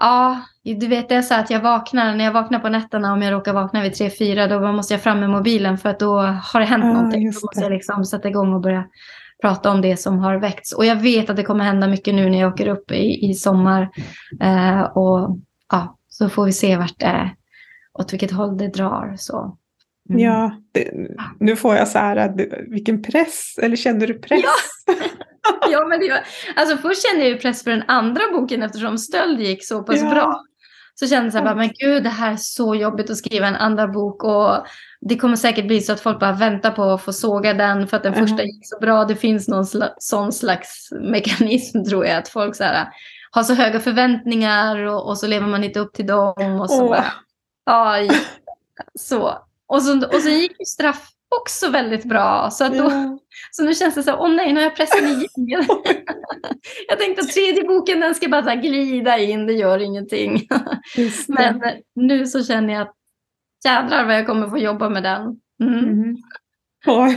ja, 0.00 0.40
du 0.62 0.86
vet 0.86 1.08
det 1.08 1.14
är 1.14 1.22
så 1.22 1.34
att 1.34 1.50
jag 1.50 1.60
vaknar, 1.60 2.16
när 2.16 2.24
jag 2.24 2.32
vaknar 2.32 2.58
på 2.58 2.68
nätterna, 2.68 3.12
om 3.12 3.22
jag 3.22 3.32
råkar 3.32 3.52
vakna 3.52 3.82
vid 3.82 3.94
tre 3.94 4.10
fyra 4.10 4.46
då 4.46 4.72
måste 4.72 4.94
jag 4.94 5.02
fram 5.02 5.20
med 5.20 5.30
mobilen 5.30 5.78
för 5.78 5.88
att 5.88 6.00
då 6.00 6.18
har 6.20 6.60
det 6.60 6.66
hänt 6.66 6.84
ah, 6.84 6.92
någonting. 6.92 7.30
Då 7.30 7.40
måste 7.46 7.60
jag 7.60 7.72
liksom 7.72 8.04
sätta 8.04 8.28
igång 8.28 8.52
och 8.52 8.60
börja 8.60 8.84
prata 9.42 9.70
om 9.70 9.80
det 9.80 9.96
som 9.96 10.18
har 10.18 10.36
väckts. 10.36 10.72
Och 10.72 10.84
jag 10.84 10.96
vet 10.96 11.30
att 11.30 11.36
det 11.36 11.42
kommer 11.42 11.64
hända 11.64 11.88
mycket 11.88 12.14
nu 12.14 12.30
när 12.30 12.40
jag 12.40 12.52
åker 12.52 12.68
upp 12.68 12.90
i, 12.90 13.30
i 13.30 13.34
sommar. 13.34 13.88
Eh, 14.40 14.80
och 14.80 15.38
ja, 15.72 15.98
så 16.08 16.28
får 16.28 16.44
vi 16.44 16.52
se 16.52 16.76
vart 16.76 16.98
det 16.98 17.06
är, 17.06 17.34
åt 17.98 18.12
vilket 18.12 18.30
håll 18.30 18.58
det 18.58 18.68
drar. 18.68 19.14
Så. 19.18 19.56
Mm. 20.10 20.22
Ja, 20.22 20.52
det, 20.72 20.90
nu 21.40 21.56
får 21.56 21.76
jag 21.76 21.88
så 21.88 21.98
här, 21.98 22.34
vilken 22.70 23.02
press, 23.02 23.58
eller 23.62 23.76
kände 23.76 24.06
du 24.06 24.14
press? 24.14 24.40
Ja, 24.86 24.94
ja 25.70 25.86
men 25.86 26.00
det 26.00 26.08
var, 26.08 26.20
alltså 26.56 26.76
först 26.76 27.06
kände 27.08 27.24
jag 27.24 27.28
ju 27.28 27.38
press 27.38 27.64
för 27.64 27.70
den 27.70 27.84
andra 27.86 28.22
boken 28.32 28.62
eftersom 28.62 28.98
stöld 28.98 29.40
gick 29.40 29.66
så 29.66 29.82
pass 29.82 30.00
ja. 30.00 30.10
bra. 30.10 30.44
Så 30.94 31.06
kände 31.06 31.38
jag 31.38 31.44
här, 31.44 31.54
men 31.54 31.70
gud 31.78 32.02
det 32.02 32.08
här 32.08 32.32
är 32.32 32.36
så 32.36 32.74
jobbigt 32.74 33.10
att 33.10 33.16
skriva 33.16 33.46
en 33.46 33.56
andra 33.56 33.88
bok 33.88 34.24
och 34.24 34.66
det 35.00 35.16
kommer 35.16 35.36
säkert 35.36 35.66
bli 35.66 35.80
så 35.80 35.92
att 35.92 36.00
folk 36.00 36.20
bara 36.20 36.32
väntar 36.32 36.70
på 36.70 36.82
att 36.82 37.02
få 37.02 37.12
såga 37.12 37.54
den 37.54 37.88
för 37.88 37.96
att 37.96 38.02
den 38.02 38.14
första 38.14 38.42
gick 38.42 38.68
så 38.68 38.78
bra. 38.78 39.04
Det 39.04 39.16
finns 39.16 39.48
någon 39.48 39.66
sl 39.66 39.82
sån 39.98 40.32
slags 40.32 40.88
mekanism 41.00 41.84
tror 41.84 42.06
jag 42.06 42.16
att 42.16 42.28
folk 42.28 42.56
så 42.56 42.64
här, 42.64 42.88
har 43.30 43.42
så 43.42 43.54
höga 43.54 43.80
förväntningar 43.80 44.76
och, 44.76 45.08
och, 45.08 45.18
så 45.18 45.26
lever 45.26 45.46
man 45.46 45.64
inte 45.64 45.80
upp 45.80 45.92
till 45.92 46.06
dem 46.06 46.60
och 46.60 46.70
så 46.70 46.84
oh. 46.84 46.88
bara, 46.88 47.12
ja, 47.66 48.08
så. 48.98 49.38
Och 49.66 49.82
så, 49.82 50.06
och 50.06 50.22
så 50.22 50.28
gick 50.28 50.52
ju 50.58 50.64
straff 50.64 51.08
också 51.36 51.70
väldigt 51.70 52.04
bra. 52.04 52.50
Så, 52.50 52.68
då, 52.68 52.74
yeah. 52.74 53.14
så 53.50 53.64
nu 53.64 53.74
känns 53.74 53.94
det 53.94 54.02
så, 54.02 54.16
åh 54.16 54.34
nej, 54.34 54.52
nu 54.52 54.60
har 54.60 54.64
jag 54.64 54.76
pressat 54.76 55.00
igen. 55.36 55.66
jag 56.88 56.98
tänkte 56.98 57.22
att 57.22 57.28
tredje 57.28 57.64
boken 57.64 58.00
den 58.00 58.14
ska 58.14 58.28
bara 58.28 58.44
så 58.44 58.60
glida 58.60 59.18
in, 59.18 59.46
det 59.46 59.52
gör 59.52 59.78
ingenting. 59.78 60.48
Men 61.28 61.62
nu 61.94 62.26
så 62.26 62.44
känner 62.44 62.74
jag 62.74 62.82
att 62.82 62.94
jädrar 63.64 64.06
vad 64.06 64.14
jag 64.14 64.26
kommer 64.26 64.48
få 64.48 64.58
jobba 64.58 64.88
med 64.88 65.02
den. 65.02 65.40
Mm. 65.62 65.84
Mm. 65.84 66.16
Ja. 66.86 67.14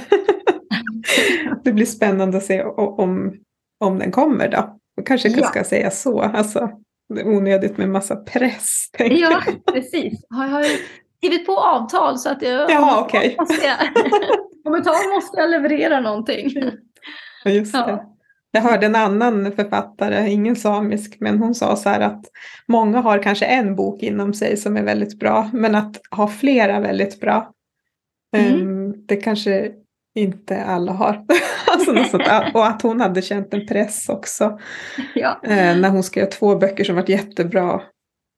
det 1.64 1.72
blir 1.72 1.86
spännande 1.86 2.38
att 2.38 2.44
se 2.44 2.64
om, 2.64 3.36
om 3.80 4.00
den 4.00 4.12
kommer 4.12 4.52
då. 4.52 4.78
Och 4.98 5.08
kanske 5.08 5.30
ja. 5.30 5.48
ska 5.48 5.64
säga 5.64 5.92
så. 5.92 6.22
Alltså, 6.22 6.70
det 7.14 7.22
är 7.22 7.28
onödigt 7.28 7.78
med 7.78 7.90
massa 7.90 8.16
press. 8.16 8.90
Ja, 8.98 9.42
precis. 9.74 10.26
Jag 10.30 10.38
har 10.38 10.66
skrivit 11.22 11.46
på 11.46 11.58
avtal 11.58 12.20
så 12.20 12.30
att 12.30 12.42
jag... 12.42 12.72
Ja. 12.72 13.06
Okay. 13.06 13.36
om 14.66 14.76
ett 14.76 14.84
tag 14.84 15.10
måste 15.14 15.40
jag 15.40 15.50
leverera 15.50 16.00
någonting. 16.00 16.50
Just 17.46 17.74
det. 17.74 17.80
Ja. 17.80 18.08
Jag 18.52 18.62
hörde 18.62 18.86
en 18.86 18.96
annan 18.96 19.52
författare, 19.52 20.30
ingen 20.30 20.56
samisk, 20.56 21.18
men 21.20 21.40
hon 21.40 21.56
sa 21.56 21.76
så 21.76 21.90
här 21.90 22.00
att 22.00 22.26
många 22.68 23.02
har 23.02 23.24
kanske 23.24 23.46
en 23.46 23.76
bok 23.76 24.04
inom 24.04 24.34
sig 24.34 24.58
som 24.58 24.78
är 24.78 24.84
väldigt 24.84 25.20
bra, 25.20 25.50
men 25.54 25.76
att 25.76 26.02
ha 26.12 26.28
flera 26.28 26.80
väldigt 26.80 27.20
bra, 27.20 27.52
mm. 28.38 28.62
um, 28.62 29.06
det 29.08 29.16
kanske 29.16 29.72
inte 30.16 30.64
alla 30.64 30.92
har. 30.92 31.26
alltså 31.72 32.18
och 32.54 32.68
att 32.68 32.82
hon 32.82 33.02
hade 33.02 33.22
känt 33.22 33.54
en 33.54 33.68
press 33.68 34.10
också. 34.10 34.60
Ja. 35.16 35.40
Uh, 35.48 35.80
när 35.82 35.90
hon 35.90 36.04
skrev 36.04 36.26
två 36.26 36.56
böcker 36.56 36.84
som 36.84 36.96
varit 36.96 37.10
jättebra. 37.10 37.82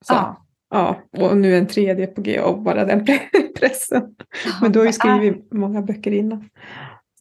Så, 0.06 0.14
ja. 0.14 0.43
Ja. 0.74 1.02
Och 1.18 1.38
nu 1.38 1.58
en 1.58 1.68
tredje 1.68 2.08
på 2.08 2.22
G 2.22 2.40
och 2.40 2.62
bara 2.62 2.86
den 2.86 3.06
pressen. 3.60 4.16
Men 4.62 4.72
du 4.72 4.80
har 4.80 4.86
ju 4.86 4.94
skrivit 4.94 5.54
många 5.54 5.82
böcker 5.82 6.12
innan. 6.12 6.50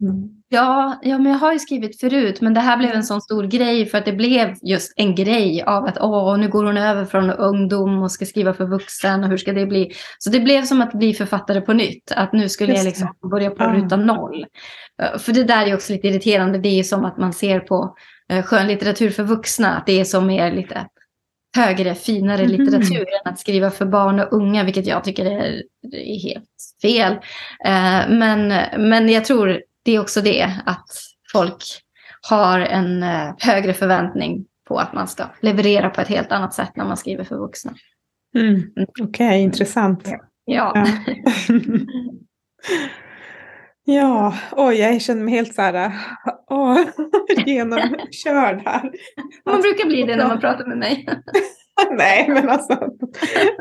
Mm. 0.02 0.28
Ja, 0.48 1.00
ja, 1.02 1.18
men 1.18 1.32
jag 1.32 1.38
har 1.38 1.52
ju 1.52 1.58
skrivit 1.58 2.00
förut, 2.00 2.40
men 2.40 2.54
det 2.54 2.60
här 2.60 2.76
blev 2.76 2.90
en 2.90 3.04
sån 3.04 3.20
stor 3.20 3.44
grej 3.44 3.86
för 3.86 3.98
att 3.98 4.04
det 4.04 4.12
blev 4.12 4.54
just 4.62 4.92
en 4.96 5.14
grej 5.14 5.62
av 5.62 5.84
att 5.84 5.98
åh, 6.00 6.38
nu 6.38 6.48
går 6.48 6.64
hon 6.64 6.76
över 6.76 7.04
från 7.04 7.30
ungdom 7.30 8.02
och 8.02 8.10
ska 8.10 8.26
skriva 8.26 8.54
för 8.54 8.66
vuxen 8.66 9.24
och 9.24 9.30
hur 9.30 9.36
ska 9.36 9.52
det 9.52 9.66
bli? 9.66 9.92
Så 10.18 10.30
det 10.30 10.40
blev 10.40 10.62
som 10.62 10.80
att 10.82 10.92
bli 10.92 11.14
författare 11.14 11.60
på 11.60 11.72
nytt, 11.72 12.12
att 12.16 12.32
nu 12.32 12.48
skulle 12.48 12.74
jag 12.74 12.84
liksom 12.84 13.08
börja 13.30 13.50
på 13.50 13.64
ruta 13.64 13.96
noll. 13.96 14.46
Eh, 15.02 15.18
för 15.18 15.32
det 15.32 15.44
där 15.44 15.66
är 15.66 15.74
också 15.74 15.92
lite 15.92 16.08
irriterande, 16.08 16.58
det 16.58 16.78
är 16.78 16.82
som 16.82 17.04
att 17.04 17.18
man 17.18 17.32
ser 17.32 17.60
på 17.60 17.94
eh, 18.28 18.42
skönlitteratur 18.44 19.10
för 19.10 19.22
vuxna, 19.22 19.76
att 19.76 19.86
det 19.86 20.00
är 20.00 20.04
som 20.04 20.26
mer 20.26 20.52
lite 20.52 20.86
högre, 21.56 21.94
finare 21.94 22.42
mm. 22.42 22.50
litteratur 22.50 23.00
än 23.00 23.32
att 23.32 23.40
skriva 23.40 23.70
för 23.70 23.86
barn 23.86 24.20
och 24.20 24.32
unga, 24.32 24.64
vilket 24.64 24.86
jag 24.86 25.04
tycker 25.04 25.24
är, 25.26 25.62
är 25.92 26.22
helt 26.22 26.48
fel. 26.82 27.12
Eh, 27.64 28.08
men, 28.08 28.48
men 28.88 29.08
jag 29.08 29.24
tror 29.24 29.62
det 29.84 29.92
är 29.92 30.00
också 30.00 30.20
det 30.20 30.52
att 30.66 30.86
folk 31.32 31.64
har 32.28 32.60
en 32.60 33.02
eh, 33.02 33.34
högre 33.38 33.74
förväntning 33.74 34.46
på 34.68 34.78
att 34.78 34.92
man 34.92 35.08
ska 35.08 35.24
leverera 35.40 35.90
på 35.90 36.00
ett 36.00 36.08
helt 36.08 36.32
annat 36.32 36.54
sätt 36.54 36.76
när 36.76 36.84
man 36.84 36.96
skriver 36.96 37.24
för 37.24 37.36
vuxna. 37.36 37.74
Mm. 38.34 38.54
mm. 38.54 38.66
Okej, 38.76 39.04
okay, 39.04 39.38
intressant. 39.38 40.08
Ja. 40.44 40.72
Ja. 40.74 40.86
ja, 43.84 44.34
oj, 44.52 44.74
jag 44.74 45.02
känner 45.02 45.24
mig 45.24 45.34
helt 45.34 45.54
så 45.54 45.62
här 45.62 45.92
åh, 46.50 46.78
genomkörd 47.46 48.62
här. 48.64 48.92
Man 49.46 49.60
brukar 49.60 49.86
bli 49.86 50.02
det 50.02 50.16
när 50.16 50.28
man 50.28 50.40
pratar 50.40 50.66
med 50.66 50.78
mig. 50.78 51.06
Nej, 51.90 52.28
men 52.28 52.48
alltså, 52.48 52.78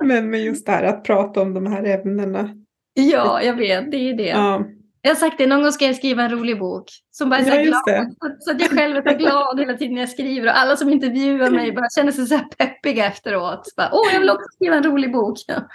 men, 0.03 0.29
men 0.29 0.43
just 0.43 0.65
det 0.65 0.71
här 0.71 0.83
att 0.83 1.03
prata 1.03 1.41
om 1.41 1.53
de 1.53 1.65
här 1.65 1.83
ämnena. 1.83 2.49
Ja, 2.93 3.41
jag 3.41 3.53
vet, 3.53 3.91
det 3.91 3.97
är 3.97 4.17
det. 4.17 4.27
Ja. 4.27 4.65
Jag 5.03 5.11
har 5.11 5.15
sagt 5.15 5.37
det, 5.37 5.47
någon 5.47 5.61
gång 5.61 5.71
ska 5.71 5.85
jag 5.85 5.95
skriva 5.95 6.23
en 6.23 6.31
rolig 6.31 6.59
bok. 6.59 6.83
Som 7.11 7.29
bara 7.29 7.39
är 7.39 7.43
så 7.43 7.55
ja, 7.55 7.61
glad. 7.61 8.15
Så 8.39 8.51
att 8.51 8.61
jag 8.61 8.69
själv 8.69 8.97
är 8.97 9.11
så 9.11 9.17
glad 9.17 9.59
hela 9.59 9.73
tiden 9.73 9.93
när 9.93 10.01
jag 10.01 10.09
skriver. 10.09 10.47
Och 10.47 10.57
alla 10.57 10.75
som 10.75 10.89
intervjuar 10.89 11.49
mig 11.49 11.71
bara 11.71 11.89
känner 11.95 12.11
sig 12.11 12.25
så 12.25 12.35
här 12.35 12.45
peppiga 12.57 13.05
efteråt. 13.05 13.67
Åh, 13.77 14.01
oh, 14.01 14.13
jag 14.13 14.19
vill 14.19 14.29
också 14.29 14.45
skriva 14.55 14.75
en 14.75 14.83
rolig 14.83 15.11
bok. 15.11 15.37
Ja, 15.47 15.67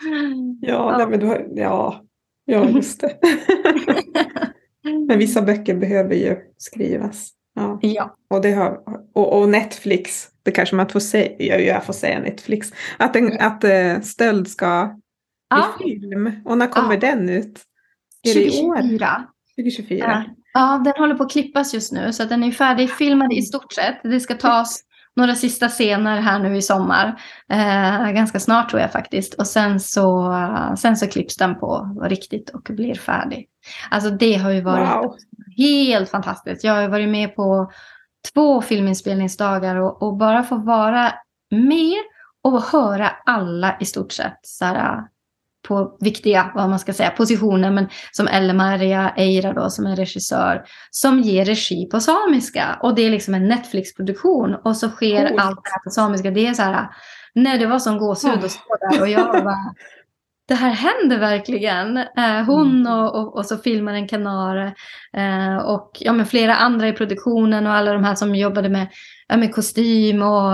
ja. 0.61 0.97
Nej, 0.99 1.07
men 1.07 1.21
du 1.21 1.27
har, 1.27 1.47
ja, 1.55 2.06
ja 2.47 2.69
just 2.69 3.01
det. 3.01 3.17
men 5.09 5.19
vissa 5.19 5.43
böcker 5.43 5.75
behöver 5.75 6.15
ju 6.15 6.37
skrivas. 6.57 7.31
Ja. 7.55 7.79
ja. 7.83 8.17
Och, 8.31 8.43
det 8.43 8.53
har, 8.53 8.81
och, 9.15 9.41
och, 9.41 9.49
Netflix, 9.49 10.29
det 10.43 10.51
kanske 10.51 10.77
man 10.77 10.89
får 10.89 11.01
säga, 11.01 11.61
jag 11.61 11.85
får 11.85 11.93
säga 11.93 12.21
Netflix, 12.21 12.73
att, 12.97 13.17
en, 13.17 13.41
att 13.41 13.65
uh, 13.65 14.01
stöld 14.01 14.49
ska 14.49 15.01
ja. 15.49 15.77
i 15.81 15.83
film. 15.83 16.33
Och 16.45 16.59
när 16.59 16.67
kommer 16.67 16.95
ja. 16.95 17.01
den 17.01 17.29
ut? 17.29 17.61
2024. 18.27 19.27
2024. 19.57 20.25
Ja, 20.53 20.83
den 20.85 20.95
håller 20.99 21.15
på 21.15 21.23
att 21.23 21.31
klippas 21.31 21.75
just 21.75 21.93
nu 21.93 22.13
så 22.13 22.25
den 22.25 22.45
är 22.45 22.51
färdigfilmad 22.51 23.33
i 23.33 23.43
stort 23.43 23.73
sett. 23.73 24.01
Det 24.03 24.21
ska 24.21 24.35
tas 24.35 24.81
några 25.17 25.35
sista 25.35 25.69
scener 25.69 26.21
här 26.21 26.39
nu 26.39 26.57
i 26.57 26.63
sommar. 26.63 27.21
Eh, 27.51 28.11
ganska 28.11 28.41
snart 28.41 28.71
tror 28.71 28.81
jag 28.81 28.93
faktiskt. 28.93 29.35
Och 29.35 29.47
sen 29.47 29.81
så, 29.81 30.35
sen 30.79 30.97
så 30.97 31.07
klipps 31.07 31.37
den 31.37 31.59
på 31.59 31.99
riktigt 32.03 32.51
och 32.51 32.63
blir 32.63 32.95
färdig. 32.95 33.47
Alltså 33.91 34.11
det 34.11 34.35
har 34.35 34.51
ju 34.51 34.61
varit 34.61 34.89
wow. 34.89 35.17
helt 35.57 36.11
fantastiskt. 36.11 36.65
Jag 36.65 36.75
har 36.75 36.89
varit 36.89 37.09
med 37.09 37.37
på 37.37 37.71
två 38.35 38.63
filminspelningsdagar 38.63 39.77
och, 39.77 40.03
och 40.03 40.17
bara 40.17 40.43
få 40.43 40.57
vara 40.57 41.13
med 41.51 41.99
och 42.43 42.63
höra 42.63 43.11
alla 43.25 43.77
i 43.81 43.85
stort 43.85 44.13
sett 44.13 44.39
så 44.43 44.65
här, 44.65 45.03
på 45.69 45.97
viktiga 46.01 46.53
vad 46.55 46.69
man 46.69 46.79
ska 46.79 46.93
säga, 46.93 47.11
positioner, 47.11 47.71
men 47.71 47.89
som 48.13 48.29
Elle-Maria 48.29 49.13
Eira 49.17 49.53
då, 49.53 49.71
som 49.71 49.87
är 49.87 49.97
regissör, 49.97 50.65
som 50.91 51.21
ger 51.21 51.45
regi 51.45 51.87
på 51.87 52.01
samiska. 52.01 52.79
Och 52.83 52.95
det 52.95 53.03
är 53.03 53.11
liksom 53.11 53.35
en 53.35 53.49
Netflix-produktion 53.49 54.55
och 54.65 54.77
så 54.77 54.89
sker 54.89 55.29
cool. 55.29 55.39
allt 55.39 55.61
det 55.65 55.71
här 55.71 55.85
på 55.85 55.91
samiska. 55.91 56.31
Det 56.31 56.47
är 56.47 56.55
så 56.55 56.63
här, 56.63 56.89
nej 57.35 57.59
det 57.59 57.67
var 57.67 57.79
som 57.79 57.99
gåshud 57.99 58.45
att 58.45 58.51
stå 58.51 58.77
där 58.91 59.01
och 59.01 59.09
jag 59.09 59.45
bara, 59.45 59.75
det 60.49 60.55
här 60.55 60.71
händer 60.71 61.19
verkligen. 61.19 61.97
Eh, 61.97 62.45
hon 62.47 62.81
mm. 62.81 62.93
och, 62.93 63.15
och, 63.15 63.37
och, 63.37 63.47
så 63.47 63.59
filmaren 63.59 64.09
Kanare 64.09 64.75
eh, 65.17 65.57
och 65.57 65.91
ja, 66.01 66.13
men 66.13 66.27
flera 66.27 66.55
andra 66.55 66.89
i 66.89 66.93
produktionen 66.93 67.67
och 67.67 67.73
alla 67.73 67.93
de 67.93 68.05
här 68.05 68.15
som 68.15 68.35
jobbade 68.35 68.69
med 68.69 68.87
med 69.35 69.55
kostym 69.55 70.23
och, 70.23 70.53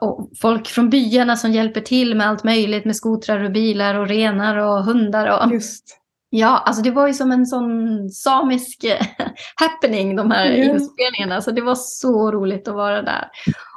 och, 0.00 0.30
folk 0.40 0.66
från 0.66 0.90
byarna 0.90 1.36
som 1.36 1.52
hjälper 1.52 1.80
till 1.80 2.14
med 2.14 2.28
allt 2.28 2.44
möjligt 2.44 2.84
med 2.84 2.96
skotrar 2.96 3.44
och 3.44 3.52
bilar 3.52 3.94
och 3.94 4.08
renar 4.08 4.56
och 4.56 4.84
hundar. 4.84 5.26
Och, 5.46 5.52
Just. 5.52 5.98
Ja, 6.30 6.62
alltså 6.66 6.82
det 6.82 6.90
var 6.90 7.06
ju 7.06 7.14
som 7.14 7.32
en 7.32 7.46
sån 7.46 8.08
samisk 8.10 8.84
happening 9.56 10.16
de 10.16 10.30
här 10.30 10.46
Ja. 10.46 10.52
inspelningarna. 10.64 11.40
Så 11.40 11.50
det 11.50 11.60
var 11.62 11.74
så 11.74 12.30
roligt 12.32 12.68
att 12.68 12.74
vara 12.74 13.02
där. 13.02 13.28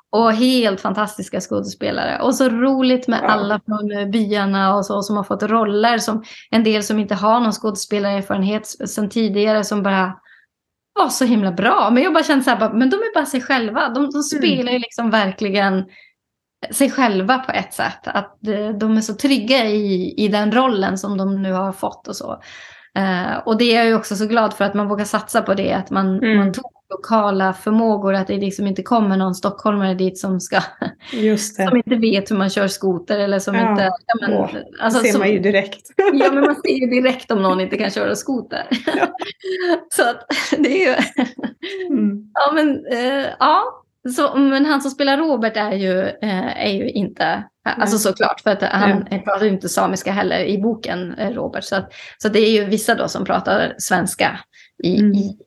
Och 0.10 0.34
helt 0.34 0.82
fantastiska 0.82 1.40
skådespelare. 1.42 2.22
Och 2.22 2.36
så 2.36 2.50
roligt 2.50 3.08
med 3.08 3.20
Ja. 3.24 3.28
alla 3.28 3.62
från 3.66 3.92
eh, 3.92 4.06
byarna 4.08 4.76
och 4.76 4.86
så 4.86 5.02
som 5.02 5.18
har 5.18 5.24
fått 5.24 5.44
roller. 5.44 5.98
Som 5.98 6.24
en 6.52 6.64
del 6.64 6.84
som 6.84 7.00
inte 7.00 7.16
har 7.16 7.40
någon 7.40 7.52
skådespelarerfarenhet 7.52 8.68
sedan 8.68 9.10
tidigare 9.10 9.64
som 9.64 9.84
bara 9.84 10.14
var 10.96 11.10
så 11.10 11.26
himla 11.26 11.52
bra. 11.52 11.90
Men 11.94 12.04
jag 12.04 12.14
bara 12.14 12.24
kände 12.24 12.44
så 12.44 12.50
här, 12.50 12.74
men 12.74 12.90
de 12.90 12.96
är 12.96 13.14
bara 13.14 13.26
sig 13.26 13.42
själva. 13.42 13.90
De, 13.90 14.10
de 14.12 14.24
spelar 14.24 14.72
ju 14.72 14.80
liksom 14.80 15.10
verkligen 15.10 15.86
sig 16.72 16.92
själva 16.92 17.38
på 17.38 17.52
ett 17.52 17.74
sätt. 17.74 18.08
Att 18.08 18.48
eh, 18.48 18.70
de 18.70 18.98
är 18.98 19.02
så 19.02 19.14
trygga 19.14 19.66
i, 19.66 20.14
i 20.18 20.28
den 20.28 20.52
rollen 20.52 20.98
som 20.98 21.18
de 21.18 21.42
nu 21.42 21.52
har 21.52 21.72
fått 21.72 22.08
och 22.08 22.16
så. 22.16 22.42
Eh, 22.98 23.38
och 23.46 23.58
det 23.58 23.64
är 23.66 23.78
jag 23.78 23.86
ju 23.86 23.96
också 23.96 24.16
så 24.16 24.26
glad 24.26 24.54
för 24.54 24.66
att 24.66 24.74
man 24.74 24.88
vågar 24.88 25.06
satsa 25.06 25.42
på 25.42 25.54
det. 25.54 25.74
Att 25.74 25.90
man, 25.90 26.18
Mm. 26.24 26.38
man 26.38 26.54
tog 26.54 26.66
lokala 26.90 27.54
förmågor. 27.54 28.14
Att 28.14 28.28
det 28.28 28.38
liksom 28.38 28.68
inte 28.68 28.84
kommer 28.84 29.18
någon 29.18 29.36
stockholmare 29.36 29.94
dit 29.94 30.18
som, 30.18 30.40
ska, 30.40 30.62
som 31.70 31.78
inte 31.78 31.96
vet 31.96 32.32
hur 32.32 32.36
man 32.38 32.50
kör 32.50 32.68
skoter. 32.68 33.20
Eller 33.20 33.40
som 33.40 33.56
Ja. 33.56 33.72
inte... 33.72 33.84
Ja, 33.84 34.16
men, 34.22 34.34
Åh, 34.34 34.50
alltså, 34.80 35.00
ser 35.00 35.12
som- 35.12 35.20
man 35.20 35.32
ju 35.32 35.40
direkt. 35.40 35.82
Ja, 36.14 36.32
men 36.32 36.44
man 36.44 36.56
ser 36.66 36.72
ju 36.80 36.88
direkt 37.02 37.32
om 37.32 37.42
någon 37.42 37.62
inte 37.62 37.78
kan 37.78 37.90
köra 37.92 38.16
skoter. 38.16 38.68
så 39.90 40.10
att 40.10 40.26
det 40.58 40.84
är 40.86 40.90
ju... 40.90 40.96
Mm. 41.90 42.32
Ja, 42.34 42.52
men, 42.54 42.86
eh, 42.92 43.26
ja. 43.40 43.64
Så, 44.16 44.36
men 44.38 44.66
han 44.66 44.82
som 44.82 44.92
spelar 44.92 45.18
Robert 45.18 45.58
är 45.58 45.72
ju, 45.72 46.00
eh, 46.02 46.66
är 46.68 46.72
ju 46.74 46.90
inte, 46.90 47.44
alltså 47.66 47.96
Nej. 47.96 48.00
såklart, 48.00 48.42
för 48.42 48.52
att 48.52 48.62
han 48.64 49.06
pratar 49.26 49.46
ju 49.46 49.52
inte 49.52 49.70
samiska 49.70 50.12
heller 50.12 50.40
i 50.46 50.58
boken, 50.62 51.14
eh, 51.14 51.32
Robert. 51.32 51.64
Så, 51.64 51.76
att, 51.76 51.94
så 52.18 52.30
det 52.30 52.40
är 52.40 52.52
ju 52.52 52.66
vissa 52.66 52.96
då 52.96 53.08
som 53.08 53.26
pratar 53.26 53.76
svenska 53.78 54.40
i, 54.84 55.00
Mm. 55.00 55.14
i, 55.14 55.38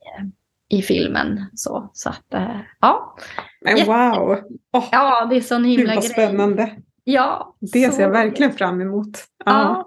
i 0.71 0.83
filmen. 0.83 1.45
Så, 1.55 1.91
så 1.93 2.09
att, 2.09 2.35
eh, 2.35 2.57
ja. 2.81 3.17
Men 3.61 3.77
Jätte- 3.77 3.91
wow! 3.91 4.39
Åh, 4.73 4.85
ja, 4.93 5.27
det 5.31 5.37
är 5.37 5.41
sån 5.41 5.65
himla 5.65 5.93
grej. 5.93 6.03
spännande. 6.03 6.71
Ja, 7.05 7.57
Det 7.61 7.87
så 7.91 7.93
ser 7.97 8.03
jag 8.03 8.11
verkligen 8.11 8.53
fram 8.53 8.81
emot. 8.81 9.09
Ja. 9.45 9.87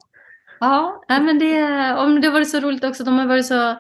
Ja, 0.59 1.03
nej, 1.09 1.21
men 1.21 1.39
det, 1.39 1.63
om 1.97 2.21
det 2.21 2.27
har 2.27 2.33
varit 2.33 2.49
så 2.49 2.59
roligt 2.59 2.83
också. 2.83 3.03
De 3.03 3.17
har 3.19 3.25
varit 3.25 3.45
så... 3.45 3.75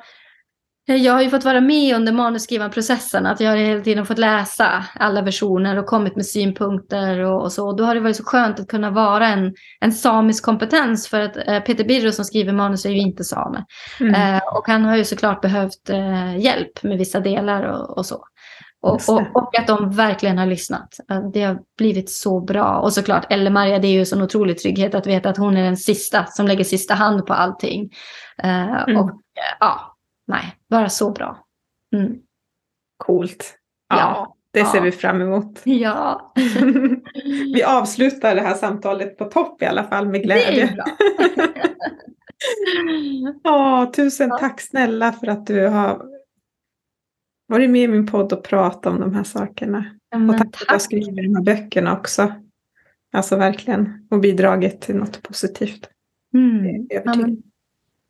Jag 0.85 1.13
har 1.13 1.21
ju 1.21 1.29
fått 1.29 1.45
vara 1.45 1.61
med 1.61 1.95
under 1.95 2.11
manusskrivarprocessen. 2.11 3.25
Att 3.25 3.39
jag 3.39 3.49
har 3.49 3.57
hela 3.57 3.81
tiden 3.81 4.05
fått 4.05 4.17
läsa 4.17 4.85
alla 4.95 5.21
versioner 5.21 5.77
och 5.79 5.85
kommit 5.85 6.15
med 6.15 6.25
synpunkter 6.25 7.19
och, 7.19 7.41
och 7.41 7.51
så. 7.51 7.73
Då 7.73 7.83
har 7.83 7.95
det 7.95 8.01
varit 8.01 8.15
så 8.15 8.23
skönt 8.23 8.59
att 8.59 8.67
kunna 8.67 8.89
vara 8.91 9.27
en, 9.27 9.53
en 9.79 9.91
samisk 9.91 10.45
kompetens. 10.45 11.07
För 11.07 11.19
att 11.19 11.37
eh, 11.47 11.59
Peter 11.59 11.83
Birro 11.83 12.11
som 12.11 12.25
skriver 12.25 12.53
manus 12.53 12.85
är 12.85 12.89
ju 12.89 12.97
inte 12.97 13.23
same. 13.23 13.65
Mm. 13.99 14.35
Eh, 14.35 14.41
och 14.55 14.67
han 14.67 14.85
har 14.85 14.95
ju 14.95 15.03
såklart 15.05 15.41
behövt 15.41 15.89
eh, 15.89 16.37
hjälp 16.37 16.83
med 16.83 16.97
vissa 16.97 17.19
delar 17.19 17.63
och, 17.63 17.97
och 17.97 18.05
så. 18.05 18.23
Och, 18.83 19.01
och, 19.07 19.35
och 19.35 19.59
att 19.59 19.67
de 19.67 19.91
verkligen 19.91 20.37
har 20.37 20.45
lyssnat. 20.45 20.95
Eh, 21.11 21.29
Det 21.33 21.43
har 21.43 21.57
blivit 21.77 22.09
så 22.09 22.41
bra. 22.41 22.79
Och 22.79 22.93
såklart, 22.93 23.31
Elle-Maria, 23.31 23.79
det 23.79 23.87
är 23.87 23.91
ju 23.91 24.05
en 24.13 24.21
otrolig 24.21 24.57
trygghet 24.59 24.95
att 24.95 25.07
veta 25.07 25.29
att 25.29 25.37
hon 25.37 25.57
är 25.57 25.63
den 25.63 25.77
sista 25.77 26.25
som 26.25 26.47
lägger 26.47 26.63
sista 26.63 26.93
hand 26.93 27.25
på 27.25 27.33
allting. 27.33 27.89
Eh, 28.43 28.83
Mm. 28.87 28.97
Och 28.97 29.09
eh, 29.09 29.57
ja, 29.59 29.90
nej, 30.31 30.55
bara 30.69 30.89
så 30.89 31.11
bra. 31.11 31.45
Mm. 31.95 32.15
Coolt. 32.97 33.57
Ja, 33.89 33.95
Ja. 33.97 34.35
det 34.51 34.65
ser 34.65 34.77
Ja. 34.77 34.83
vi 34.83 34.91
fram 34.91 35.21
emot. 35.21 35.61
Ja, 35.65 36.33
vi 37.53 37.63
avslutar 37.63 38.35
det 38.35 38.41
här 38.41 38.55
samtalet 38.55 39.17
på 39.17 39.25
topp 39.25 39.61
i 39.61 39.65
alla 39.65 39.83
fall 39.83 40.05
med 40.05 40.13
det 40.13 40.19
glädje. 40.23 40.83
Ja, 43.43 43.91
tusen 43.95 44.29
Ja. 44.29 44.37
tack 44.37 44.61
snälla 44.61 45.11
för 45.11 45.27
att 45.27 45.47
du 45.47 45.67
har 45.67 46.05
varit 47.47 47.69
med 47.69 47.81
i 47.83 47.87
min 47.87 48.07
podd 48.07 48.33
och 48.33 48.43
pratat 48.43 48.85
om 48.85 48.99
de 48.99 49.15
här 49.15 49.23
sakerna. 49.23 49.85
Ja, 50.09 50.17
Och 50.17 50.21
men 50.21 50.37
tack 50.37 50.55
för 50.57 50.63
att 50.63 50.67
du 50.67 50.73
har 50.73 50.79
skrivit 50.79 51.15
de 51.15 51.35
här 51.35 51.43
böckerna 51.43 51.97
också. 51.97 52.33
Alltså 53.13 53.35
verkligen. 53.35 54.07
Och 54.11 54.19
bidragit 54.19 54.81
till 54.81 54.95
något 54.95 55.21
positivt. 55.23 55.89
Mm. 56.33 56.65
Jag 56.89 56.91
är 56.91 57.01
övertygad. 57.01 57.41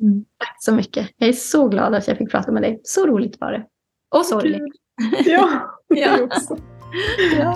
Mm. 0.02 0.26
Tack 0.38 0.56
så 0.60 0.72
mycket. 0.76 1.10
Jag 1.18 1.30
är 1.30 1.34
så 1.34 1.68
glad 1.68 1.93
att 1.95 2.08
jag 2.08 2.18
fick 2.18 2.32
prata 2.32 2.52
med 2.52 2.64
dig. 2.64 2.82
Så 2.84 3.08
roligt 3.08 3.38
var 3.39 3.52
det. 3.52 3.66
Och 4.16 4.26
sorgligt. 4.26 4.62
Ja, 5.26 5.49
Ja. 5.88 6.18
det 6.18 6.24
också. 6.24 6.58
Ja. 7.39 7.56